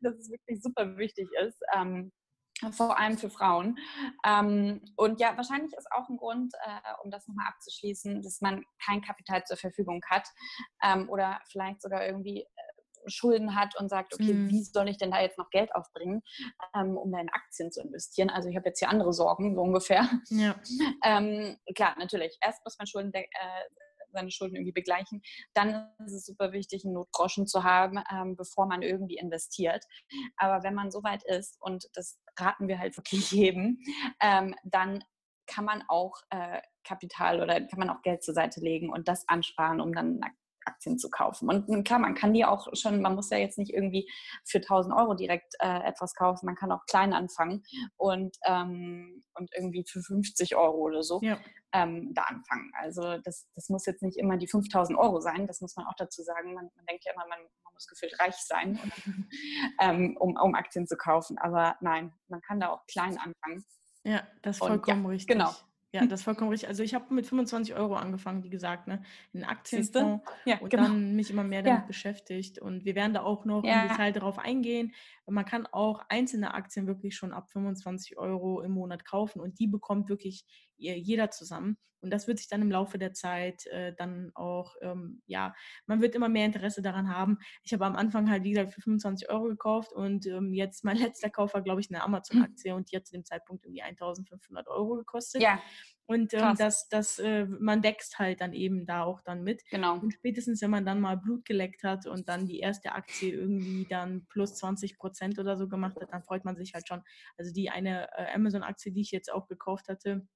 dass 0.00 0.14
es 0.16 0.30
wirklich 0.30 0.62
super 0.62 0.96
wichtig 0.96 1.28
ist. 1.40 1.58
Ähm, 1.74 2.12
vor 2.72 2.98
allem 2.98 3.18
für 3.18 3.28
Frauen. 3.28 3.76
Ähm, 4.24 4.80
und 4.96 5.20
ja, 5.20 5.36
wahrscheinlich 5.36 5.72
ist 5.76 5.92
auch 5.92 6.08
ein 6.08 6.16
Grund, 6.16 6.54
äh, 6.64 7.04
um 7.04 7.10
das 7.10 7.26
nochmal 7.28 7.48
abzuschließen, 7.48 8.22
dass 8.22 8.40
man 8.40 8.64
kein 8.84 9.02
Kapital 9.02 9.44
zur 9.44 9.58
Verfügung 9.58 10.00
hat 10.08 10.26
ähm, 10.82 11.08
oder 11.10 11.40
vielleicht 11.50 11.82
sogar 11.82 12.06
irgendwie 12.06 12.46
Schulden 13.06 13.54
hat 13.54 13.78
und 13.78 13.88
sagt, 13.88 14.14
okay, 14.14 14.32
mhm. 14.32 14.50
wie 14.50 14.62
soll 14.62 14.88
ich 14.88 14.98
denn 14.98 15.10
da 15.10 15.20
jetzt 15.20 15.38
noch 15.38 15.50
Geld 15.50 15.74
aufbringen, 15.74 16.22
ähm, 16.74 16.96
um 16.96 17.12
da 17.12 17.20
in 17.20 17.28
Aktien 17.30 17.72
zu 17.72 17.80
investieren? 17.80 18.30
Also 18.30 18.48
ich 18.48 18.56
habe 18.56 18.68
jetzt 18.68 18.78
hier 18.78 18.88
andere 18.88 19.12
Sorgen, 19.12 19.54
so 19.54 19.62
ungefähr. 19.62 20.08
Ja. 20.28 20.56
Ähm, 21.04 21.56
klar, 21.74 21.94
natürlich. 21.98 22.36
Erst 22.40 22.64
muss 22.64 22.78
man 22.78 22.86
Schulden 22.86 23.12
äh, 23.12 23.24
seine 24.16 24.30
Schulden 24.30 24.56
irgendwie 24.56 24.72
begleichen, 24.72 25.22
dann 25.54 25.88
ist 26.04 26.14
es 26.14 26.26
super 26.26 26.52
wichtig, 26.52 26.84
einen 26.84 26.94
Notgroschen 26.94 27.46
zu 27.46 27.64
haben, 27.64 28.02
ähm, 28.10 28.36
bevor 28.36 28.66
man 28.66 28.82
irgendwie 28.82 29.18
investiert. 29.18 29.84
Aber 30.36 30.64
wenn 30.64 30.74
man 30.74 30.90
so 30.90 31.02
weit 31.02 31.22
ist, 31.24 31.56
und 31.60 31.88
das 31.94 32.18
raten 32.38 32.68
wir 32.68 32.78
halt 32.78 32.96
wirklich 32.96 33.30
jedem, 33.30 33.78
ähm, 34.20 34.54
dann 34.64 35.04
kann 35.46 35.64
man 35.64 35.84
auch 35.88 36.16
äh, 36.30 36.60
Kapital 36.84 37.40
oder 37.40 37.60
kann 37.60 37.78
man 37.78 37.90
auch 37.90 38.02
Geld 38.02 38.24
zur 38.24 38.34
Seite 38.34 38.60
legen 38.60 38.90
und 38.90 39.06
das 39.06 39.28
ansparen, 39.28 39.80
um 39.80 39.94
dann 39.94 40.20
Aktien 40.66 40.98
zu 40.98 41.10
kaufen. 41.10 41.48
Und 41.48 41.84
klar, 41.84 41.98
man 41.98 42.14
kann 42.14 42.34
die 42.34 42.44
auch 42.44 42.68
schon, 42.74 43.00
man 43.00 43.14
muss 43.14 43.30
ja 43.30 43.38
jetzt 43.38 43.58
nicht 43.58 43.72
irgendwie 43.72 44.10
für 44.44 44.58
1000 44.58 44.94
Euro 44.94 45.14
direkt 45.14 45.54
äh, 45.60 45.80
etwas 45.84 46.14
kaufen, 46.14 46.46
man 46.46 46.56
kann 46.56 46.72
auch 46.72 46.84
klein 46.86 47.12
anfangen 47.12 47.64
und, 47.96 48.36
ähm, 48.44 49.22
und 49.34 49.50
irgendwie 49.54 49.84
für 49.88 50.00
50 50.00 50.56
Euro 50.56 50.78
oder 50.78 51.02
so 51.02 51.20
ja. 51.22 51.38
ähm, 51.72 52.12
da 52.14 52.22
anfangen. 52.22 52.70
Also 52.80 53.18
das, 53.18 53.48
das 53.54 53.68
muss 53.68 53.86
jetzt 53.86 54.02
nicht 54.02 54.18
immer 54.18 54.36
die 54.36 54.48
5000 54.48 54.98
Euro 54.98 55.20
sein, 55.20 55.46
das 55.46 55.60
muss 55.60 55.76
man 55.76 55.86
auch 55.86 55.96
dazu 55.96 56.22
sagen. 56.22 56.54
Man, 56.54 56.70
man 56.74 56.86
denkt 56.86 57.04
ja 57.04 57.12
immer, 57.12 57.26
man, 57.28 57.40
man 57.64 57.72
muss 57.72 57.86
gefühlt 57.86 58.18
reich 58.20 58.36
sein, 58.36 58.78
ähm, 59.80 60.16
um, 60.18 60.36
um 60.36 60.54
Aktien 60.54 60.86
zu 60.86 60.96
kaufen. 60.96 61.38
Aber 61.38 61.76
nein, 61.80 62.12
man 62.28 62.40
kann 62.40 62.60
da 62.60 62.70
auch 62.70 62.86
klein 62.86 63.18
anfangen. 63.18 63.64
Ja, 64.04 64.26
das 64.42 64.56
ist 64.56 64.60
vollkommen 64.60 65.04
und, 65.04 65.10
ja, 65.10 65.14
richtig. 65.14 65.36
Genau. 65.36 65.50
Ja, 65.96 66.06
das 66.06 66.20
ist 66.20 66.24
vollkommen 66.24 66.50
richtig. 66.50 66.68
Also 66.68 66.82
ich 66.82 66.94
habe 66.94 67.12
mit 67.12 67.26
25 67.26 67.74
Euro 67.74 67.94
angefangen, 67.94 68.44
wie 68.44 68.50
gesagt, 68.50 68.86
ne, 68.86 69.02
in 69.32 69.44
Aktienfonds 69.44 70.24
ja, 70.44 70.58
und 70.58 70.70
genau. 70.70 70.84
dann 70.84 71.16
mich 71.16 71.30
immer 71.30 71.44
mehr 71.44 71.62
damit 71.62 71.80
ja. 71.80 71.86
beschäftigt. 71.86 72.58
Und 72.58 72.84
wir 72.84 72.94
werden 72.94 73.14
da 73.14 73.22
auch 73.22 73.44
noch 73.44 73.64
ja. 73.64 73.82
im 73.82 73.88
Detail 73.88 74.12
darauf 74.12 74.38
eingehen. 74.38 74.92
Man 75.26 75.44
kann 75.44 75.66
auch 75.66 76.02
einzelne 76.08 76.54
Aktien 76.54 76.86
wirklich 76.86 77.16
schon 77.16 77.32
ab 77.32 77.50
25 77.50 78.18
Euro 78.18 78.60
im 78.62 78.72
Monat 78.72 79.04
kaufen 79.04 79.40
und 79.40 79.58
die 79.58 79.66
bekommt 79.66 80.08
wirklich 80.08 80.44
jeder 80.76 81.30
zusammen. 81.30 81.78
Und 82.00 82.10
das 82.10 82.28
wird 82.28 82.38
sich 82.38 82.48
dann 82.48 82.62
im 82.62 82.70
Laufe 82.70 82.98
der 82.98 83.14
Zeit 83.14 83.66
äh, 83.66 83.92
dann 83.96 84.30
auch, 84.34 84.76
ähm, 84.80 85.22
ja, 85.26 85.54
man 85.86 86.00
wird 86.00 86.14
immer 86.14 86.28
mehr 86.28 86.46
Interesse 86.46 86.82
daran 86.82 87.08
haben. 87.08 87.38
Ich 87.64 87.72
habe 87.72 87.84
am 87.84 87.96
Anfang 87.96 88.30
halt, 88.30 88.44
wie 88.44 88.50
gesagt, 88.50 88.74
für 88.74 88.80
25 88.80 89.30
Euro 89.30 89.44
gekauft 89.44 89.92
und 89.92 90.26
ähm, 90.26 90.52
jetzt 90.52 90.84
mein 90.84 90.98
letzter 90.98 91.30
Kauf 91.30 91.54
war, 91.54 91.62
glaube 91.62 91.80
ich, 91.80 91.90
eine 91.90 92.02
Amazon-Aktie 92.02 92.74
und 92.74 92.92
die 92.92 92.96
hat 92.96 93.06
zu 93.06 93.12
dem 93.12 93.24
Zeitpunkt 93.24 93.64
irgendwie 93.64 93.82
1500 93.82 94.68
Euro 94.68 94.96
gekostet. 94.96 95.42
Ja. 95.42 95.60
Und 96.06 96.32
ähm, 96.34 96.54
das, 96.56 96.88
das, 96.88 97.18
äh, 97.18 97.46
man 97.46 97.82
wächst 97.82 98.18
halt 98.18 98.40
dann 98.40 98.52
eben 98.52 98.86
da 98.86 99.02
auch 99.02 99.20
dann 99.22 99.42
mit. 99.42 99.62
Genau. 99.70 99.98
Und 99.98 100.12
spätestens, 100.12 100.62
wenn 100.62 100.70
man 100.70 100.86
dann 100.86 101.00
mal 101.00 101.16
Blut 101.16 101.44
geleckt 101.44 101.82
hat 101.82 102.06
und 102.06 102.28
dann 102.28 102.46
die 102.46 102.60
erste 102.60 102.92
Aktie 102.92 103.32
irgendwie 103.32 103.86
dann 103.88 104.24
plus 104.28 104.54
20 104.54 104.98
Prozent 104.98 105.38
oder 105.38 105.56
so 105.56 105.68
gemacht 105.68 106.00
hat, 106.00 106.12
dann 106.12 106.22
freut 106.22 106.44
man 106.44 106.56
sich 106.56 106.74
halt 106.74 106.86
schon. 106.86 107.02
Also 107.36 107.52
die 107.52 107.70
eine 107.70 108.08
äh, 108.16 108.32
Amazon-Aktie, 108.34 108.92
die 108.92 109.00
ich 109.00 109.10
jetzt 109.10 109.32
auch 109.32 109.48
gekauft 109.48 109.88
hatte, 109.88 110.26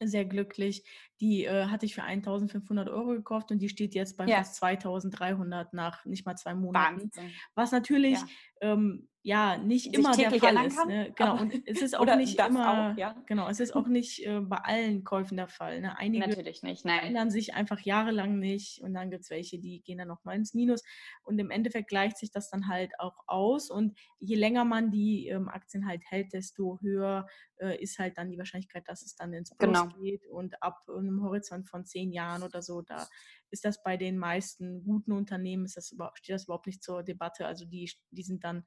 sehr 0.00 0.24
glücklich. 0.24 0.84
Die 1.20 1.44
äh, 1.44 1.66
hatte 1.66 1.84
ich 1.84 1.96
für 1.96 2.04
1500 2.04 2.88
Euro 2.88 3.08
gekauft 3.08 3.50
und 3.50 3.58
die 3.58 3.68
steht 3.68 3.96
jetzt 3.96 4.16
bei 4.16 4.26
ja. 4.26 4.38
fast 4.38 4.54
2300 4.56 5.72
nach 5.72 6.04
nicht 6.04 6.24
mal 6.24 6.36
zwei 6.36 6.54
Monaten. 6.54 7.00
Wahnsinn. 7.02 7.32
Was 7.56 7.72
natürlich 7.72 8.20
ja 8.20 8.26
ähm, 8.60 9.08
ja 9.28 9.58
nicht 9.58 9.94
immer 9.94 10.16
der 10.16 10.30
Fall 10.30 10.66
ist. 10.66 10.86
Ne? 10.86 11.12
Genau, 11.14 11.38
und 11.38 11.52
es 11.66 11.82
ist 11.82 11.94
auch 11.98 12.16
nicht 12.16 12.40
immer, 12.40 12.92
auch, 12.92 12.96
ja? 12.96 13.14
genau, 13.26 13.48
es 13.48 13.60
ist 13.60 13.76
auch 13.76 13.86
nicht 13.88 14.24
äh, 14.26 14.40
bei 14.40 14.56
allen 14.56 15.04
Käufen 15.04 15.36
der 15.36 15.48
Fall. 15.48 15.82
Ne? 15.82 15.96
Einige 15.98 16.26
Natürlich 16.26 16.62
nicht, 16.62 16.86
nein. 16.86 17.00
ändern 17.00 17.30
sich 17.30 17.54
einfach 17.54 17.78
jahrelang 17.80 18.38
nicht 18.38 18.80
und 18.80 18.94
dann 18.94 19.10
gibt 19.10 19.24
es 19.24 19.30
welche, 19.30 19.58
die 19.58 19.82
gehen 19.82 19.98
dann 19.98 20.08
nochmal 20.08 20.36
ins 20.36 20.54
Minus 20.54 20.82
und 21.24 21.38
im 21.38 21.50
Endeffekt 21.50 21.88
gleicht 21.88 22.16
sich 22.16 22.30
das 22.30 22.48
dann 22.48 22.68
halt 22.68 22.92
auch 22.98 23.16
aus 23.26 23.70
und 23.70 23.98
je 24.18 24.36
länger 24.36 24.64
man 24.64 24.90
die 24.90 25.28
ähm, 25.28 25.48
Aktien 25.50 25.86
halt 25.86 26.02
hält, 26.08 26.32
desto 26.32 26.78
höher 26.80 27.26
äh, 27.58 27.76
ist 27.82 27.98
halt 27.98 28.16
dann 28.16 28.30
die 28.30 28.38
Wahrscheinlichkeit, 28.38 28.88
dass 28.88 29.02
es 29.02 29.14
dann 29.14 29.34
ins 29.34 29.54
Plus 29.54 29.78
genau. 29.78 29.88
geht 30.00 30.26
und 30.26 30.62
ab 30.62 30.88
einem 30.88 31.22
Horizont 31.22 31.68
von 31.68 31.84
zehn 31.84 32.12
Jahren 32.12 32.42
oder 32.42 32.62
so, 32.62 32.80
da 32.80 33.06
ist 33.50 33.64
das 33.64 33.82
bei 33.82 33.96
den 33.96 34.18
meisten 34.18 34.84
guten 34.84 35.12
Unternehmen, 35.12 35.64
ist 35.64 35.76
das 35.76 35.94
steht 36.14 36.34
das 36.34 36.44
überhaupt 36.44 36.66
nicht 36.66 36.82
zur 36.82 37.02
Debatte. 37.02 37.46
Also 37.46 37.64
die, 37.64 37.90
die 38.10 38.22
sind 38.22 38.44
dann, 38.44 38.64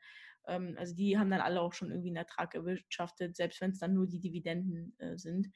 ähm, 0.48 0.76
also 0.78 0.96
die 0.96 1.18
haben 1.18 1.30
dann 1.30 1.42
alle 1.42 1.62
auch 1.62 1.74
schon 1.74 1.92
irgendwie 1.92 2.10
einen 2.10 2.18
Ertrag 2.18 2.56
erwirtschaftet, 2.56 3.36
selbst 3.36 3.62
wenn 3.62 3.72
es 3.72 3.80
dann 3.80 3.94
nur 3.94 4.08
die 4.08 4.20
Dividenden 4.20 4.96
äh, 5.00 5.18
sind. 5.18 5.50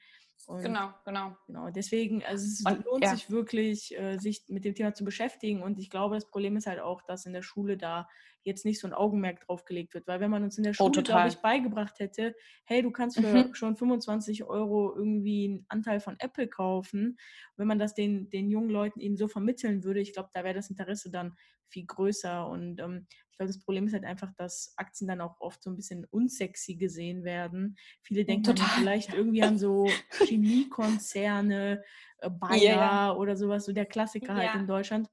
Und 0.46 0.62
genau, 0.62 0.92
genau. 1.04 1.36
Genau, 1.46 1.70
deswegen, 1.70 2.22
also 2.24 2.44
es 2.44 2.62
und, 2.64 2.84
lohnt 2.84 3.04
ja. 3.04 3.14
sich 3.14 3.30
wirklich, 3.30 3.98
äh, 3.98 4.18
sich 4.18 4.44
mit 4.48 4.64
dem 4.64 4.74
Thema 4.74 4.94
zu 4.94 5.04
beschäftigen. 5.04 5.62
Und 5.62 5.78
ich 5.78 5.90
glaube, 5.90 6.14
das 6.14 6.28
Problem 6.28 6.56
ist 6.56 6.66
halt 6.66 6.78
auch, 6.78 7.02
dass 7.02 7.26
in 7.26 7.32
der 7.32 7.42
Schule 7.42 7.76
da 7.76 8.08
jetzt 8.46 8.64
nicht 8.64 8.80
so 8.80 8.86
ein 8.86 8.94
Augenmerk 8.94 9.40
drauf 9.40 9.64
gelegt 9.64 9.94
wird. 9.94 10.06
Weil 10.06 10.20
wenn 10.20 10.30
man 10.30 10.44
uns 10.44 10.56
in 10.56 10.64
der 10.64 10.72
oh, 10.72 10.86
Schule, 10.86 11.00
oh, 11.00 11.02
glaube 11.02 11.28
ich, 11.28 11.36
beigebracht 11.36 11.98
hätte, 11.98 12.34
hey, 12.64 12.82
du 12.82 12.90
kannst 12.90 13.18
für 13.20 13.26
mhm. 13.26 13.54
schon 13.54 13.76
25 13.76 14.44
Euro 14.44 14.94
irgendwie 14.94 15.46
einen 15.46 15.66
Anteil 15.68 16.00
von 16.00 16.16
Apple 16.18 16.48
kaufen, 16.48 17.18
wenn 17.56 17.66
man 17.66 17.78
das 17.78 17.94
den, 17.94 18.30
den 18.30 18.48
jungen 18.48 18.70
Leuten 18.70 19.00
eben 19.00 19.16
so 19.16 19.28
vermitteln 19.28 19.84
würde, 19.84 20.00
ich 20.00 20.12
glaube, 20.12 20.30
da 20.32 20.44
wäre 20.44 20.54
das 20.54 20.70
Interesse 20.70 21.10
dann 21.10 21.34
viel 21.68 21.86
größer. 21.86 22.46
Und 22.48 22.80
ähm, 22.80 23.06
ich 23.30 23.36
glaube, 23.36 23.48
das 23.48 23.58
Problem 23.58 23.86
ist 23.86 23.92
halt 23.92 24.04
einfach, 24.04 24.32
dass 24.36 24.72
Aktien 24.76 25.08
dann 25.08 25.20
auch 25.20 25.40
oft 25.40 25.62
so 25.62 25.70
ein 25.70 25.76
bisschen 25.76 26.06
unsexy 26.06 26.76
gesehen 26.76 27.24
werden. 27.24 27.76
Viele 28.00 28.24
denken 28.24 28.44
Total. 28.44 28.68
vielleicht 28.78 29.12
irgendwie 29.12 29.42
an 29.42 29.58
so 29.58 29.86
Chemiekonzerne, 30.24 31.82
äh, 32.18 32.30
Bayer 32.30 32.60
yeah. 32.60 33.16
oder 33.16 33.36
sowas, 33.36 33.64
so 33.64 33.72
der 33.72 33.86
Klassiker 33.86 34.34
halt 34.34 34.44
ja. 34.44 34.52
halt 34.52 34.60
in 34.62 34.66
Deutschland. 34.66 35.08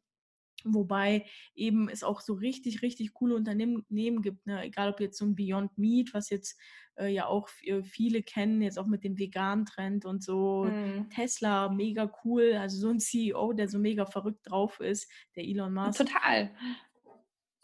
Wobei 0.64 1.26
eben 1.56 1.90
es 1.90 2.04
auch 2.04 2.22
so 2.22 2.34
richtig, 2.34 2.82
richtig 2.82 3.14
coole 3.14 3.36
Unternehmen 3.36 3.86
gibt, 4.22 4.46
ne? 4.46 4.64
egal 4.64 4.92
ob 4.92 5.00
jetzt 5.00 5.18
so 5.18 5.26
ein 5.26 5.36
Beyond 5.36 5.78
Meat, 5.78 6.14
was 6.14 6.30
jetzt 6.30 6.60
äh, 6.96 7.08
ja 7.08 7.26
auch 7.26 7.50
äh, 7.64 7.84
viele 7.84 8.24
kennen, 8.24 8.62
jetzt 8.62 8.78
auch 8.78 8.88
mit 8.88 9.04
dem 9.04 9.18
veganen 9.18 9.66
Trend 9.66 10.06
und 10.06 10.24
so. 10.24 10.66
Mhm. 10.66 11.10
Tesla, 11.10 11.70
mega 11.70 12.12
cool. 12.24 12.56
Also 12.60 12.78
so 12.78 12.90
ein 12.90 13.00
CEO, 13.00 13.54
der 13.54 13.68
so 13.68 13.80
mega 13.80 14.06
verrückt 14.06 14.50
drauf 14.50 14.80
ist, 14.80 15.12
der 15.36 15.44
Elon 15.44 15.74
Musk. 15.74 16.00
Total. 16.00 16.52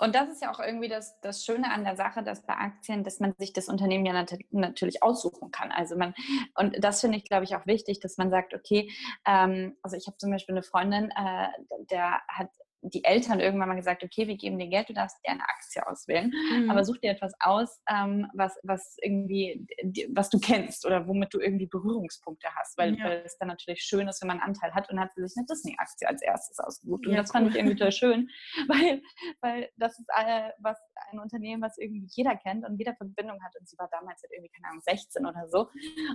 Und 0.01 0.15
das 0.15 0.29
ist 0.29 0.41
ja 0.41 0.49
auch 0.49 0.62
irgendwie 0.62 0.88
das, 0.88 1.19
das 1.19 1.43
Schöne 1.43 1.71
an 1.71 1.83
der 1.83 1.97
Sache, 1.97 2.23
dass 2.23 2.45
bei 2.45 2.55
Aktien, 2.55 3.03
dass 3.03 3.19
man 3.19 3.33
sich 3.38 3.51
das 3.51 3.67
Unternehmen 3.67 4.05
ja 4.05 4.13
nat 4.13 4.33
natürlich 4.49 5.03
aussuchen 5.03 5.51
kann. 5.51 5.73
Also 5.73 5.97
man, 5.97 6.13
und 6.55 6.81
das 6.81 7.01
finde 7.01 7.17
ich, 7.17 7.25
glaube 7.25 7.43
ich, 7.43 7.53
auch 7.57 7.67
wichtig, 7.67 7.99
dass 7.99 8.17
man 8.17 8.29
sagt, 8.29 8.53
okay, 8.53 8.89
ähm, 9.27 9.75
also 9.81 9.97
ich 9.97 10.07
habe 10.07 10.15
zum 10.15 10.31
Beispiel 10.31 10.55
eine 10.55 10.63
Freundin, 10.63 11.12
äh, 11.12 11.49
der 11.91 12.21
hat 12.29 12.49
die 12.81 13.03
Eltern 13.03 13.39
irgendwann 13.39 13.69
mal 13.69 13.75
gesagt, 13.75 14.03
okay, 14.03 14.27
wir 14.27 14.37
geben 14.37 14.57
dir 14.57 14.67
Geld, 14.67 14.89
du 14.89 14.93
darfst 14.93 15.17
dir 15.25 15.31
eine 15.31 15.43
Aktie 15.43 15.85
auswählen, 15.85 16.31
mhm. 16.53 16.69
aber 16.69 16.83
such 16.83 16.97
dir 16.99 17.11
etwas 17.11 17.33
aus, 17.39 17.81
ähm, 17.89 18.27
was, 18.33 18.57
was 18.63 18.97
irgendwie, 19.01 19.67
was 20.13 20.29
du 20.29 20.39
kennst 20.39 20.85
oder 20.85 21.07
womit 21.07 21.33
du 21.33 21.39
irgendwie 21.39 21.67
Berührungspunkte 21.67 22.47
hast, 22.55 22.77
weil, 22.77 22.97
ja. 22.97 23.03
weil 23.03 23.23
es 23.25 23.37
dann 23.37 23.49
natürlich 23.49 23.81
schön 23.81 24.07
ist, 24.07 24.21
wenn 24.21 24.27
man 24.27 24.39
einen 24.39 24.53
Anteil 24.53 24.73
hat 24.73 24.89
und 24.89 24.99
hat 24.99 25.13
sie 25.15 25.27
sich 25.27 25.37
eine 25.37 25.45
Disney-Aktie 25.47 26.07
als 26.07 26.21
erstes 26.21 26.59
ausgesucht. 26.59 27.05
Und 27.05 27.13
ja, 27.13 27.21
das 27.21 27.29
cool. 27.29 27.33
fand 27.33 27.49
ich 27.49 27.55
irgendwie 27.55 27.75
total 27.75 27.91
schön, 27.91 28.29
weil, 28.67 29.01
weil 29.41 29.69
das 29.77 29.99
ist 29.99 30.07
äh, 30.15 30.51
was 30.59 30.77
ein 31.11 31.19
Unternehmen, 31.19 31.61
was 31.61 31.77
irgendwie 31.77 32.07
jeder 32.11 32.35
kennt 32.35 32.65
und 32.65 32.77
jeder 32.77 32.95
Verbindung 32.95 33.43
hat. 33.43 33.55
Und 33.59 33.67
sie 33.67 33.77
war 33.77 33.89
damals 33.91 34.21
halt 34.23 34.31
irgendwie, 34.33 34.51
keine 34.51 34.69
Ahnung, 34.69 34.81
16 34.81 35.25
oder 35.25 35.47
so. 35.49 35.69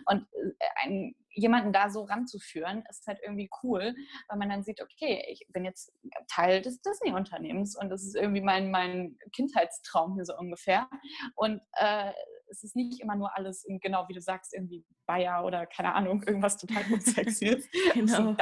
Und 0.06 0.26
äh, 0.58 0.66
ein, 0.82 1.14
jemanden 1.30 1.72
da 1.72 1.90
so 1.90 2.04
ranzuführen, 2.04 2.84
ist 2.88 3.06
halt 3.06 3.18
irgendwie 3.22 3.50
cool, 3.62 3.94
weil 4.28 4.38
man 4.38 4.48
dann 4.48 4.62
sieht, 4.62 4.80
okay, 4.80 5.24
ich 5.28 5.46
bin 5.52 5.64
jetzt 5.64 5.92
Teil 6.28 6.53
des 6.60 6.80
Disney-Unternehmens 6.80 7.76
und 7.76 7.88
das 7.90 8.02
ist 8.04 8.16
irgendwie 8.16 8.40
mein, 8.40 8.70
mein 8.70 9.18
Kindheitstraum 9.32 10.14
hier 10.14 10.24
so 10.24 10.36
ungefähr. 10.36 10.88
Und 11.34 11.60
äh, 11.74 12.12
es 12.48 12.62
ist 12.62 12.76
nicht 12.76 13.00
immer 13.00 13.16
nur 13.16 13.36
alles, 13.36 13.64
genau 13.80 14.06
wie 14.08 14.14
du 14.14 14.20
sagst, 14.20 14.54
irgendwie 14.54 14.84
Bayer 15.06 15.44
oder 15.44 15.66
keine 15.66 15.94
Ahnung, 15.94 16.22
irgendwas 16.22 16.56
total 16.56 16.84
unsexy 16.92 17.46
ist, 17.46 17.68
genau. 17.94 18.36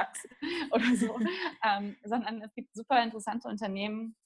oder 0.70 0.96
so, 0.96 1.18
ähm, 1.64 1.96
sondern 2.04 2.42
es 2.42 2.52
gibt 2.54 2.74
super 2.74 3.02
interessante 3.02 3.48
Unternehmen, 3.48 4.16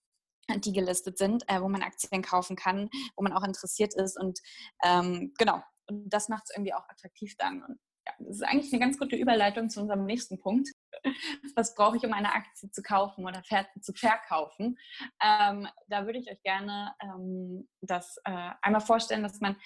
die 0.58 0.72
gelistet 0.72 1.18
sind, 1.18 1.48
äh, 1.48 1.60
wo 1.60 1.68
man 1.68 1.82
Aktien 1.82 2.22
kaufen 2.22 2.56
kann, 2.56 2.88
wo 3.16 3.22
man 3.22 3.32
auch 3.32 3.44
interessiert 3.44 3.94
ist 3.94 4.18
und 4.18 4.40
ähm, 4.84 5.32
genau, 5.38 5.62
und 5.88 6.08
das 6.08 6.28
macht 6.28 6.44
es 6.44 6.56
irgendwie 6.56 6.74
auch 6.74 6.88
attraktiv 6.88 7.36
dann. 7.36 7.62
Und 7.62 7.78
ja, 8.06 8.12
das 8.18 8.36
ist 8.36 8.42
eigentlich 8.42 8.72
eine 8.72 8.80
ganz 8.80 8.98
gute 8.98 9.16
Überleitung 9.16 9.70
zu 9.70 9.80
unserem 9.80 10.04
nächsten 10.04 10.38
Punkt. 10.38 10.68
Was 11.56 11.74
brauche 11.74 11.96
ich, 11.96 12.04
um 12.04 12.12
eine 12.12 12.32
Aktie 12.32 12.70
zu 12.70 12.82
kaufen 12.82 13.24
oder 13.24 13.42
zu 13.80 13.92
verkaufen? 13.92 14.78
Ähm, 15.22 15.68
da 15.88 16.06
würde 16.06 16.18
ich 16.18 16.30
euch 16.30 16.42
gerne 16.42 16.94
ähm, 17.02 17.68
das 17.80 18.18
äh, 18.24 18.50
einmal 18.62 18.80
vorstellen, 18.80 19.22
dass 19.22 19.40
man 19.40 19.56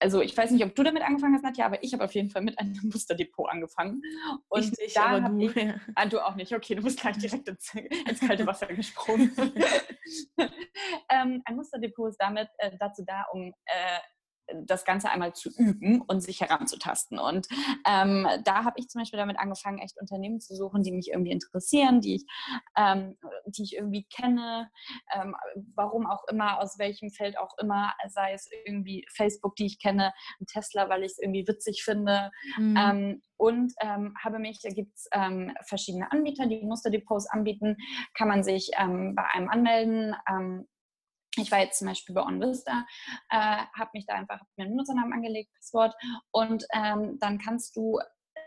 also 0.00 0.20
ich 0.20 0.36
weiß 0.36 0.50
nicht, 0.52 0.64
ob 0.64 0.74
du 0.74 0.82
damit 0.82 1.02
angefangen 1.02 1.34
hast, 1.34 1.42
Nadja, 1.42 1.66
aber 1.66 1.82
ich 1.82 1.92
habe 1.92 2.04
auf 2.04 2.14
jeden 2.14 2.30
Fall 2.30 2.42
mit 2.42 2.58
einem 2.58 2.74
Musterdepot 2.92 3.48
angefangen. 3.50 4.00
Und 4.48 4.64
ich 4.64 4.78
nicht, 4.78 4.96
da 4.96 5.20
habe 5.20 5.44
ich, 5.44 5.54
ja. 5.54 5.74
ah, 5.94 6.06
du 6.06 6.24
auch 6.24 6.36
nicht, 6.36 6.52
okay, 6.52 6.74
du 6.74 6.82
bist 6.82 7.00
gleich 7.00 7.18
direkt 7.18 7.48
ins, 7.48 7.74
ins 7.74 8.20
kalte 8.20 8.46
Wasser 8.46 8.66
gesprungen. 8.68 9.32
ähm, 11.10 11.42
ein 11.44 11.56
Musterdepot 11.56 12.10
ist 12.10 12.20
damit 12.20 12.48
äh, 12.58 12.76
dazu 12.78 13.02
da, 13.04 13.24
um 13.32 13.52
äh, 13.66 13.98
das 14.64 14.84
Ganze 14.84 15.10
einmal 15.10 15.32
zu 15.34 15.50
üben 15.50 16.02
und 16.02 16.20
sich 16.20 16.40
heranzutasten. 16.40 17.18
Und 17.18 17.48
ähm, 17.86 18.26
da 18.44 18.64
habe 18.64 18.78
ich 18.78 18.88
zum 18.88 19.00
Beispiel 19.00 19.18
damit 19.18 19.38
angefangen, 19.38 19.78
echt 19.78 20.00
Unternehmen 20.00 20.40
zu 20.40 20.54
suchen, 20.54 20.82
die 20.82 20.92
mich 20.92 21.08
irgendwie 21.08 21.32
interessieren, 21.32 22.00
die 22.00 22.16
ich, 22.16 22.26
ähm, 22.76 23.16
die 23.46 23.62
ich 23.62 23.76
irgendwie 23.76 24.04
kenne, 24.04 24.70
ähm, 25.14 25.34
warum 25.74 26.06
auch 26.06 26.24
immer, 26.30 26.60
aus 26.60 26.78
welchem 26.78 27.10
Feld 27.10 27.38
auch 27.38 27.56
immer, 27.58 27.94
sei 28.08 28.32
es 28.32 28.48
irgendwie 28.64 29.06
Facebook, 29.14 29.56
die 29.56 29.66
ich 29.66 29.78
kenne, 29.80 30.12
Tesla, 30.46 30.88
weil 30.88 31.02
ich 31.02 31.12
es 31.12 31.18
irgendwie 31.18 31.46
witzig 31.46 31.82
finde. 31.84 32.30
Mhm. 32.56 32.76
Ähm, 32.76 33.22
und 33.36 33.72
ähm, 33.80 34.14
habe 34.22 34.38
mich, 34.38 34.60
da 34.62 34.70
gibt 34.70 34.96
es 34.96 35.08
ähm, 35.12 35.54
verschiedene 35.66 36.10
Anbieter, 36.10 36.46
die 36.46 36.64
Musterdepots 36.64 37.28
anbieten, 37.28 37.76
kann 38.14 38.28
man 38.28 38.42
sich 38.42 38.70
bei 38.76 39.24
einem 39.32 39.48
anmelden 39.48 40.14
ich 41.38 41.50
war 41.50 41.60
jetzt 41.60 41.78
zum 41.78 41.88
Beispiel 41.88 42.14
bei 42.14 42.22
OnVista, 42.22 42.86
äh, 43.30 43.36
habe 43.36 43.90
mich 43.94 44.06
da 44.06 44.14
einfach 44.14 44.40
mir 44.56 44.64
einen 44.64 44.72
Benutzernamen 44.72 45.12
angelegt, 45.12 45.52
Passwort 45.54 45.94
und 46.30 46.66
ähm, 46.74 47.18
dann 47.20 47.38
kannst 47.38 47.76
du 47.76 47.98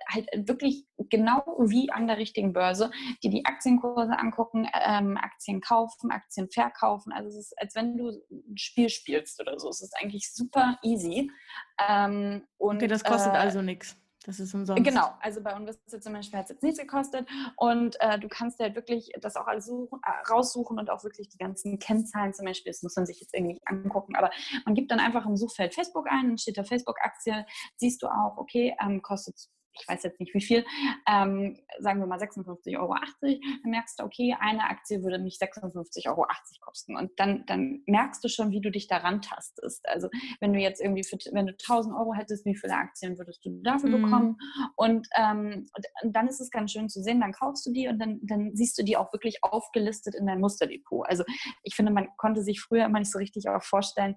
halt 0.07 0.29
wirklich 0.47 0.85
genau 1.09 1.43
wie 1.59 1.91
an 1.91 2.07
der 2.07 2.17
richtigen 2.17 2.53
Börse, 2.53 2.91
die 3.23 3.29
die 3.29 3.45
Aktienkurse 3.45 4.17
angucken, 4.17 4.67
ähm, 4.73 5.17
Aktien 5.17 5.61
kaufen, 5.61 6.11
Aktien 6.11 6.49
verkaufen. 6.49 7.11
Also 7.11 7.29
es 7.29 7.35
ist, 7.35 7.59
als 7.59 7.75
wenn 7.75 7.97
du 7.97 8.09
ein 8.09 8.57
Spiel 8.57 8.89
spielst 8.89 9.39
oder 9.39 9.59
so. 9.59 9.69
Es 9.69 9.81
ist 9.81 9.95
eigentlich 10.01 10.33
super 10.33 10.77
easy. 10.83 11.31
Ähm, 11.87 12.45
und, 12.57 12.77
okay, 12.77 12.87
das 12.87 13.03
kostet 13.03 13.33
äh, 13.33 13.37
also 13.37 13.61
nichts. 13.61 13.95
Das 14.23 14.39
ist 14.39 14.53
umsonst. 14.53 14.83
Genau, 14.83 15.09
also 15.19 15.41
bei 15.41 15.51
Investition 15.51 16.01
zum 16.01 16.13
Beispiel 16.13 16.37
hat 16.37 16.45
es 16.45 16.51
jetzt 16.51 16.63
nichts 16.63 16.79
gekostet 16.79 17.27
und 17.57 17.99
äh, 18.01 18.19
du 18.19 18.27
kannst 18.27 18.59
halt 18.59 18.75
wirklich 18.75 19.11
das 19.19 19.35
auch 19.35 19.47
alles 19.47 19.65
suchen, 19.65 19.99
äh, 20.05 20.31
raussuchen 20.31 20.77
und 20.77 20.91
auch 20.91 21.03
wirklich 21.03 21.29
die 21.29 21.39
ganzen 21.39 21.79
Kennzahlen 21.79 22.33
zum 22.33 22.45
Beispiel, 22.45 22.71
das 22.71 22.83
muss 22.83 22.95
man 22.95 23.07
sich 23.07 23.19
jetzt 23.19 23.33
irgendwie 23.33 23.59
angucken, 23.65 24.15
aber 24.15 24.29
man 24.65 24.75
gibt 24.75 24.91
dann 24.91 24.99
einfach 24.99 25.25
im 25.25 25.37
Suchfeld 25.37 25.73
Facebook 25.73 26.07
ein, 26.07 26.27
dann 26.27 26.37
steht 26.37 26.57
da 26.57 26.63
Facebook-Aktie, 26.63 27.45
siehst 27.77 28.03
du 28.03 28.07
auch, 28.07 28.37
okay, 28.37 28.75
ähm, 28.79 29.01
kostet 29.01 29.35
ich 29.79 29.87
weiß 29.87 30.03
jetzt 30.03 30.19
nicht 30.19 30.33
wie 30.33 30.41
viel, 30.41 30.65
ähm, 31.07 31.57
sagen 31.79 31.99
wir 31.99 32.07
mal 32.07 32.19
56,80 32.19 32.79
Euro, 32.79 32.95
dann 33.21 33.71
merkst 33.71 33.99
du, 33.99 34.03
okay, 34.03 34.35
eine 34.39 34.63
Aktie 34.63 35.03
würde 35.03 35.19
mich 35.19 35.37
56,80 35.41 36.09
Euro 36.09 36.25
kosten. 36.61 36.95
Und 36.95 37.11
dann, 37.17 37.45
dann 37.47 37.83
merkst 37.85 38.23
du 38.23 38.27
schon, 38.27 38.51
wie 38.51 38.61
du 38.61 38.71
dich 38.71 38.87
daran 38.87 39.21
tastest. 39.21 39.87
Also 39.87 40.09
wenn 40.39 40.53
du 40.53 40.59
jetzt 40.59 40.81
irgendwie, 40.81 41.03
für, 41.03 41.17
wenn 41.31 41.47
du 41.47 41.53
1000 41.53 41.95
Euro 41.95 42.13
hättest, 42.13 42.45
wie 42.45 42.55
viele 42.55 42.75
Aktien 42.75 43.17
würdest 43.17 43.45
du 43.45 43.61
dafür 43.61 43.89
mhm. 43.89 44.01
bekommen? 44.03 44.37
Und, 44.75 45.07
ähm, 45.17 45.67
und, 45.75 46.15
dann 46.15 46.27
ist 46.27 46.41
es 46.41 46.51
ganz 46.51 46.71
schön 46.71 46.89
zu 46.89 47.01
sehen, 47.01 47.21
dann 47.21 47.31
kaufst 47.31 47.65
du 47.65 47.71
die 47.71 47.87
und 47.87 47.99
dann, 47.99 48.19
dann 48.23 48.55
siehst 48.55 48.77
du 48.77 48.83
die 48.83 48.97
auch 48.97 49.11
wirklich 49.13 49.43
aufgelistet 49.43 50.15
in 50.15 50.27
dein 50.27 50.39
Musterdepot. 50.39 51.07
Also 51.07 51.23
ich 51.63 51.75
finde, 51.75 51.91
man 51.91 52.07
konnte 52.17 52.41
sich 52.41 52.61
früher 52.61 52.85
immer 52.85 52.99
nicht 52.99 53.11
so 53.11 53.19
richtig 53.19 53.47
auch 53.47 53.63
vorstellen, 53.63 54.15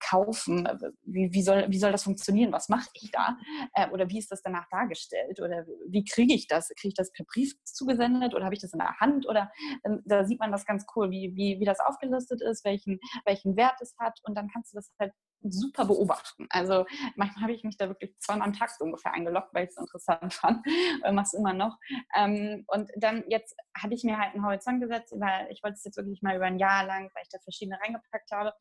kaufen, 0.00 0.68
wie, 1.02 1.32
wie, 1.32 1.42
soll, 1.42 1.66
wie 1.68 1.78
soll 1.78 1.92
das 1.92 2.04
funktionieren, 2.04 2.52
was 2.52 2.68
mache 2.68 2.88
ich 2.94 3.10
da? 3.10 3.36
Äh, 3.74 3.90
oder 3.90 4.08
wie 4.08 4.18
ist 4.18 4.30
das 4.30 4.42
danach 4.42 4.66
dargestellt? 4.70 5.40
Oder 5.40 5.66
wie 5.88 6.04
kriege 6.04 6.34
ich 6.34 6.46
das, 6.46 6.68
kriege 6.68 6.88
ich 6.88 6.94
das 6.94 7.12
per 7.12 7.24
Brief 7.24 7.52
zugesendet 7.64 8.34
oder 8.34 8.44
habe 8.44 8.54
ich 8.54 8.60
das 8.60 8.72
in 8.72 8.78
der 8.78 8.98
Hand? 9.00 9.26
Oder 9.28 9.50
ähm, 9.84 10.02
da 10.04 10.24
sieht 10.24 10.40
man 10.40 10.52
das 10.52 10.64
ganz 10.64 10.86
cool, 10.94 11.10
wie, 11.10 11.32
wie, 11.34 11.60
wie 11.60 11.64
das 11.64 11.80
aufgelistet 11.80 12.40
ist, 12.42 12.64
welchen, 12.64 12.98
welchen 13.24 13.56
Wert 13.56 13.80
es 13.80 13.94
hat. 13.98 14.18
Und 14.22 14.36
dann 14.36 14.48
kannst 14.48 14.72
du 14.72 14.76
das 14.78 14.90
halt 14.98 15.12
super 15.42 15.84
beobachten. 15.84 16.46
Also 16.50 16.84
manchmal 17.14 17.44
habe 17.44 17.52
ich 17.52 17.62
mich 17.62 17.76
da 17.76 17.88
wirklich 17.88 18.18
zweimal 18.18 18.48
am 18.48 18.54
Tag 18.54 18.70
so 18.70 18.84
ungefähr 18.84 19.12
eingeloggt, 19.12 19.54
weil 19.54 19.64
ich 19.64 19.70
es 19.70 19.76
interessant 19.76 20.34
fand. 20.34 20.66
und 21.04 21.14
mache 21.14 21.26
es 21.26 21.34
immer 21.34 21.52
noch. 21.52 21.76
Ähm, 22.16 22.64
und 22.66 22.90
dann 22.96 23.24
jetzt 23.28 23.54
hatte 23.76 23.94
ich 23.94 24.04
mir 24.04 24.18
halt 24.18 24.34
einen 24.34 24.44
Horizont 24.44 24.80
gesetzt, 24.80 25.14
weil 25.16 25.48
ich 25.50 25.62
wollte 25.62 25.74
es 25.74 25.84
jetzt 25.84 25.96
wirklich 25.96 26.22
mal 26.22 26.36
über 26.36 26.46
ein 26.46 26.58
Jahr 26.58 26.84
lang, 26.84 27.10
weil 27.14 27.22
ich 27.22 27.28
da 27.30 27.38
verschiedene 27.38 27.78
reingepackt 27.80 28.30
habe, 28.32 28.52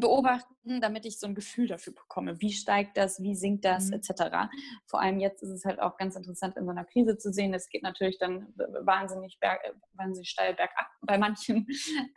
beobachten, 0.00 0.80
damit 0.80 1.04
ich 1.04 1.18
so 1.18 1.26
ein 1.26 1.34
Gefühl 1.34 1.66
dafür 1.66 1.92
bekomme, 1.92 2.40
wie 2.40 2.52
steigt 2.52 2.96
das, 2.96 3.22
wie 3.22 3.34
sinkt 3.34 3.64
das, 3.64 3.88
mhm. 3.88 3.94
etc. 3.94 4.48
Vor 4.86 5.00
allem 5.00 5.20
jetzt 5.20 5.42
ist 5.42 5.50
es 5.50 5.64
halt 5.64 5.80
auch 5.80 5.96
ganz 5.98 6.16
interessant 6.16 6.56
in 6.56 6.64
so 6.64 6.70
einer 6.70 6.84
Krise 6.84 7.18
zu 7.18 7.32
sehen. 7.32 7.52
Es 7.52 7.68
geht 7.68 7.82
natürlich 7.82 8.18
dann 8.18 8.54
wahnsinnig, 8.56 9.38
berg, 9.40 9.60
wahnsinnig 9.92 10.30
steil 10.30 10.54
bergab. 10.54 10.86
Bei 11.02 11.18
manchen 11.18 11.66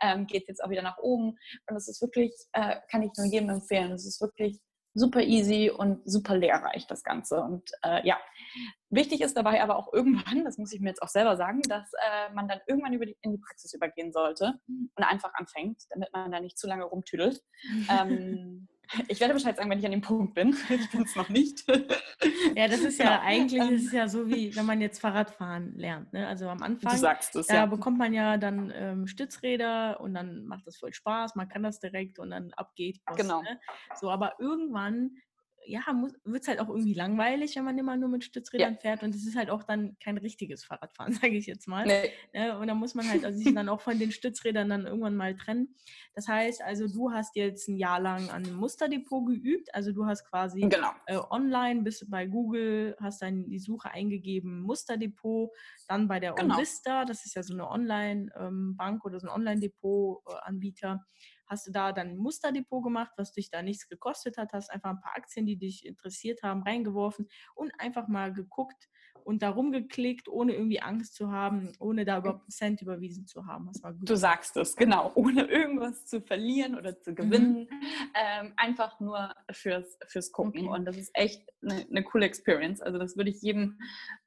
ähm, 0.00 0.26
geht 0.26 0.42
es 0.42 0.48
jetzt 0.48 0.64
auch 0.64 0.70
wieder 0.70 0.82
nach 0.82 0.98
oben. 0.98 1.36
Und 1.68 1.76
es 1.76 1.88
ist 1.88 2.00
wirklich, 2.00 2.32
äh, 2.52 2.76
kann 2.90 3.02
ich 3.02 3.10
nur 3.16 3.26
jedem 3.26 3.50
empfehlen, 3.50 3.92
es 3.92 4.06
ist 4.06 4.20
wirklich 4.20 4.58
super 4.96 5.20
easy 5.20 5.70
und 5.70 6.00
super 6.10 6.36
lehrreich, 6.36 6.86
das 6.86 7.04
Ganze. 7.04 7.40
Und 7.42 7.70
äh, 7.82 8.06
ja, 8.06 8.18
wichtig 8.88 9.20
ist 9.20 9.36
dabei 9.36 9.62
aber 9.62 9.76
auch 9.76 9.92
irgendwann, 9.92 10.44
das 10.44 10.56
muss 10.56 10.72
ich 10.72 10.80
mir 10.80 10.88
jetzt 10.88 11.02
auch 11.02 11.08
selber 11.08 11.36
sagen, 11.36 11.60
dass 11.68 11.92
äh, 11.92 12.32
man 12.34 12.48
dann 12.48 12.60
irgendwann 12.66 12.92
die, 12.92 13.16
in 13.20 13.32
die 13.32 13.38
Praxis 13.38 13.74
übergehen 13.74 14.10
sollte 14.10 14.54
und 14.66 15.04
einfach 15.04 15.34
anfängt, 15.34 15.82
damit 15.90 16.12
man 16.12 16.32
da 16.32 16.40
nicht 16.40 16.58
zu 16.58 16.66
lange 16.66 16.84
rumtüdelt. 16.84 17.42
ähm, 17.90 18.68
ich 19.08 19.20
werde 19.20 19.34
Bescheid 19.34 19.56
sagen, 19.56 19.70
wenn 19.70 19.78
ich 19.78 19.84
an 19.84 19.92
dem 19.92 20.00
Punkt 20.00 20.34
bin. 20.34 20.56
Ich 20.68 20.90
bin 20.90 21.02
es 21.02 21.16
noch 21.16 21.28
nicht. 21.28 21.64
Ja, 22.54 22.68
das 22.68 22.80
ist 22.80 22.98
ja 22.98 23.16
genau. 23.16 23.20
eigentlich 23.26 23.70
ist 23.70 23.86
es 23.86 23.92
ja 23.92 24.08
so, 24.08 24.28
wie 24.28 24.54
wenn 24.54 24.66
man 24.66 24.80
jetzt 24.80 25.00
Fahrradfahren 25.00 25.74
lernt. 25.76 26.12
Ne? 26.12 26.26
Also 26.26 26.48
am 26.48 26.62
Anfang, 26.62 26.92
es, 26.92 27.46
da 27.46 27.54
ja. 27.54 27.66
bekommt 27.66 27.98
man 27.98 28.12
ja 28.12 28.36
dann 28.36 28.72
ähm, 28.74 29.06
Stützräder 29.06 30.00
und 30.00 30.14
dann 30.14 30.44
macht 30.46 30.66
das 30.66 30.76
voll 30.76 30.92
Spaß, 30.92 31.34
man 31.34 31.48
kann 31.48 31.62
das 31.62 31.80
direkt 31.80 32.18
und 32.18 32.30
dann 32.30 32.52
ab 32.54 32.72
geht 32.74 33.00
Genau. 33.16 33.42
Ne? 33.42 33.60
So, 33.94 34.10
aber 34.10 34.34
irgendwann 34.38 35.16
ja, 35.66 35.82
wird 36.24 36.42
es 36.42 36.48
halt 36.48 36.60
auch 36.60 36.68
irgendwie 36.68 36.94
langweilig, 36.94 37.56
wenn 37.56 37.64
man 37.64 37.78
immer 37.78 37.96
nur 37.96 38.08
mit 38.08 38.24
Stützrädern 38.24 38.74
ja. 38.74 38.80
fährt. 38.80 39.02
Und 39.02 39.14
es 39.14 39.26
ist 39.26 39.36
halt 39.36 39.50
auch 39.50 39.62
dann 39.62 39.96
kein 39.98 40.18
richtiges 40.18 40.64
Fahrradfahren, 40.64 41.12
sage 41.12 41.36
ich 41.36 41.46
jetzt 41.46 41.66
mal. 41.66 41.86
Nee. 41.86 42.10
Ne? 42.32 42.58
Und 42.58 42.68
dann 42.68 42.78
muss 42.78 42.94
man 42.94 43.08
halt 43.08 43.24
also 43.24 43.38
sich 43.38 43.54
dann 43.54 43.68
auch 43.68 43.80
von 43.80 43.98
den 43.98 44.12
Stützrädern 44.12 44.68
dann 44.68 44.86
irgendwann 44.86 45.16
mal 45.16 45.34
trennen. 45.36 45.74
Das 46.14 46.28
heißt, 46.28 46.62
also 46.62 46.88
du 46.88 47.12
hast 47.12 47.36
jetzt 47.36 47.68
ein 47.68 47.76
Jahr 47.76 48.00
lang 48.00 48.30
an 48.30 48.44
einem 48.44 48.56
Musterdepot 48.56 49.26
geübt. 49.26 49.74
Also 49.74 49.92
du 49.92 50.06
hast 50.06 50.24
quasi 50.28 50.60
genau. 50.60 50.90
äh, 51.06 51.18
online, 51.30 51.82
bist 51.82 52.08
bei 52.10 52.26
Google, 52.26 52.96
hast 53.00 53.22
dann 53.22 53.48
die 53.48 53.58
Suche 53.58 53.90
eingegeben, 53.90 54.60
Musterdepot, 54.62 55.50
dann 55.88 56.08
bei 56.08 56.20
der 56.20 56.32
genau. 56.34 56.54
OnVista, 56.54 57.04
das 57.04 57.24
ist 57.26 57.34
ja 57.34 57.42
so 57.42 57.54
eine 57.54 57.68
Online-Bank 57.68 58.94
ähm, 58.94 59.00
oder 59.04 59.20
so 59.20 59.28
ein 59.28 59.32
Online-Depot-Anbieter. 59.34 61.04
Hast 61.46 61.66
du 61.66 61.70
da 61.70 61.92
dann 61.92 62.16
Musterdepot 62.16 62.82
gemacht, 62.82 63.12
was 63.16 63.32
dich 63.32 63.50
da 63.50 63.62
nichts 63.62 63.88
gekostet 63.88 64.36
hat, 64.36 64.52
hast 64.52 64.70
einfach 64.70 64.90
ein 64.90 65.00
paar 65.00 65.16
Aktien, 65.16 65.46
die 65.46 65.56
dich 65.56 65.86
interessiert 65.86 66.42
haben, 66.42 66.62
reingeworfen 66.62 67.28
und 67.54 67.72
einfach 67.78 68.08
mal 68.08 68.32
geguckt 68.32 68.88
und 69.26 69.42
da 69.42 69.50
rumgeklickt, 69.50 70.28
ohne 70.28 70.54
irgendwie 70.54 70.80
Angst 70.80 71.16
zu 71.16 71.32
haben, 71.32 71.72
ohne 71.80 72.04
da 72.04 72.18
überhaupt 72.18 72.42
einen 72.42 72.50
Cent 72.50 72.80
überwiesen 72.80 73.26
zu 73.26 73.44
haben. 73.44 73.66
Das 73.72 73.82
war 73.82 73.92
gut. 73.92 74.08
Du 74.08 74.16
sagst 74.16 74.56
es, 74.56 74.76
genau, 74.76 75.10
ohne 75.16 75.46
irgendwas 75.46 76.06
zu 76.06 76.20
verlieren 76.20 76.76
oder 76.76 77.00
zu 77.00 77.12
gewinnen, 77.12 77.68
mhm. 77.68 77.80
ähm, 78.14 78.52
einfach 78.56 79.00
nur 79.00 79.34
fürs, 79.50 79.98
fürs 80.06 80.30
Gucken. 80.30 80.68
Und 80.68 80.84
das 80.84 80.96
ist 80.96 81.10
echt 81.14 81.42
eine, 81.60 81.84
eine 81.90 82.04
coole 82.04 82.24
Experience. 82.24 82.80
Also 82.80 82.98
das 82.98 83.16
würde 83.16 83.30
ich 83.30 83.42
jedem 83.42 83.78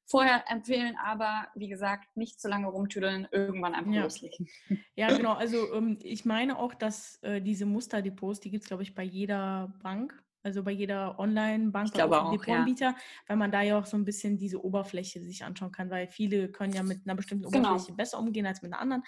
vorher 0.05 0.43
empfehlen, 0.51 0.97
aber 1.01 1.47
wie 1.55 1.69
gesagt, 1.69 2.17
nicht 2.17 2.41
zu 2.41 2.49
lange 2.49 2.67
rumtüdeln, 2.67 3.27
irgendwann 3.31 3.75
einfach 3.75 3.93
ja. 3.93 4.03
loslegen. 4.03 4.49
Ja, 4.95 5.15
genau. 5.15 5.33
Also 5.33 5.73
ähm, 5.73 5.97
ich 6.03 6.25
meine 6.25 6.59
auch, 6.59 6.73
dass 6.73 7.19
äh, 7.21 7.41
diese 7.41 7.65
Musterdepots, 7.65 8.41
die 8.41 8.51
gibt 8.51 8.63
es, 8.63 8.67
glaube 8.67 8.83
ich, 8.83 8.95
bei 8.95 9.03
jeder 9.03 9.73
Bank. 9.81 10.21
Also 10.41 10.63
bei 10.63 10.71
jeder 10.71 11.19
Online-Bank 11.19 11.93
oder 11.95 12.31
Depotanbieter, 12.31 12.85
ja. 12.85 12.95
weil 13.27 13.37
man 13.37 13.51
da 13.51 13.61
ja 13.61 13.77
auch 13.77 13.85
so 13.85 13.97
ein 13.97 14.05
bisschen 14.05 14.37
diese 14.37 14.63
Oberfläche 14.63 15.21
sich 15.21 15.43
anschauen 15.43 15.71
kann, 15.71 15.89
weil 15.89 16.07
viele 16.07 16.49
können 16.49 16.73
ja 16.73 16.81
mit 16.81 17.01
einer 17.05 17.15
bestimmten 17.15 17.51
genau. 17.51 17.69
Oberfläche 17.71 17.87
genau. 17.87 17.97
besser 17.97 18.19
umgehen 18.19 18.45
als 18.45 18.61
mit 18.61 18.71
einer 18.71 18.81
anderen. 18.81 19.03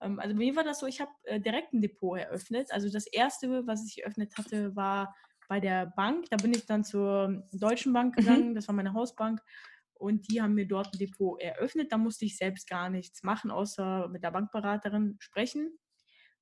Ähm, 0.00 0.20
also 0.20 0.34
bei 0.34 0.38
mir 0.38 0.54
war 0.56 0.64
das 0.64 0.78
so, 0.78 0.86
ich 0.86 1.00
habe 1.00 1.10
äh, 1.24 1.40
direkt 1.40 1.72
ein 1.72 1.80
Depot 1.80 2.18
eröffnet. 2.18 2.72
Also 2.72 2.88
das 2.90 3.06
erste, 3.06 3.66
was 3.66 3.84
ich 3.86 4.02
eröffnet 4.02 4.36
hatte, 4.38 4.76
war 4.76 5.14
bei 5.48 5.60
der 5.60 5.86
Bank. 5.86 6.26
Da 6.30 6.36
bin 6.36 6.52
ich 6.52 6.66
dann 6.66 6.84
zur 6.84 7.48
Deutschen 7.52 7.92
Bank 7.92 8.16
mhm. 8.16 8.20
gegangen, 8.20 8.48
mhm. 8.50 8.54
das 8.54 8.68
war 8.68 8.74
meine 8.74 8.92
Hausbank 8.92 9.40
und 9.98 10.30
die 10.30 10.42
haben 10.42 10.54
mir 10.54 10.68
dort 10.68 10.94
ein 10.94 10.98
Depot 10.98 11.40
eröffnet. 11.40 11.92
Da 11.92 11.98
musste 11.98 12.24
ich 12.24 12.36
selbst 12.36 12.68
gar 12.68 12.90
nichts 12.90 13.22
machen, 13.22 13.50
außer 13.50 14.08
mit 14.08 14.22
der 14.22 14.30
Bankberaterin 14.30 15.16
sprechen. 15.18 15.78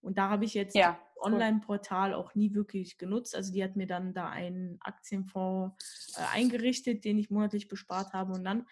Und 0.05 0.19
da 0.19 0.29
habe 0.29 0.45
ich 0.45 0.55
jetzt 0.55 0.77
ja, 0.77 0.99
cool. 1.17 1.33
Online-Portal 1.33 2.15
auch 2.15 2.35
nie 2.35 2.55
wirklich 2.55 2.99
genutzt. 2.99 3.35
Also 3.35 3.53
die 3.53 3.65
hat 3.65 3.77
mir 3.77 3.87
dann 3.87 4.13
da 4.13 4.29
einen 4.29 4.79
Aktienfonds 4.81 6.17
äh, 6.17 6.37
eingerichtet, 6.37 7.05
den 7.05 7.19
ich 7.19 7.31
monatlich 7.31 7.69
bespart 7.69 8.13
habe. 8.13 8.33
Und 8.33 8.45
dann, 8.45 8.67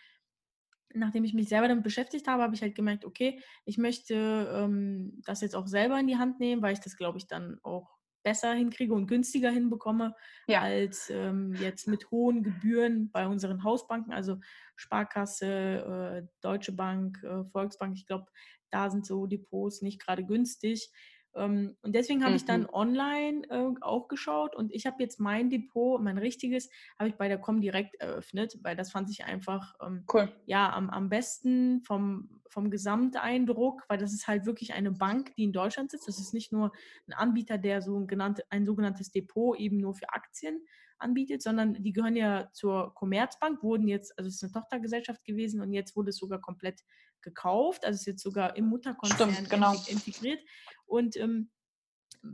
nachdem 0.94 1.24
ich 1.24 1.34
mich 1.34 1.48
selber 1.48 1.68
damit 1.68 1.84
beschäftigt 1.84 2.28
habe, 2.28 2.42
habe 2.42 2.54
ich 2.54 2.62
halt 2.62 2.74
gemerkt, 2.74 3.04
okay, 3.04 3.40
ich 3.64 3.78
möchte 3.78 4.14
ähm, 4.54 5.22
das 5.24 5.40
jetzt 5.40 5.56
auch 5.56 5.66
selber 5.66 5.98
in 5.98 6.06
die 6.06 6.18
Hand 6.18 6.38
nehmen, 6.38 6.62
weil 6.62 6.74
ich 6.74 6.80
das, 6.80 6.96
glaube 6.96 7.18
ich, 7.18 7.26
dann 7.26 7.58
auch 7.62 7.98
besser 8.22 8.52
hinkriege 8.52 8.94
und 8.94 9.06
günstiger 9.06 9.50
hinbekomme 9.50 10.14
ja. 10.46 10.60
als 10.60 11.10
ähm, 11.10 11.54
jetzt 11.54 11.88
mit 11.88 12.10
hohen 12.10 12.42
Gebühren 12.42 13.10
bei 13.10 13.26
unseren 13.26 13.64
Hausbanken, 13.64 14.12
also 14.12 14.38
Sparkasse, 14.76 16.22
äh, 16.24 16.28
Deutsche 16.40 16.72
Bank, 16.72 17.22
äh, 17.24 17.44
Volksbank. 17.50 17.96
Ich 17.96 18.06
glaube, 18.06 18.26
da 18.70 18.90
sind 18.90 19.06
so 19.06 19.26
Depots 19.26 19.82
nicht 19.82 20.00
gerade 20.00 20.24
günstig. 20.24 20.90
Ähm, 21.34 21.76
und 21.82 21.94
deswegen 21.94 22.22
habe 22.22 22.32
mhm. 22.32 22.36
ich 22.36 22.44
dann 22.44 22.62
mhm. 22.62 22.68
online 22.72 23.42
äh, 23.48 23.74
auch 23.80 24.08
geschaut 24.08 24.54
und 24.54 24.72
ich 24.72 24.86
habe 24.86 24.96
jetzt 25.00 25.20
mein 25.20 25.50
Depot, 25.50 26.00
mein 26.00 26.18
richtiges, 26.18 26.68
habe 26.98 27.08
ich 27.08 27.16
bei 27.16 27.28
der 27.28 27.38
Comdirect 27.38 27.94
eröffnet, 28.00 28.58
weil 28.62 28.76
das 28.76 28.90
fand 28.90 29.10
ich 29.10 29.24
einfach 29.24 29.74
ähm, 29.84 30.04
cool. 30.12 30.30
ja 30.46 30.72
am, 30.72 30.90
am 30.90 31.08
besten 31.08 31.82
vom, 31.82 32.40
vom 32.48 32.70
Gesamteindruck, 32.70 33.82
weil 33.88 33.98
das 33.98 34.12
ist 34.12 34.28
halt 34.28 34.44
wirklich 34.44 34.74
eine 34.74 34.92
Bank, 34.92 35.34
die 35.36 35.44
in 35.44 35.52
Deutschland 35.52 35.90
sitzt. 35.90 36.06
Das 36.06 36.18
ist 36.18 36.34
nicht 36.34 36.52
nur 36.52 36.72
ein 37.08 37.14
Anbieter, 37.14 37.56
der 37.56 37.80
so 37.80 37.98
ein, 37.98 38.06
genannt, 38.06 38.42
ein 38.50 38.66
sogenanntes 38.66 39.10
Depot 39.10 39.58
eben 39.58 39.78
nur 39.78 39.94
für 39.94 40.10
Aktien 40.10 40.62
anbietet, 40.98 41.42
sondern 41.42 41.74
die 41.82 41.92
gehören 41.92 42.16
ja 42.16 42.48
zur 42.52 42.94
Commerzbank, 42.94 43.62
wurden 43.62 43.88
jetzt, 43.88 44.16
also 44.18 44.28
es 44.28 44.36
ist 44.36 44.44
eine 44.44 44.52
Tochtergesellschaft 44.52 45.24
gewesen 45.24 45.60
und 45.60 45.72
jetzt 45.72 45.96
wurde 45.96 46.10
es 46.10 46.16
sogar 46.16 46.40
komplett 46.40 46.82
gekauft, 47.22 47.84
also 47.84 47.94
es 47.94 48.00
ist 48.02 48.06
jetzt 48.06 48.22
sogar 48.22 48.56
im 48.56 48.66
Mutterkonzern 48.66 49.32
Stimmt, 49.32 49.50
genau. 49.50 49.74
integriert. 49.88 50.40
Und 50.86 51.16
ähm, 51.16 51.50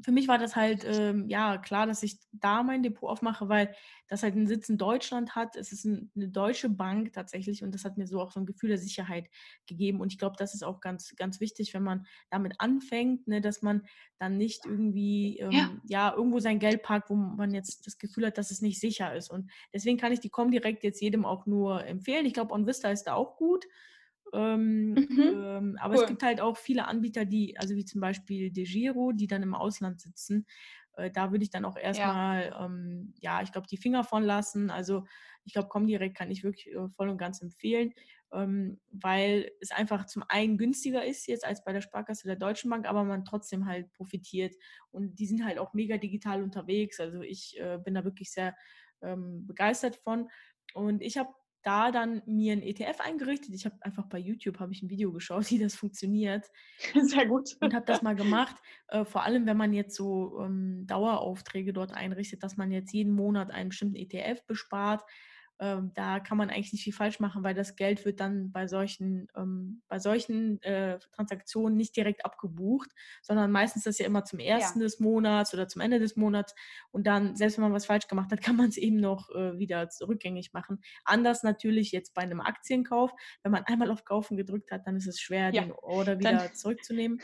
für 0.03 0.13
mich 0.13 0.29
war 0.29 0.39
das 0.39 0.55
halt 0.55 0.85
ähm, 0.87 1.29
ja 1.29 1.57
klar, 1.57 1.87
dass 1.87 2.03
ich 2.03 2.19
da 2.33 2.63
mein 2.63 2.83
Depot 2.83 3.09
aufmache, 3.09 3.49
weil 3.49 3.75
das 4.09 4.23
halt 4.23 4.35
einen 4.35 4.47
Sitz 4.47 4.69
in 4.69 4.77
Deutschland 4.77 5.35
hat. 5.35 5.57
Es 5.57 5.73
ist 5.73 5.85
ein, 5.85 6.11
eine 6.15 6.29
deutsche 6.29 6.69
Bank 6.69 7.13
tatsächlich 7.15 7.63
und 7.63 7.75
das 7.75 7.85
hat 7.85 7.97
mir 7.97 8.07
so 8.07 8.21
auch 8.21 8.31
so 8.31 8.41
ein 8.41 8.47
Gefühl 8.47 8.69
der 8.69 8.79
Sicherheit 8.79 9.29
gegeben. 9.67 10.01
Und 10.01 10.13
ich 10.13 10.19
glaube, 10.19 10.37
das 10.39 10.55
ist 10.55 10.63
auch 10.63 10.81
ganz, 10.81 11.15
ganz 11.17 11.41
wichtig, 11.41 11.73
wenn 11.73 11.83
man 11.83 12.07
damit 12.31 12.55
anfängt, 12.59 13.27
ne, 13.29 13.41
dass 13.41 13.63
man 13.63 13.87
dann 14.19 14.37
nicht 14.37 14.67
irgendwie 14.67 15.39
ähm, 15.39 15.53
ja. 15.53 15.71
ja. 15.87 16.15
irgendwo 16.15 16.39
sein 16.39 16.59
Geld 16.59 16.83
parkt, 16.83 17.09
wo 17.09 17.15
man 17.15 17.55
jetzt 17.55 17.87
das 17.87 17.99
Gefühl 17.99 18.27
hat, 18.27 18.37
dass 18.37 18.51
es 18.51 18.61
nicht 18.61 18.81
sicher 18.81 19.15
ist. 19.15 19.31
Und 19.31 19.51
deswegen 19.73 19.97
kann 19.97 20.13
ich 20.13 20.21
die 20.21 20.31
Comdirect 20.31 20.85
jetzt 20.85 21.01
jedem 21.01 21.25
auch 21.25 21.47
nur 21.47 21.85
empfehlen. 21.87 22.27
Ich 22.27 22.35
glaube, 22.35 22.53
OnVista 22.53 22.91
ist 22.91 23.05
da 23.05 23.15
auch 23.15 23.37
gut. 23.37 23.65
Ähm, 24.33 24.91
mhm. 24.91 25.21
ähm, 25.21 25.79
aber 25.81 25.95
cool. 25.95 26.03
es 26.03 26.09
gibt 26.09 26.23
halt 26.23 26.41
auch 26.41 26.57
viele 26.57 26.87
Anbieter, 26.87 27.25
die, 27.25 27.57
also 27.59 27.75
wie 27.75 27.85
zum 27.85 28.01
Beispiel 28.01 28.51
DeGiro, 28.51 29.13
die 29.13 29.27
dann 29.27 29.43
im 29.43 29.55
Ausland 29.55 30.01
sitzen. 30.01 30.47
Äh, 30.99 31.11
da 31.11 31.31
würde 31.31 31.45
ich 31.45 31.51
dann 31.51 31.65
auch 31.65 31.77
erstmal, 31.77 32.47
ja. 32.47 32.67
Ähm, 32.67 33.15
ja, 33.21 33.43
ich 33.43 33.53
glaube, 33.53 33.67
die 33.69 33.77
Finger 33.77 34.05
von 34.05 34.23
lassen. 34.23 34.71
Also 34.71 35.05
ich 35.45 35.53
glaube, 35.53 35.69
Comdirect 35.69 36.17
kann 36.17 36.31
ich 36.31 36.45
wirklich 36.45 36.69
äh, 36.75 36.89
voll 36.91 37.09
und 37.09 37.19
ganz 37.19 37.41
empfehlen, 37.41 37.95
ähm, 38.33 38.81
weil 38.91 39.51
es 39.61 39.71
einfach 39.71 40.07
zum 40.07 40.25
einen 40.29 40.59
günstiger 40.59 41.05
ist 41.05 41.27
jetzt 41.27 41.47
als 41.47 41.65
bei 41.65 41.73
der 41.73 41.81
Sparkasse 41.81 42.27
der 42.27 42.37
Deutschen 42.37 42.69
Bank, 42.69 42.87
aber 42.87 43.05
man 43.05 43.25
trotzdem 43.25 43.67
halt 43.67 43.91
profitiert. 43.93 44.55
Und 44.91 45.19
die 45.19 45.27
sind 45.27 45.45
halt 45.45 45.59
auch 45.59 45.73
mega 45.73 45.97
digital 45.97 46.43
unterwegs. 46.43 47.01
Also 47.01 47.23
ich 47.23 47.59
äh, 47.59 47.79
bin 47.79 47.95
da 47.95 48.05
wirklich 48.05 48.31
sehr 48.31 48.55
ähm, 49.01 49.47
begeistert 49.47 49.97
von. 49.97 50.29
Und 50.75 51.01
ich 51.01 51.17
habe 51.17 51.31
da 51.63 51.91
dann 51.91 52.23
mir 52.27 52.53
ein 52.53 52.63
ETF 52.63 53.01
eingerichtet. 53.01 53.55
Ich 53.55 53.65
habe 53.65 53.77
einfach 53.81 54.07
bei 54.07 54.19
YouTube 54.19 54.61
habe 54.61 54.73
ich 54.73 54.83
ein 54.83 54.91
Video 54.91 55.13
geschaut, 55.13 55.51
wie 55.51 55.59
das 55.59 55.75
funktioniert. 55.75 56.47
Sehr 56.95 57.27
gut. 57.27 57.57
Und 57.61 57.75
habe 57.75 57.87
das 57.87 58.03
mal 58.03 58.15
gemacht. 58.15 58.57
Äh, 58.89 59.05
vor 59.05 59.25
allem, 59.25 59.47
wenn 59.47 59.57
man 59.57 59.73
jetzt 59.73 59.97
so 59.97 60.41
ähm, 60.41 60.87
Daueraufträge 60.87 61.73
dort 61.73 61.93
einrichtet, 61.93 62.43
dass 62.43 62.57
man 62.57 62.71
jetzt 62.71 62.93
jeden 62.93 63.13
Monat 63.13 63.51
einen 63.51 63.71
bestimmten 63.71 63.97
ETF 63.97 64.45
bespart 64.47 65.03
ähm, 65.61 65.93
da 65.95 66.21
kann 66.21 66.39
man 66.39 66.51
eigentlich 66.51 66.73
nicht 66.73 66.85
viel 66.85 66.93
falsch 66.93 67.19
machen, 67.19 67.43
weil 67.43 67.55
das 67.55 67.75
Geld 67.75 68.05
wird 68.05 68.21
dann 68.21 68.53
bei 68.53 68.69
solchen, 68.69 69.29
ähm, 69.37 69.83
bei 69.89 69.99
solchen 69.99 70.63
äh, 70.63 70.99
Transaktionen 71.15 71.77
nicht 71.77 71.97
direkt 71.97 72.25
abgebucht, 72.25 72.91
sondern 73.23 73.51
meistens 73.51 73.85
das 73.85 73.99
ja 73.99 74.07
immer 74.07 74.25
zum 74.25 74.39
ersten 74.39 74.79
ja. 74.79 74.85
des 74.85 75.01
Monats 75.01 75.53
oder 75.55 75.67
zum 75.67 75.83
Ende 75.83 75.99
des 75.99 76.17
Monats. 76.17 76.55
Und 76.93 77.07
dann, 77.07 77.35
selbst 77.35 77.57
wenn 77.57 77.65
man 77.65 77.73
was 77.73 77.87
falsch 77.87 78.07
gemacht 78.07 78.31
hat, 78.31 78.41
kann 78.43 78.57
man 78.57 78.69
es 78.69 78.77
eben 78.77 79.01
noch 79.01 79.31
äh, 79.31 79.59
wieder 79.59 79.89
rückgängig 80.01 80.53
machen. 80.53 80.81
Anders 81.05 81.43
natürlich 81.43 81.91
jetzt 81.91 82.15
bei 82.15 82.23
einem 82.23 82.41
Aktienkauf. 82.41 83.11
Wenn 83.43 83.53
man 83.53 83.65
einmal 83.65 83.91
auf 83.91 84.05
Kaufen 84.05 84.37
gedrückt 84.37 84.71
hat, 84.71 84.87
dann 84.87 84.97
ist 84.97 85.09
es 85.09 85.21
schwer, 85.21 85.53
ja. 85.53 85.63
den 85.63 85.73
Order 85.73 86.19
wieder 86.19 86.33
dann. 86.35 86.55
zurückzunehmen. 86.55 87.21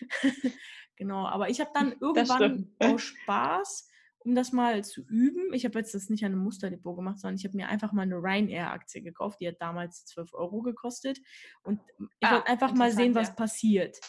genau, 0.96 1.26
aber 1.26 1.50
ich 1.50 1.60
habe 1.60 1.70
dann 1.72 1.94
irgendwann 2.00 2.74
aus 2.80 3.02
Spaß 3.02 3.88
um 4.26 4.34
das 4.34 4.52
mal 4.52 4.84
zu 4.84 5.02
üben. 5.02 5.54
Ich 5.54 5.64
habe 5.64 5.78
jetzt 5.78 5.94
das 5.94 6.10
nicht 6.10 6.24
an 6.24 6.32
einem 6.32 6.42
Musterdepot 6.42 6.96
gemacht, 6.96 7.20
sondern 7.20 7.36
ich 7.36 7.44
habe 7.44 7.56
mir 7.56 7.68
einfach 7.68 7.92
mal 7.92 8.02
eine 8.02 8.16
Ryanair-Aktie 8.16 9.00
gekauft. 9.00 9.40
Die 9.40 9.46
hat 9.46 9.60
damals 9.60 10.04
12 10.06 10.34
Euro 10.34 10.62
gekostet. 10.62 11.20
Und 11.62 11.80
ich 11.98 12.26
ah, 12.26 12.32
wollte 12.32 12.48
einfach 12.48 12.74
mal 12.74 12.90
sehen, 12.90 13.14
was 13.14 13.28
ja. 13.28 13.34
passiert. 13.34 14.00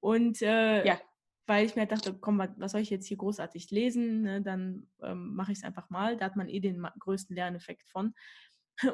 Und 0.00 0.42
äh, 0.42 0.84
ja. 0.84 1.00
weil 1.46 1.64
ich 1.64 1.76
mir 1.76 1.86
dachte, 1.86 2.12
komm, 2.14 2.42
was 2.56 2.72
soll 2.72 2.80
ich 2.80 2.90
jetzt 2.90 3.06
hier 3.06 3.18
großartig 3.18 3.70
lesen? 3.70 4.22
Ne? 4.22 4.42
Dann 4.42 4.88
ähm, 5.00 5.36
mache 5.36 5.52
ich 5.52 5.58
es 5.58 5.64
einfach 5.64 5.90
mal. 5.90 6.16
Da 6.16 6.24
hat 6.24 6.34
man 6.34 6.48
eh 6.48 6.58
den 6.58 6.84
größten 6.98 7.36
Lerneffekt 7.36 7.88
von. 7.88 8.14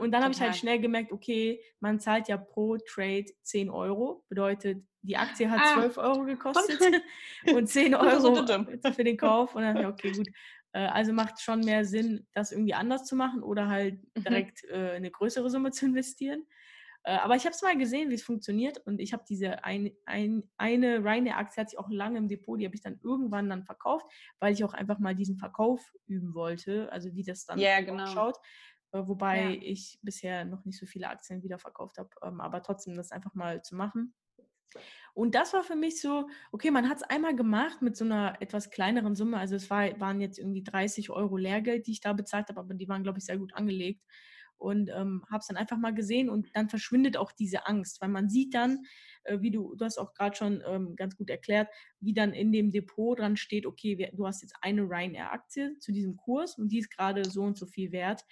Und 0.01 0.13
dann 0.13 0.23
habe 0.23 0.33
ich 0.33 0.41
halt 0.41 0.57
schnell 0.57 0.79
gemerkt, 0.79 1.13
okay, 1.13 1.61
man 1.81 1.99
zahlt 1.99 2.29
ja 2.29 2.37
pro 2.37 2.77
Trade 2.77 3.27
10 3.43 3.69
Euro. 3.71 4.25
Bedeutet, 4.29 4.85
die 5.03 5.17
Aktie 5.17 5.51
hat 5.51 5.61
ah, 5.61 5.75
12 5.75 5.99
Euro 5.99 6.25
gekostet 6.25 6.81
und 7.53 7.67
10 7.67 7.95
Euro 7.97 8.47
für 8.93 9.05
den 9.05 9.17
Kauf. 9.17 9.55
Und 9.55 9.63
dann 9.63 9.77
ich, 9.77 9.87
okay, 9.87 10.13
gut. 10.13 10.29
Äh, 10.73 10.87
also 10.87 11.13
macht 11.13 11.41
schon 11.41 11.61
mehr 11.61 11.85
Sinn, 11.85 12.27
das 12.33 12.53
irgendwie 12.53 12.75
anders 12.75 13.05
zu 13.05 13.17
machen 13.17 13.43
oder 13.43 13.69
halt 13.69 13.99
mhm. 14.17 14.23
direkt 14.23 14.65
äh, 14.71 14.93
eine 14.93 15.11
größere 15.11 15.51
Summe 15.51 15.73
zu 15.73 15.87
investieren. 15.87 16.47
Äh, 17.05 17.17
aber 17.17 17.35
ich 17.35 17.45
habe 17.45 17.55
es 17.55 17.63
mal 17.63 17.77
gesehen, 17.77 18.11
wie 18.11 18.15
es 18.15 18.23
funktioniert 18.23 18.79
und 18.87 19.01
ich 19.01 19.13
habe 19.13 19.25
diese 19.29 19.65
ein, 19.65 19.91
ein, 20.07 20.45
eine 20.57 20.99
Ryanair-Aktie, 20.99 21.61
hat 21.61 21.71
sich 21.71 21.79
auch 21.79 21.91
lange 21.91 22.19
im 22.19 22.29
Depot, 22.29 22.61
die 22.61 22.65
habe 22.65 22.77
ich 22.77 22.83
dann 22.83 23.01
irgendwann 23.03 23.51
dann 23.51 23.65
verkauft, 23.65 24.07
weil 24.39 24.53
ich 24.53 24.63
auch 24.63 24.73
einfach 24.73 25.01
mal 25.01 25.15
diesen 25.15 25.37
Verkauf 25.37 25.81
üben 26.07 26.35
wollte, 26.35 26.91
also 26.93 27.13
wie 27.15 27.25
das 27.25 27.45
dann 27.45 27.59
yeah, 27.59 27.81
genau. 27.81 28.05
ausschaut. 28.05 28.39
Äh, 28.93 29.07
wobei 29.07 29.55
ja. 29.55 29.61
ich 29.63 29.99
bisher 30.03 30.45
noch 30.45 30.65
nicht 30.65 30.79
so 30.79 30.87
viele 30.87 31.09
Aktien 31.09 31.43
wieder 31.43 31.59
verkauft 31.59 31.99
habe, 31.99 32.11
ähm, 32.23 32.41
aber 32.41 32.63
trotzdem 32.63 32.97
das 32.97 33.11
einfach 33.11 33.35
mal 33.35 33.63
zu 33.63 33.75
machen. 33.75 34.15
Und 35.15 35.35
das 35.35 35.53
war 35.53 35.63
für 35.63 35.77
mich 35.77 36.01
so, 36.01 36.29
okay, 36.53 36.71
man 36.71 36.89
hat 36.89 36.99
es 36.99 37.03
einmal 37.03 37.37
gemacht 37.37 37.83
mit 37.83 37.97
so 37.97 38.05
einer 38.05 38.41
etwas 38.41 38.71
kleineren 38.71 39.15
Summe. 39.15 39.39
Also 39.39 39.57
es 39.57 39.69
war, 39.69 40.01
waren 40.01 40.21
jetzt 40.21 40.39
irgendwie 40.39 40.63
30 40.63 41.11
Euro 41.11 41.37
Lehrgeld, 41.37 41.87
die 41.87 41.93
ich 41.93 42.01
da 42.01 42.15
bezahlt 42.15 42.49
habe, 42.49 42.61
aber 42.61 42.75
die 42.75 42.89
waren, 42.89 43.03
glaube 43.03 43.19
ich, 43.19 43.27
sehr 43.27 43.37
gut 43.39 43.55
angelegt. 43.55 44.03
Und 44.57 44.91
ähm, 44.91 45.25
habe 45.29 45.41
es 45.41 45.49
dann 45.49 45.57
einfach 45.57 45.77
mal 45.77 45.93
gesehen 45.93 46.31
und 46.31 46.49
dann 46.55 46.69
verschwindet 46.69 47.17
auch 47.17 47.33
diese 47.33 47.67
Angst, 47.67 48.01
weil 48.01 48.09
man 48.09 48.31
sieht 48.31 48.55
dann, 48.55 48.85
äh, 49.25 49.41
wie 49.41 49.51
du, 49.51 49.75
du 49.75 49.85
hast 49.85 49.99
auch 49.99 50.15
gerade 50.15 50.37
schon 50.37 50.63
ähm, 50.65 50.95
ganz 50.95 51.17
gut 51.17 51.31
erklärt, 51.31 51.69
wie 51.99 52.15
dann 52.15 52.33
in 52.33 52.53
dem 52.53 52.71
Depot 52.71 53.19
dran 53.19 53.37
steht, 53.37 53.67
okay, 53.67 54.11
du 54.15 54.25
hast 54.25 54.41
jetzt 54.41 54.55
eine 54.61 54.83
Ryanair-Aktie 54.83 55.79
zu 55.81 55.91
diesem 55.91 56.17
Kurs 56.17 56.59
und 56.59 56.69
die 56.69 56.79
ist 56.79 56.91
gerade 56.91 57.29
so 57.29 57.43
und 57.43 57.59
so 57.59 57.67
viel 57.67 57.91
wert 57.91 58.25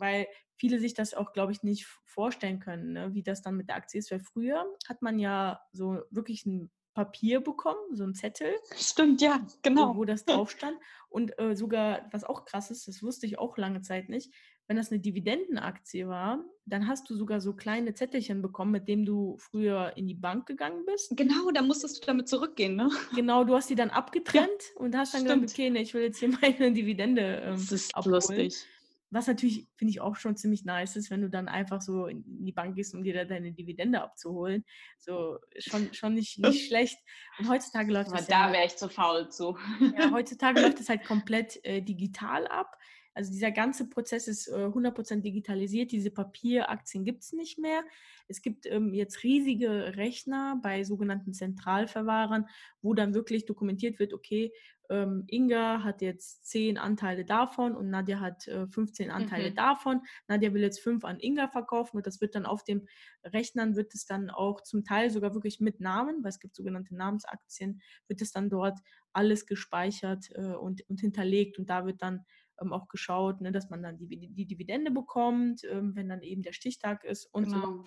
weil 0.00 0.26
viele 0.56 0.78
sich 0.78 0.94
das 0.94 1.14
auch, 1.14 1.32
glaube 1.32 1.52
ich, 1.52 1.62
nicht 1.62 1.86
vorstellen 2.04 2.60
können, 2.60 2.92
ne? 2.92 3.14
wie 3.14 3.22
das 3.22 3.42
dann 3.42 3.56
mit 3.56 3.68
der 3.68 3.76
Aktie 3.76 3.98
ist. 3.98 4.10
Weil 4.10 4.20
früher 4.20 4.64
hat 4.88 5.02
man 5.02 5.18
ja 5.18 5.60
so 5.72 6.02
wirklich 6.10 6.44
ein 6.46 6.70
Papier 6.94 7.40
bekommen, 7.40 7.94
so 7.94 8.04
ein 8.04 8.14
Zettel. 8.14 8.52
Stimmt, 8.76 9.22
ja, 9.22 9.46
genau. 9.62 9.96
Wo, 9.96 10.04
das 10.04 10.24
drauf 10.24 10.50
stand. 10.50 10.76
Und 11.08 11.38
äh, 11.38 11.54
sogar, 11.54 12.08
was 12.10 12.24
auch 12.24 12.44
krass 12.44 12.70
ist, 12.70 12.88
das 12.88 13.02
wusste 13.02 13.26
ich 13.26 13.38
auch 13.38 13.56
lange 13.56 13.80
Zeit 13.82 14.08
nicht, 14.08 14.34
wenn 14.66 14.76
das 14.76 14.92
eine 14.92 15.00
Dividendenaktie 15.00 16.06
war, 16.06 16.44
dann 16.64 16.86
hast 16.86 17.10
du 17.10 17.16
sogar 17.16 17.40
so 17.40 17.54
kleine 17.54 17.94
Zettelchen 17.94 18.40
bekommen, 18.40 18.70
mit 18.70 18.86
dem 18.86 19.04
du 19.04 19.36
früher 19.38 19.96
in 19.96 20.06
die 20.06 20.14
Bank 20.14 20.46
gegangen 20.46 20.84
bist. 20.84 21.16
Genau, 21.16 21.50
da 21.52 21.62
musstest 21.62 22.02
du 22.02 22.06
damit 22.06 22.28
zurückgehen, 22.28 22.76
ne? 22.76 22.88
Genau, 23.16 23.42
du 23.42 23.54
hast 23.54 23.68
die 23.68 23.74
dann 23.74 23.90
abgetrennt 23.90 24.46
ja, 24.46 24.80
und 24.80 24.96
hast 24.96 25.14
dann 25.14 25.22
stimmt. 25.22 25.42
gesagt, 25.42 25.58
okay, 25.58 25.70
nee, 25.70 25.82
ich 25.82 25.94
will 25.94 26.02
jetzt 26.02 26.18
hier 26.18 26.28
meine 26.40 26.72
Dividende 26.72 27.42
ähm, 27.44 27.56
Das 27.56 27.72
ist 27.72 27.96
abholen. 27.96 28.14
lustig. 28.14 28.64
Was 29.10 29.26
natürlich, 29.26 29.68
finde 29.76 29.90
ich, 29.90 30.00
auch 30.00 30.16
schon 30.16 30.36
ziemlich 30.36 30.64
nice 30.64 30.96
ist, 30.96 31.10
wenn 31.10 31.22
du 31.22 31.28
dann 31.28 31.48
einfach 31.48 31.82
so 31.82 32.06
in 32.06 32.24
die 32.26 32.52
Bank 32.52 32.76
gehst, 32.76 32.94
um 32.94 33.02
dir 33.02 33.14
da 33.14 33.24
deine 33.24 33.52
Dividende 33.52 34.02
abzuholen. 34.02 34.64
So, 34.98 35.38
schon, 35.58 35.92
schon 35.92 36.14
nicht, 36.14 36.38
nicht 36.38 36.68
schlecht. 36.68 36.98
Und 37.38 37.48
heutzutage 37.48 37.92
läuft 37.92 38.10
Aber 38.10 38.18
das. 38.18 38.28
Da 38.28 38.46
ja, 38.46 38.52
wäre 38.52 38.66
ich 38.66 38.76
zu 38.76 38.88
faul 38.88 39.28
zu. 39.28 39.58
Ja, 39.98 40.10
heutzutage 40.12 40.60
läuft 40.60 40.78
das 40.78 40.88
halt 40.88 41.04
komplett 41.04 41.64
äh, 41.64 41.82
digital 41.82 42.46
ab. 42.46 42.76
Also 43.12 43.32
dieser 43.32 43.50
ganze 43.50 43.88
Prozess 43.88 44.28
ist 44.28 44.48
äh, 44.48 44.52
100% 44.52 45.22
digitalisiert. 45.22 45.90
Diese 45.90 46.10
Papieraktien 46.10 47.04
gibt 47.04 47.22
es 47.22 47.32
nicht 47.32 47.58
mehr. 47.58 47.82
Es 48.28 48.40
gibt 48.40 48.66
ähm, 48.66 48.94
jetzt 48.94 49.24
riesige 49.24 49.96
Rechner 49.96 50.60
bei 50.62 50.84
sogenannten 50.84 51.34
Zentralverwahrern, 51.34 52.46
wo 52.82 52.94
dann 52.94 53.12
wirklich 53.14 53.46
dokumentiert 53.46 53.98
wird, 53.98 54.14
okay, 54.14 54.52
ähm, 54.90 55.24
Inga 55.28 55.82
hat 55.84 56.02
jetzt 56.02 56.46
zehn 56.46 56.76
Anteile 56.76 57.24
davon 57.24 57.74
und 57.74 57.88
Nadja 57.88 58.20
hat 58.20 58.46
äh, 58.48 58.66
15 58.66 59.10
Anteile 59.10 59.50
mhm. 59.50 59.54
davon. 59.54 60.00
Nadja 60.28 60.52
will 60.52 60.62
jetzt 60.62 60.80
fünf 60.80 61.04
an 61.04 61.20
Inga 61.20 61.48
verkaufen 61.48 61.96
und 61.96 62.06
das 62.06 62.20
wird 62.20 62.34
dann 62.34 62.44
auf 62.44 62.64
dem 62.64 62.86
Rechnern, 63.24 63.76
wird 63.76 63.94
es 63.94 64.04
dann 64.04 64.28
auch 64.30 64.62
zum 64.62 64.84
Teil 64.84 65.10
sogar 65.10 65.32
wirklich 65.34 65.60
mit 65.60 65.80
Namen, 65.80 66.22
weil 66.22 66.30
es 66.30 66.40
gibt 66.40 66.56
sogenannte 66.56 66.94
Namensaktien, 66.94 67.80
wird 68.08 68.20
es 68.20 68.32
dann 68.32 68.50
dort 68.50 68.80
alles 69.12 69.46
gespeichert 69.46 70.26
äh, 70.34 70.54
und, 70.54 70.82
und 70.88 71.00
hinterlegt 71.00 71.58
und 71.58 71.70
da 71.70 71.86
wird 71.86 72.02
dann 72.02 72.24
ähm, 72.60 72.72
auch 72.72 72.88
geschaut, 72.88 73.40
ne, 73.40 73.52
dass 73.52 73.70
man 73.70 73.82
dann 73.82 73.96
die, 73.96 74.06
die 74.06 74.46
Dividende 74.46 74.90
bekommt, 74.90 75.62
ähm, 75.64 75.94
wenn 75.94 76.08
dann 76.08 76.22
eben 76.22 76.42
der 76.42 76.52
Stichtag 76.52 77.04
ist 77.04 77.26
und 77.26 77.44
genau. 77.44 77.60
so. 77.60 77.84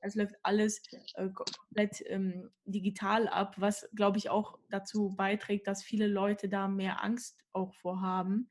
Es 0.00 0.14
läuft 0.14 0.34
alles 0.42 0.82
äh, 1.14 1.28
komplett 1.28 2.02
ähm, 2.06 2.50
digital 2.64 3.28
ab, 3.28 3.54
was, 3.58 3.88
glaube 3.94 4.18
ich, 4.18 4.30
auch 4.30 4.58
dazu 4.70 5.14
beiträgt, 5.16 5.66
dass 5.66 5.82
viele 5.82 6.06
Leute 6.06 6.48
da 6.48 6.68
mehr 6.68 7.02
Angst 7.04 7.38
auch 7.52 7.74
vorhaben. 7.74 8.48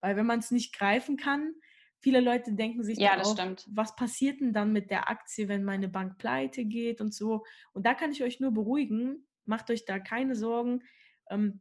Weil 0.00 0.16
wenn 0.16 0.26
man 0.26 0.40
es 0.40 0.50
nicht 0.50 0.76
greifen 0.76 1.16
kann, 1.16 1.54
viele 1.98 2.20
Leute 2.20 2.52
denken 2.52 2.84
sich 2.84 2.98
ja, 2.98 3.18
auch, 3.20 3.32
stimmt. 3.32 3.66
was 3.70 3.96
passiert 3.96 4.40
denn 4.40 4.52
dann 4.52 4.72
mit 4.72 4.90
der 4.90 5.08
Aktie, 5.08 5.48
wenn 5.48 5.64
meine 5.64 5.88
Bank 5.88 6.18
pleite 6.18 6.64
geht 6.64 7.00
und 7.00 7.14
so. 7.14 7.44
Und 7.72 7.86
da 7.86 7.94
kann 7.94 8.12
ich 8.12 8.22
euch 8.22 8.40
nur 8.40 8.52
beruhigen, 8.52 9.26
macht 9.46 9.70
euch 9.70 9.86
da 9.86 9.98
keine 9.98 10.34
Sorgen. 10.34 10.82
Ähm, 11.30 11.60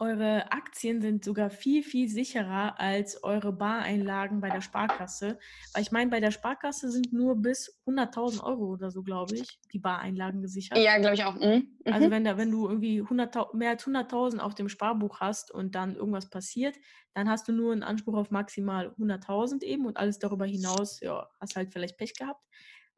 eure 0.00 0.52
Aktien 0.52 1.00
sind 1.00 1.24
sogar 1.24 1.50
viel, 1.50 1.82
viel 1.82 2.08
sicherer 2.08 2.78
als 2.78 3.22
eure 3.22 3.52
Bareinlagen 3.52 4.40
bei 4.40 4.50
der 4.50 4.60
Sparkasse. 4.60 5.38
Weil 5.72 5.82
ich 5.82 5.92
meine, 5.92 6.10
bei 6.10 6.20
der 6.20 6.30
Sparkasse 6.30 6.90
sind 6.90 7.12
nur 7.12 7.36
bis 7.36 7.80
100.000 7.86 8.42
Euro 8.42 8.66
oder 8.72 8.90
so, 8.90 9.02
glaube 9.02 9.36
ich, 9.36 9.58
die 9.72 9.78
Bareinlagen 9.78 10.42
gesichert. 10.42 10.78
Ja, 10.78 10.98
glaube 10.98 11.14
ich 11.14 11.24
auch. 11.24 11.34
Mhm. 11.34 11.68
Also 11.84 12.10
wenn, 12.10 12.24
da, 12.24 12.36
wenn 12.36 12.50
du 12.50 12.68
irgendwie 12.68 13.00
100, 13.00 13.54
mehr 13.54 13.70
als 13.70 13.86
100.000 13.86 14.38
auf 14.38 14.54
dem 14.54 14.68
Sparbuch 14.68 15.20
hast 15.20 15.50
und 15.50 15.74
dann 15.74 15.96
irgendwas 15.96 16.30
passiert, 16.30 16.76
dann 17.14 17.28
hast 17.28 17.48
du 17.48 17.52
nur 17.52 17.72
einen 17.72 17.82
Anspruch 17.82 18.14
auf 18.14 18.30
maximal 18.30 18.94
100.000 18.98 19.62
eben 19.62 19.86
und 19.86 19.96
alles 19.96 20.18
darüber 20.18 20.46
hinaus, 20.46 21.00
ja, 21.00 21.28
hast 21.40 21.56
halt 21.56 21.72
vielleicht 21.72 21.98
Pech 21.98 22.14
gehabt. 22.14 22.42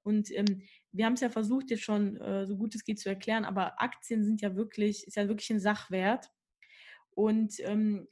Und 0.05 0.31
ähm, 0.33 0.63
wir 0.93 1.07
haben 1.07 1.15
es 1.15 1.21
ja 1.21 1.31
versucht, 1.31 1.71
jetzt 1.71 1.83
schon 1.83 2.17
äh, 2.19 2.47
so 2.47 2.57
gut 2.57 2.75
es 2.75 2.85
geht 2.85 3.01
zu 3.01 3.09
erklären, 3.09 3.45
aber 3.45 3.81
Aktien 3.81 4.23
sind 4.23 4.41
ja 4.41 4.55
wirklich, 4.55 5.07
ist 5.07 5.17
ja 5.17 5.27
wirklich 5.29 5.51
ein 5.51 5.61
Sachwert. 5.61 6.31
Und 7.15 7.61
ähm, 7.61 8.07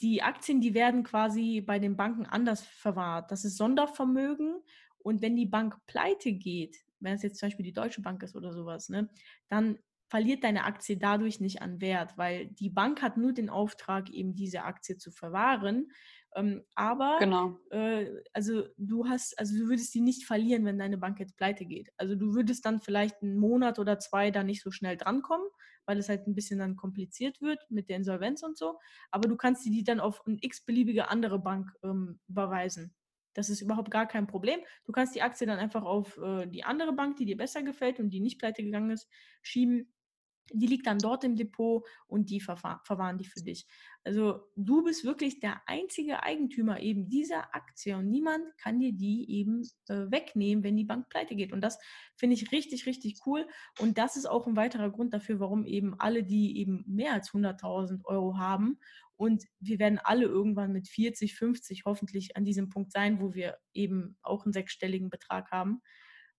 die 0.00 0.22
Aktien, 0.22 0.60
die 0.60 0.74
werden 0.74 1.02
quasi 1.02 1.60
bei 1.60 1.78
den 1.78 1.96
Banken 1.96 2.26
anders 2.26 2.64
verwahrt. 2.64 3.30
Das 3.30 3.44
ist 3.44 3.56
Sondervermögen. 3.56 4.62
Und 4.98 5.22
wenn 5.22 5.36
die 5.36 5.46
Bank 5.46 5.76
pleite 5.86 6.32
geht, 6.32 6.78
wenn 7.00 7.14
es 7.14 7.22
jetzt 7.22 7.38
zum 7.38 7.48
Beispiel 7.48 7.64
die 7.64 7.72
Deutsche 7.72 8.02
Bank 8.02 8.22
ist 8.22 8.36
oder 8.36 8.52
sowas, 8.52 8.88
ne, 8.88 9.08
dann 9.48 9.78
verliert 10.08 10.44
deine 10.44 10.64
Aktie 10.64 10.96
dadurch 10.96 11.40
nicht 11.40 11.62
an 11.62 11.80
Wert, 11.80 12.16
weil 12.16 12.46
die 12.46 12.70
Bank 12.70 13.02
hat 13.02 13.16
nur 13.16 13.32
den 13.32 13.50
Auftrag, 13.50 14.10
eben 14.10 14.34
diese 14.34 14.62
Aktie 14.62 14.96
zu 14.96 15.10
verwahren. 15.10 15.90
Ähm, 16.36 16.62
aber 16.74 17.16
genau. 17.18 17.58
äh, 17.70 18.06
also 18.34 18.64
du 18.76 19.08
hast, 19.08 19.38
also 19.38 19.56
du 19.56 19.68
würdest 19.68 19.94
die 19.94 20.02
nicht 20.02 20.26
verlieren, 20.26 20.66
wenn 20.66 20.78
deine 20.78 20.98
Bank 20.98 21.18
jetzt 21.18 21.36
pleite 21.38 21.64
geht. 21.64 21.90
Also 21.96 22.14
du 22.14 22.34
würdest 22.34 22.66
dann 22.66 22.80
vielleicht 22.80 23.22
einen 23.22 23.38
Monat 23.38 23.78
oder 23.78 23.98
zwei 23.98 24.30
da 24.30 24.44
nicht 24.44 24.62
so 24.62 24.70
schnell 24.70 24.98
drankommen, 24.98 25.46
weil 25.86 25.96
es 25.96 26.10
halt 26.10 26.26
ein 26.26 26.34
bisschen 26.34 26.58
dann 26.58 26.76
kompliziert 26.76 27.40
wird 27.40 27.64
mit 27.70 27.88
der 27.88 27.96
Insolvenz 27.96 28.42
und 28.42 28.58
so. 28.58 28.78
Aber 29.10 29.28
du 29.28 29.36
kannst 29.36 29.64
die 29.64 29.82
dann 29.82 29.98
auf 29.98 30.26
eine 30.26 30.36
x-beliebige 30.40 31.08
andere 31.08 31.38
Bank 31.38 31.72
ähm, 31.82 32.20
überweisen. 32.28 32.94
Das 33.32 33.48
ist 33.48 33.62
überhaupt 33.62 33.90
gar 33.90 34.06
kein 34.06 34.26
Problem. 34.26 34.60
Du 34.84 34.92
kannst 34.92 35.14
die 35.14 35.22
Aktie 35.22 35.46
dann 35.46 35.58
einfach 35.58 35.84
auf 35.84 36.18
äh, 36.18 36.46
die 36.46 36.64
andere 36.64 36.92
Bank, 36.92 37.16
die 37.16 37.24
dir 37.24 37.36
besser 37.36 37.62
gefällt 37.62 37.98
und 37.98 38.10
die 38.10 38.20
nicht 38.20 38.38
pleite 38.38 38.62
gegangen 38.62 38.90
ist, 38.90 39.08
schieben 39.40 39.92
die 40.52 40.66
liegt 40.66 40.86
dann 40.86 40.98
dort 40.98 41.24
im 41.24 41.36
Depot 41.36 41.84
und 42.06 42.30
die 42.30 42.40
verwahren 42.40 43.18
die 43.18 43.24
für 43.24 43.42
dich. 43.42 43.66
Also 44.04 44.40
du 44.54 44.84
bist 44.84 45.04
wirklich 45.04 45.40
der 45.40 45.60
einzige 45.66 46.22
Eigentümer 46.22 46.80
eben 46.80 47.08
dieser 47.08 47.54
Aktie 47.54 47.96
und 47.96 48.08
niemand 48.10 48.44
kann 48.58 48.78
dir 48.78 48.92
die 48.92 49.30
eben 49.30 49.62
äh, 49.88 50.10
wegnehmen, 50.10 50.62
wenn 50.62 50.76
die 50.76 50.84
Bank 50.84 51.08
pleite 51.08 51.34
geht. 51.34 51.52
Und 51.52 51.60
das 51.60 51.78
finde 52.14 52.34
ich 52.34 52.52
richtig, 52.52 52.86
richtig 52.86 53.18
cool. 53.26 53.46
Und 53.80 53.98
das 53.98 54.16
ist 54.16 54.26
auch 54.26 54.46
ein 54.46 54.56
weiterer 54.56 54.90
Grund 54.90 55.12
dafür, 55.12 55.40
warum 55.40 55.64
eben 55.66 55.98
alle, 55.98 56.22
die 56.22 56.58
eben 56.58 56.84
mehr 56.86 57.12
als 57.12 57.30
100.000 57.30 58.04
Euro 58.04 58.38
haben 58.38 58.78
und 59.16 59.44
wir 59.60 59.78
werden 59.78 59.98
alle 60.02 60.26
irgendwann 60.26 60.72
mit 60.72 60.88
40, 60.88 61.34
50 61.34 61.84
hoffentlich 61.86 62.36
an 62.36 62.44
diesem 62.44 62.68
Punkt 62.68 62.92
sein, 62.92 63.20
wo 63.20 63.34
wir 63.34 63.56
eben 63.72 64.16
auch 64.22 64.44
einen 64.44 64.52
sechsstelligen 64.52 65.08
Betrag 65.08 65.50
haben 65.50 65.80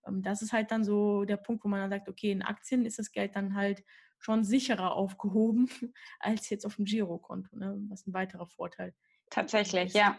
das 0.04 0.42
ist 0.42 0.52
halt 0.52 0.70
dann 0.70 0.84
so 0.84 1.24
der 1.24 1.36
Punkt, 1.36 1.64
wo 1.64 1.68
man 1.68 1.80
dann 1.80 1.90
sagt, 1.90 2.08
okay, 2.08 2.30
in 2.30 2.42
Aktien 2.42 2.84
ist 2.84 2.98
das 2.98 3.12
Geld 3.12 3.36
dann 3.36 3.54
halt 3.54 3.84
schon 4.18 4.44
sicherer 4.44 4.94
aufgehoben 4.94 5.68
als 6.20 6.50
jetzt 6.50 6.64
auf 6.64 6.76
dem 6.76 6.84
Girokonto, 6.84 7.56
ne? 7.56 7.76
was 7.88 8.06
ein 8.06 8.14
weiterer 8.14 8.46
Vorteil. 8.46 8.94
Tatsächlich, 9.30 9.86
ist. 9.86 9.94
ja. 9.94 10.18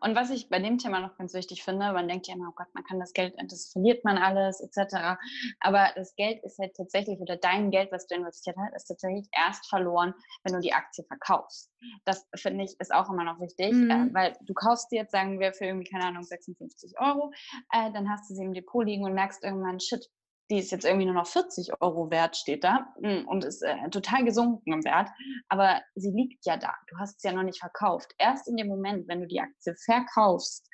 Und 0.00 0.14
was 0.14 0.30
ich 0.30 0.48
bei 0.48 0.58
dem 0.58 0.78
Thema 0.78 1.00
noch 1.00 1.16
ganz 1.16 1.34
wichtig 1.34 1.62
finde, 1.62 1.92
man 1.92 2.08
denkt 2.08 2.26
ja 2.26 2.34
immer, 2.34 2.48
oh 2.50 2.54
Gott, 2.54 2.68
man 2.74 2.84
kann 2.84 2.98
das 2.98 3.12
Geld, 3.12 3.34
das 3.48 3.70
verliert 3.72 4.04
man 4.04 4.18
alles, 4.18 4.60
etc. 4.60 5.18
Aber 5.60 5.90
das 5.94 6.14
Geld 6.16 6.42
ist 6.44 6.58
halt 6.58 6.74
tatsächlich, 6.76 7.18
oder 7.20 7.36
dein 7.36 7.70
Geld, 7.70 7.90
was 7.92 8.06
du 8.06 8.14
investiert 8.14 8.56
hast, 8.56 8.76
ist 8.76 8.86
tatsächlich 8.86 9.28
erst 9.32 9.68
verloren, 9.68 10.14
wenn 10.44 10.54
du 10.54 10.60
die 10.60 10.72
Aktie 10.72 11.04
verkaufst. 11.04 11.70
Das 12.04 12.26
finde 12.36 12.64
ich 12.64 12.78
ist 12.78 12.92
auch 12.92 13.10
immer 13.10 13.24
noch 13.24 13.40
wichtig, 13.40 13.70
äh, 13.70 13.74
mhm. 13.74 14.08
äh, 14.10 14.14
weil 14.14 14.36
du 14.42 14.54
kaufst 14.54 14.90
die 14.90 14.96
jetzt, 14.96 15.12
sagen 15.12 15.40
wir, 15.40 15.52
für 15.52 15.64
irgendwie, 15.64 15.90
keine 15.90 16.04
Ahnung, 16.06 16.22
56 16.22 16.94
Euro, 16.98 17.32
äh, 17.72 17.92
dann 17.92 18.10
hast 18.10 18.30
du 18.30 18.34
sie 18.34 18.44
im 18.44 18.54
Depot 18.54 18.84
liegen 18.84 19.04
und 19.04 19.14
merkst 19.14 19.42
irgendwann, 19.42 19.80
shit, 19.80 20.08
die 20.50 20.58
ist 20.58 20.70
jetzt 20.70 20.84
irgendwie 20.84 21.06
nur 21.06 21.14
noch 21.14 21.26
40 21.26 21.72
Euro 21.80 22.10
wert, 22.10 22.36
steht 22.36 22.64
da 22.64 22.92
hm, 23.00 23.26
und 23.26 23.44
ist 23.44 23.62
äh, 23.62 23.88
total 23.90 24.24
gesunken 24.24 24.72
im 24.72 24.84
Wert. 24.84 25.08
Aber 25.48 25.80
sie 25.94 26.10
liegt 26.10 26.44
ja 26.44 26.56
da. 26.56 26.74
Du 26.88 26.98
hast 26.98 27.20
sie 27.20 27.28
ja 27.28 27.34
noch 27.34 27.42
nicht 27.42 27.58
verkauft. 27.58 28.12
Erst 28.18 28.48
in 28.48 28.56
dem 28.56 28.68
Moment, 28.68 29.08
wenn 29.08 29.20
du 29.20 29.26
die 29.26 29.40
Aktie 29.40 29.74
verkaufst, 29.84 30.68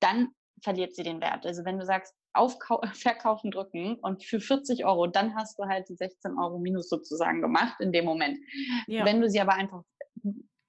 dann 0.00 0.28
verliert 0.62 0.94
sie 0.94 1.02
den 1.02 1.20
Wert. 1.20 1.46
Also 1.46 1.64
wenn 1.64 1.78
du 1.78 1.84
sagst, 1.84 2.14
Aufkau 2.32 2.80
verkaufen 2.94 3.50
drücken 3.50 3.96
und 4.00 4.24
für 4.24 4.40
40 4.40 4.84
Euro, 4.84 5.06
dann 5.06 5.34
hast 5.34 5.58
du 5.58 5.64
halt 5.64 5.88
die 5.88 5.96
16 5.96 6.38
Euro 6.38 6.58
minus 6.58 6.88
sozusagen 6.88 7.40
gemacht 7.40 7.76
in 7.80 7.92
dem 7.92 8.04
Moment. 8.04 8.38
Ja. 8.86 9.04
Wenn 9.04 9.20
du 9.20 9.28
sie 9.28 9.40
aber 9.40 9.54
einfach 9.54 9.82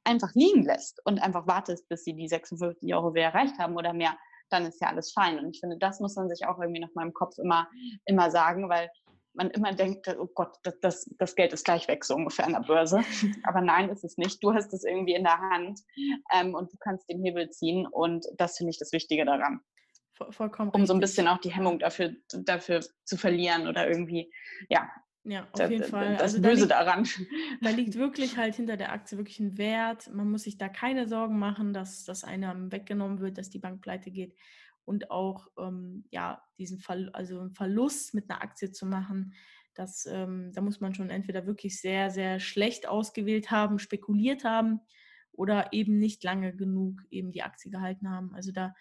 einfach 0.07 0.33
liegen 0.35 0.63
lässt 0.63 1.01
und 1.05 1.19
einfach 1.19 1.47
wartest, 1.47 1.89
bis 1.89 2.03
sie 2.03 2.13
die 2.13 2.27
56 2.27 2.93
Euro 2.93 3.13
wieder 3.13 3.25
erreicht 3.25 3.57
haben 3.57 3.75
oder 3.75 3.91
mehr, 3.91 4.15
dann 4.49 4.65
ist 4.65 4.81
ja 4.81 4.89
alles 4.89 5.11
fein. 5.11 5.39
Und 5.39 5.53
ich 5.53 5.59
finde, 5.59 5.77
das 5.77 5.99
muss 5.99 6.15
man 6.15 6.29
sich 6.29 6.45
auch 6.45 6.59
irgendwie 6.59 6.81
noch 6.81 6.93
mal 6.95 7.05
im 7.05 7.13
Kopf 7.13 7.37
immer, 7.37 7.67
immer 8.05 8.31
sagen, 8.31 8.69
weil 8.69 8.89
man 9.35 9.49
immer 9.51 9.73
denkt, 9.73 10.07
oh 10.17 10.27
Gott, 10.33 10.57
das, 10.63 10.79
das, 10.79 11.09
das 11.17 11.35
Geld 11.35 11.53
ist 11.53 11.65
gleich 11.65 11.87
weg, 11.87 12.05
so 12.05 12.15
ungefähr 12.15 12.45
an 12.45 12.53
der 12.53 12.61
Börse. 12.61 13.01
Aber 13.43 13.61
nein, 13.61 13.89
ist 13.89 14.03
es 14.03 14.17
nicht. 14.17 14.43
Du 14.43 14.53
hast 14.53 14.73
es 14.73 14.83
irgendwie 14.83 15.13
in 15.13 15.23
der 15.23 15.39
Hand 15.39 15.81
ähm, 16.33 16.55
und 16.55 16.71
du 16.71 16.77
kannst 16.77 17.09
den 17.09 17.21
Hebel 17.21 17.49
ziehen. 17.49 17.85
Und 17.85 18.25
das 18.37 18.57
finde 18.57 18.71
ich 18.71 18.79
das 18.79 18.91
Wichtige 18.91 19.25
daran. 19.25 19.59
Vollkommen 20.29 20.69
um 20.69 20.85
so 20.85 20.93
ein 20.93 21.01
bisschen 21.01 21.27
auch 21.27 21.39
die 21.39 21.51
Hemmung 21.51 21.77
dafür, 21.79 22.13
dafür 22.31 22.79
zu 23.03 23.17
verlieren 23.17 23.67
oder 23.67 23.89
irgendwie, 23.89 24.31
ja, 24.69 24.89
ja, 25.25 25.47
auf 25.51 25.69
jeden 25.69 25.83
Fall. 25.83 26.13
Das 26.13 26.21
also 26.21 26.41
Böse 26.41 26.67
da 26.67 26.81
liegt, 26.81 26.87
daran. 26.87 27.07
Da 27.61 27.69
liegt 27.71 27.95
wirklich 27.95 28.37
halt 28.37 28.55
hinter 28.55 28.77
der 28.77 28.91
Aktie 28.91 29.17
wirklich 29.17 29.39
ein 29.39 29.57
Wert. 29.57 30.13
Man 30.13 30.29
muss 30.29 30.43
sich 30.43 30.57
da 30.57 30.69
keine 30.69 31.07
Sorgen 31.07 31.39
machen, 31.39 31.73
dass 31.73 32.05
das 32.05 32.23
einem 32.23 32.71
weggenommen 32.71 33.19
wird, 33.19 33.37
dass 33.37 33.49
die 33.49 33.59
Bank 33.59 33.81
pleite 33.81 34.11
geht. 34.11 34.35
Und 34.85 35.09
auch 35.09 35.47
ähm, 35.57 36.05
ja, 36.11 36.43
diesen 36.59 36.79
Ver 36.79 37.09
also 37.13 37.39
einen 37.39 37.51
Verlust 37.51 38.13
mit 38.13 38.29
einer 38.29 38.43
Aktie 38.43 38.71
zu 38.71 38.85
machen, 38.85 39.33
das, 39.75 40.05
ähm, 40.05 40.51
da 40.53 40.61
muss 40.61 40.79
man 40.79 40.95
schon 40.95 41.09
entweder 41.09 41.45
wirklich 41.45 41.81
sehr, 41.81 42.09
sehr 42.09 42.39
schlecht 42.39 42.87
ausgewählt 42.87 43.51
haben, 43.51 43.77
spekuliert 43.77 44.45
haben 44.45 44.79
oder 45.33 45.73
eben 45.73 45.99
nicht 45.99 46.23
lange 46.23 46.55
genug 46.55 47.01
eben 47.11 47.31
die 47.31 47.43
Aktie 47.43 47.69
gehalten 47.69 48.09
haben. 48.09 48.33
Also 48.33 48.51
da, 48.51 48.73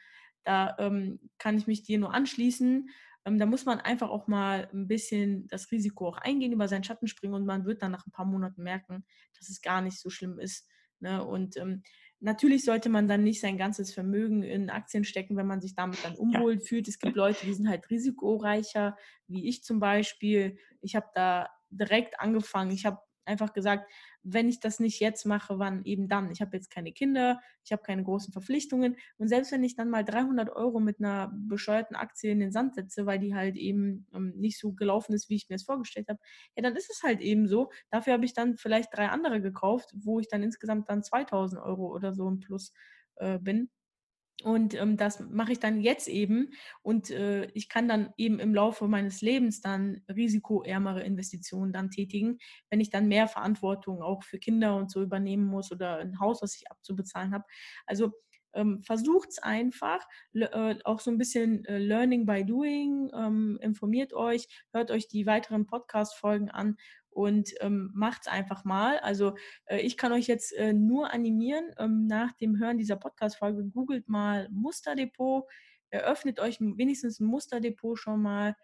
da 0.44 0.76
ähm, 0.78 1.18
kann 1.38 1.58
ich 1.58 1.66
mich 1.66 1.82
dir 1.82 1.98
nur 1.98 2.14
anschließen. 2.14 2.88
Ähm, 3.24 3.38
da 3.38 3.46
muss 3.46 3.64
man 3.64 3.80
einfach 3.80 4.10
auch 4.10 4.26
mal 4.26 4.68
ein 4.72 4.86
bisschen 4.86 5.48
das 5.48 5.70
Risiko 5.70 6.08
auch 6.08 6.18
eingehen, 6.18 6.52
über 6.52 6.68
seinen 6.68 6.84
Schatten 6.84 7.06
springen 7.06 7.34
und 7.34 7.46
man 7.46 7.64
wird 7.64 7.82
dann 7.82 7.92
nach 7.92 8.06
ein 8.06 8.12
paar 8.12 8.26
Monaten 8.26 8.62
merken, 8.62 9.04
dass 9.38 9.48
es 9.48 9.62
gar 9.62 9.80
nicht 9.80 9.98
so 9.98 10.10
schlimm 10.10 10.38
ist. 10.38 10.68
Ne? 11.00 11.24
Und 11.24 11.56
ähm, 11.56 11.82
natürlich 12.20 12.64
sollte 12.64 12.88
man 12.88 13.08
dann 13.08 13.24
nicht 13.24 13.40
sein 13.40 13.58
ganzes 13.58 13.92
Vermögen 13.92 14.42
in 14.42 14.70
Aktien 14.70 15.04
stecken, 15.04 15.36
wenn 15.36 15.46
man 15.46 15.60
sich 15.60 15.74
damit 15.74 16.04
dann 16.04 16.16
unwohl 16.16 16.54
ja. 16.54 16.60
fühlt. 16.60 16.88
Es 16.88 16.98
gibt 16.98 17.16
Leute, 17.16 17.44
die 17.46 17.54
sind 17.54 17.68
halt 17.68 17.88
risikoreicher, 17.90 18.96
wie 19.26 19.48
ich 19.48 19.62
zum 19.62 19.80
Beispiel. 19.80 20.58
Ich 20.80 20.94
habe 20.96 21.06
da 21.14 21.48
direkt 21.70 22.20
angefangen. 22.20 22.70
Ich 22.70 22.86
habe 22.86 22.98
einfach 23.26 23.52
gesagt, 23.52 23.90
wenn 24.22 24.48
ich 24.48 24.60
das 24.60 24.80
nicht 24.80 25.00
jetzt 25.00 25.26
mache, 25.26 25.58
wann 25.58 25.84
eben 25.84 26.08
dann? 26.08 26.30
Ich 26.30 26.40
habe 26.40 26.56
jetzt 26.56 26.70
keine 26.70 26.92
Kinder, 26.92 27.40
ich 27.64 27.72
habe 27.72 27.82
keine 27.82 28.02
großen 28.02 28.32
Verpflichtungen 28.32 28.96
und 29.18 29.28
selbst 29.28 29.52
wenn 29.52 29.64
ich 29.64 29.76
dann 29.76 29.90
mal 29.90 30.04
300 30.04 30.50
Euro 30.50 30.80
mit 30.80 30.98
einer 30.98 31.32
bescheuerten 31.34 31.96
Aktie 31.96 32.30
in 32.30 32.40
den 32.40 32.52
Sand 32.52 32.74
setze, 32.74 33.06
weil 33.06 33.18
die 33.18 33.34
halt 33.34 33.56
eben 33.56 34.06
ähm, 34.14 34.32
nicht 34.36 34.58
so 34.58 34.72
gelaufen 34.72 35.14
ist, 35.14 35.28
wie 35.28 35.36
ich 35.36 35.48
mir 35.48 35.56
es 35.56 35.64
vorgestellt 35.64 36.08
habe, 36.08 36.20
ja, 36.56 36.62
dann 36.62 36.76
ist 36.76 36.90
es 36.90 37.02
halt 37.02 37.20
eben 37.20 37.46
so. 37.48 37.70
Dafür 37.90 38.14
habe 38.14 38.24
ich 38.24 38.34
dann 38.34 38.56
vielleicht 38.56 38.96
drei 38.96 39.08
andere 39.08 39.40
gekauft, 39.40 39.92
wo 39.94 40.20
ich 40.20 40.28
dann 40.28 40.42
insgesamt 40.42 40.88
dann 40.88 41.02
2000 41.02 41.60
Euro 41.62 41.92
oder 41.94 42.14
so 42.14 42.28
im 42.28 42.40
Plus 42.40 42.72
äh, 43.16 43.38
bin. 43.38 43.70
Und 44.42 44.74
ähm, 44.74 44.96
das 44.96 45.20
mache 45.20 45.52
ich 45.52 45.60
dann 45.60 45.80
jetzt 45.80 46.08
eben. 46.08 46.50
Und 46.82 47.10
äh, 47.10 47.46
ich 47.54 47.68
kann 47.68 47.88
dann 47.88 48.12
eben 48.16 48.40
im 48.40 48.54
Laufe 48.54 48.88
meines 48.88 49.22
Lebens 49.22 49.60
dann 49.60 50.02
risikoärmere 50.08 51.02
Investitionen 51.02 51.72
dann 51.72 51.90
tätigen, 51.90 52.38
wenn 52.68 52.80
ich 52.80 52.90
dann 52.90 53.08
mehr 53.08 53.28
Verantwortung 53.28 54.02
auch 54.02 54.22
für 54.22 54.38
Kinder 54.38 54.76
und 54.76 54.90
so 54.90 55.02
übernehmen 55.02 55.44
muss 55.46 55.70
oder 55.70 55.98
ein 55.98 56.18
Haus, 56.18 56.42
was 56.42 56.56
ich 56.56 56.70
abzubezahlen 56.70 57.32
habe. 57.32 57.44
Also 57.86 58.12
ähm, 58.54 58.82
versucht 58.82 59.30
es 59.30 59.38
einfach, 59.38 60.00
äh, 60.32 60.76
auch 60.84 61.00
so 61.00 61.10
ein 61.10 61.18
bisschen 61.18 61.64
äh, 61.64 61.78
Learning 61.78 62.26
by 62.26 62.44
Doing, 62.44 63.10
ähm, 63.14 63.58
informiert 63.60 64.12
euch, 64.12 64.46
hört 64.72 64.90
euch 64.90 65.08
die 65.08 65.26
weiteren 65.26 65.66
Podcast-Folgen 65.66 66.50
an 66.50 66.76
und 67.14 67.54
ähm, 67.60 67.90
macht 67.94 68.22
es 68.22 68.28
einfach 68.28 68.64
mal. 68.64 68.98
Also 68.98 69.36
äh, 69.66 69.80
ich 69.80 69.96
kann 69.96 70.12
euch 70.12 70.26
jetzt 70.26 70.52
äh, 70.52 70.72
nur 70.72 71.12
animieren, 71.12 71.72
ähm, 71.78 72.06
nach 72.06 72.32
dem 72.32 72.58
Hören 72.58 72.78
dieser 72.78 72.96
Podcast-Folge, 72.96 73.64
googelt 73.66 74.08
mal 74.08 74.48
Musterdepot, 74.50 75.44
eröffnet 75.90 76.40
euch 76.40 76.60
wenigstens 76.60 77.20
ein 77.20 77.26
Musterdepot 77.26 77.98
schon 77.98 78.20
mal, 78.20 78.56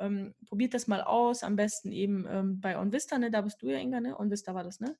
ähm, 0.00 0.34
probiert 0.46 0.74
das 0.74 0.86
mal 0.86 1.02
aus, 1.02 1.42
am 1.42 1.56
besten 1.56 1.92
eben 1.92 2.26
ähm, 2.28 2.60
bei 2.60 2.78
OnVista, 2.78 3.18
ne? 3.18 3.30
da 3.30 3.42
bist 3.42 3.60
du 3.62 3.68
ja, 3.68 3.78
Inga, 3.78 4.00
ne? 4.00 4.18
OnVista 4.18 4.54
war 4.54 4.64
das, 4.64 4.80
ne? 4.80 4.96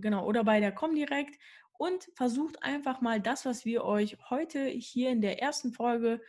Genau, 0.00 0.26
oder 0.26 0.44
bei 0.44 0.60
der 0.60 0.72
Comdirect 0.72 1.38
und 1.78 2.10
versucht 2.14 2.62
einfach 2.62 3.00
mal 3.00 3.20
das, 3.20 3.46
was 3.46 3.64
wir 3.64 3.84
euch 3.84 4.18
heute 4.28 4.66
hier 4.66 5.10
in 5.10 5.22
der 5.22 5.40
ersten 5.40 5.72
Folge 5.72 6.20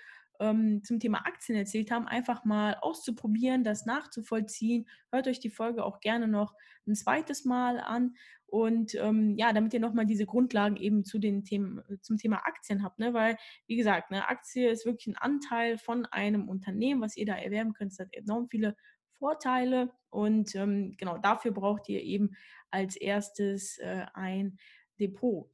ähm, 0.42 0.84
zum 0.84 1.00
Thema 1.00 1.26
Aktien 1.26 1.58
erzählt 1.58 1.92
haben, 1.92 2.08
einfach 2.08 2.44
mal 2.44 2.76
auszuprobieren, 2.82 3.64
das 3.64 3.86
nachzuvollziehen. 3.86 4.88
Hört 5.12 5.28
euch 5.28 5.40
die 5.40 5.50
Folge 5.50 5.86
auch 5.86 6.02
gerne 6.02 6.28
noch 6.28 6.56
ein 6.88 6.96
zweites 6.96 7.46
Mal 7.46 7.80
an. 7.80 8.16
Und 8.48 8.96
ähm, 8.96 9.36
ja, 9.38 9.54
damit 9.54 9.74
ihr 9.74 9.80
nochmal 9.80 10.06
diese 10.06 10.26
Grundlagen 10.26 10.76
eben 10.76 11.06
zu 11.06 11.20
den 11.20 11.46
Themen, 11.46 11.82
zum 12.02 12.18
Thema 12.18 12.46
Aktien 12.46 12.84
habt, 12.84 13.00
ne? 13.00 13.14
Weil, 13.14 13.38
wie 13.68 13.78
gesagt, 13.78 14.12
eine 14.12 14.28
Aktie 14.28 14.70
ist 14.70 14.86
wirklich 14.86 15.08
ein 15.08 15.18
Anteil 15.18 15.78
von 15.78 16.06
einem 16.08 16.50
Unternehmen, 16.50 17.00
was 17.02 17.16
ihr 17.16 17.26
da 17.26 17.36
erwerben 17.36 17.72
könnt. 17.72 17.94
Es 17.94 18.00
hat 18.00 18.14
enorm 18.14 18.50
viele 18.50 18.76
Vorteile. 19.14 19.94
Und 20.10 20.54
ähm, 20.56 20.96
genau 20.98 21.18
dafür 21.18 21.52
braucht 21.52 21.88
ihr 21.88 22.02
eben 22.02 22.32
als 22.72 22.98
erstes 22.98 23.78
äh, 23.78 24.06
ein 24.14 24.58
Depot. 25.00 25.50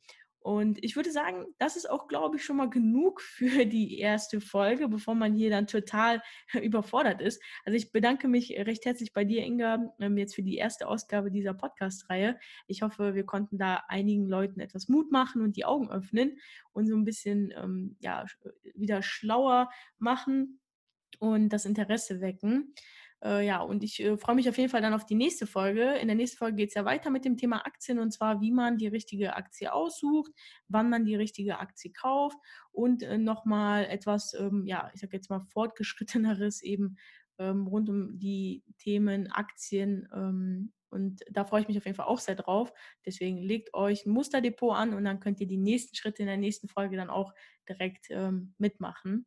Und 0.47 0.81
ich 0.81 0.95
würde 0.95 1.11
sagen, 1.11 1.45
das 1.57 1.75
ist 1.75 1.89
auch, 1.89 2.07
glaube 2.07 2.37
ich, 2.37 2.45
schon 2.45 2.55
mal 2.55 2.69
genug 2.69 3.19
für 3.19 3.65
die 3.65 3.99
erste 3.99 4.39
Folge, 4.39 4.87
bevor 4.87 5.13
man 5.13 5.33
hier 5.33 5.49
dann 5.49 5.67
total 5.67 6.21
überfordert 6.63 7.19
ist. 7.19 7.43
Also 7.65 7.75
ich 7.75 7.91
bedanke 7.91 8.29
mich 8.29 8.51
recht 8.57 8.85
herzlich 8.85 9.11
bei 9.11 9.25
dir, 9.25 9.43
Inga, 9.43 9.93
ähm, 9.99 10.17
jetzt 10.17 10.35
für 10.35 10.43
die 10.43 10.55
erste 10.55 10.87
Ausgabe 10.87 11.31
dieser 11.31 11.53
Podcast-Reihe. 11.53 12.39
Ich 12.65 12.81
hoffe, 12.81 13.13
wir 13.13 13.25
konnten 13.25 13.57
da 13.57 13.83
einigen 13.89 14.25
Leuten 14.25 14.61
etwas 14.61 14.87
Mut 14.87 15.11
machen 15.11 15.41
und 15.41 15.57
die 15.57 15.65
Augen 15.65 15.91
öffnen 15.91 16.39
und 16.71 16.87
so 16.87 16.95
ein 16.95 17.03
bisschen 17.03 17.51
ähm, 17.53 17.97
ja, 17.99 18.23
wieder 18.73 19.01
schlauer 19.01 19.69
machen 19.99 20.61
und 21.19 21.49
das 21.49 21.65
Interesse 21.65 22.21
wecken. 22.21 22.73
Äh, 23.23 23.45
ja, 23.45 23.61
und 23.61 23.83
ich 23.83 23.99
äh, 24.03 24.17
freue 24.17 24.35
mich 24.35 24.47
auf 24.47 24.57
jeden 24.57 24.69
Fall 24.69 24.81
dann 24.81 24.93
auf 24.93 25.05
die 25.05 25.15
nächste 25.15 25.47
Folge. 25.47 25.93
In 25.95 26.07
der 26.07 26.15
nächsten 26.15 26.37
Folge 26.37 26.57
geht 26.57 26.69
es 26.69 26.75
ja 26.75 26.85
weiter 26.85 27.09
mit 27.09 27.25
dem 27.25 27.37
Thema 27.37 27.65
Aktien 27.65 27.99
und 27.99 28.11
zwar, 28.11 28.41
wie 28.41 28.51
man 28.51 28.77
die 28.77 28.87
richtige 28.87 29.35
Aktie 29.35 29.73
aussucht, 29.73 30.31
wann 30.67 30.89
man 30.89 31.05
die 31.05 31.15
richtige 31.15 31.59
Aktie 31.59 31.91
kauft 31.91 32.37
und 32.71 33.01
äh, 33.03 33.17
nochmal 33.17 33.85
etwas, 33.85 34.33
ähm, 34.33 34.65
ja, 34.65 34.91
ich 34.93 35.01
sage 35.01 35.17
jetzt 35.17 35.29
mal 35.29 35.41
fortgeschritteneres 35.41 36.61
eben 36.61 36.97
ähm, 37.39 37.67
rund 37.67 37.89
um 37.89 38.19
die 38.19 38.63
Themen 38.77 39.31
Aktien. 39.31 40.07
Ähm, 40.13 40.73
und 40.89 41.21
da 41.29 41.43
freue 41.43 41.61
ich 41.61 41.67
mich 41.67 41.77
auf 41.77 41.85
jeden 41.85 41.97
Fall 41.97 42.05
auch 42.07 42.19
sehr 42.19 42.35
drauf. 42.35 42.71
Deswegen 43.05 43.37
legt 43.37 43.73
euch 43.73 44.05
ein 44.05 44.11
Musterdepot 44.11 44.75
an 44.75 44.93
und 44.93 45.03
dann 45.03 45.19
könnt 45.19 45.39
ihr 45.41 45.47
die 45.47 45.57
nächsten 45.57 45.95
Schritte 45.95 46.21
in 46.21 46.27
der 46.27 46.37
nächsten 46.37 46.67
Folge 46.69 46.95
dann 46.95 47.09
auch 47.09 47.33
direkt 47.67 48.07
ähm, 48.09 48.53
mitmachen. 48.57 49.25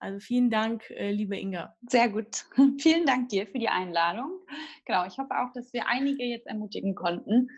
Also 0.00 0.18
vielen 0.18 0.48
Dank, 0.48 0.88
äh, 0.90 1.10
liebe 1.12 1.36
Inga. 1.36 1.76
Sehr 1.86 2.08
gut. 2.08 2.46
Vielen 2.78 3.04
Dank 3.04 3.28
dir 3.28 3.46
für 3.46 3.58
die 3.58 3.68
Einladung. 3.68 4.30
Genau, 4.86 5.04
ich 5.06 5.18
hoffe 5.18 5.38
auch, 5.38 5.52
dass 5.52 5.74
wir 5.74 5.86
einige 5.88 6.24
jetzt 6.24 6.46
ermutigen 6.46 6.94
konnten, 6.94 7.48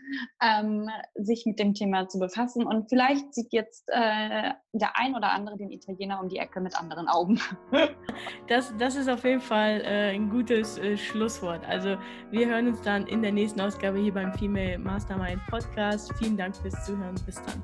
ähm, 0.42 0.90
sich 1.14 1.46
mit 1.46 1.60
dem 1.60 1.72
Thema 1.72 2.08
zu 2.08 2.18
befassen. 2.18 2.66
Und 2.66 2.88
vielleicht 2.88 3.32
sieht 3.32 3.52
jetzt 3.52 3.88
äh, 3.92 4.54
der 4.72 4.96
ein 4.96 5.14
oder 5.14 5.30
andere 5.30 5.56
den 5.56 5.70
Italiener 5.70 6.20
um 6.20 6.28
die 6.28 6.38
Ecke 6.38 6.60
mit 6.60 6.76
anderen 6.76 7.08
Augen. 7.08 7.40
Das, 8.48 8.74
das 8.76 8.96
ist 8.96 9.08
auf 9.08 9.24
jeden 9.24 9.40
Fall 9.40 9.80
äh, 9.80 10.14
ein 10.14 10.28
gutes 10.28 10.76
äh, 10.78 10.96
Schlusswort. 10.96 11.64
Also 11.64 11.96
wir 12.30 12.46
hören 12.46 12.68
uns 12.68 12.82
dann 12.82 13.06
in 13.06 13.22
der 13.22 13.32
nächsten 13.32 13.60
Ausgabe 13.60 13.98
hier 13.98 14.12
beim 14.12 14.32
Female 14.34 14.78
Mastermind 14.78 15.40
Podcast. 15.46 16.12
Vielen 16.18 16.36
Dank 16.36 16.56
fürs 16.56 16.84
Zuhören. 16.84 17.14
Bis 17.24 17.36
dann. 17.42 17.62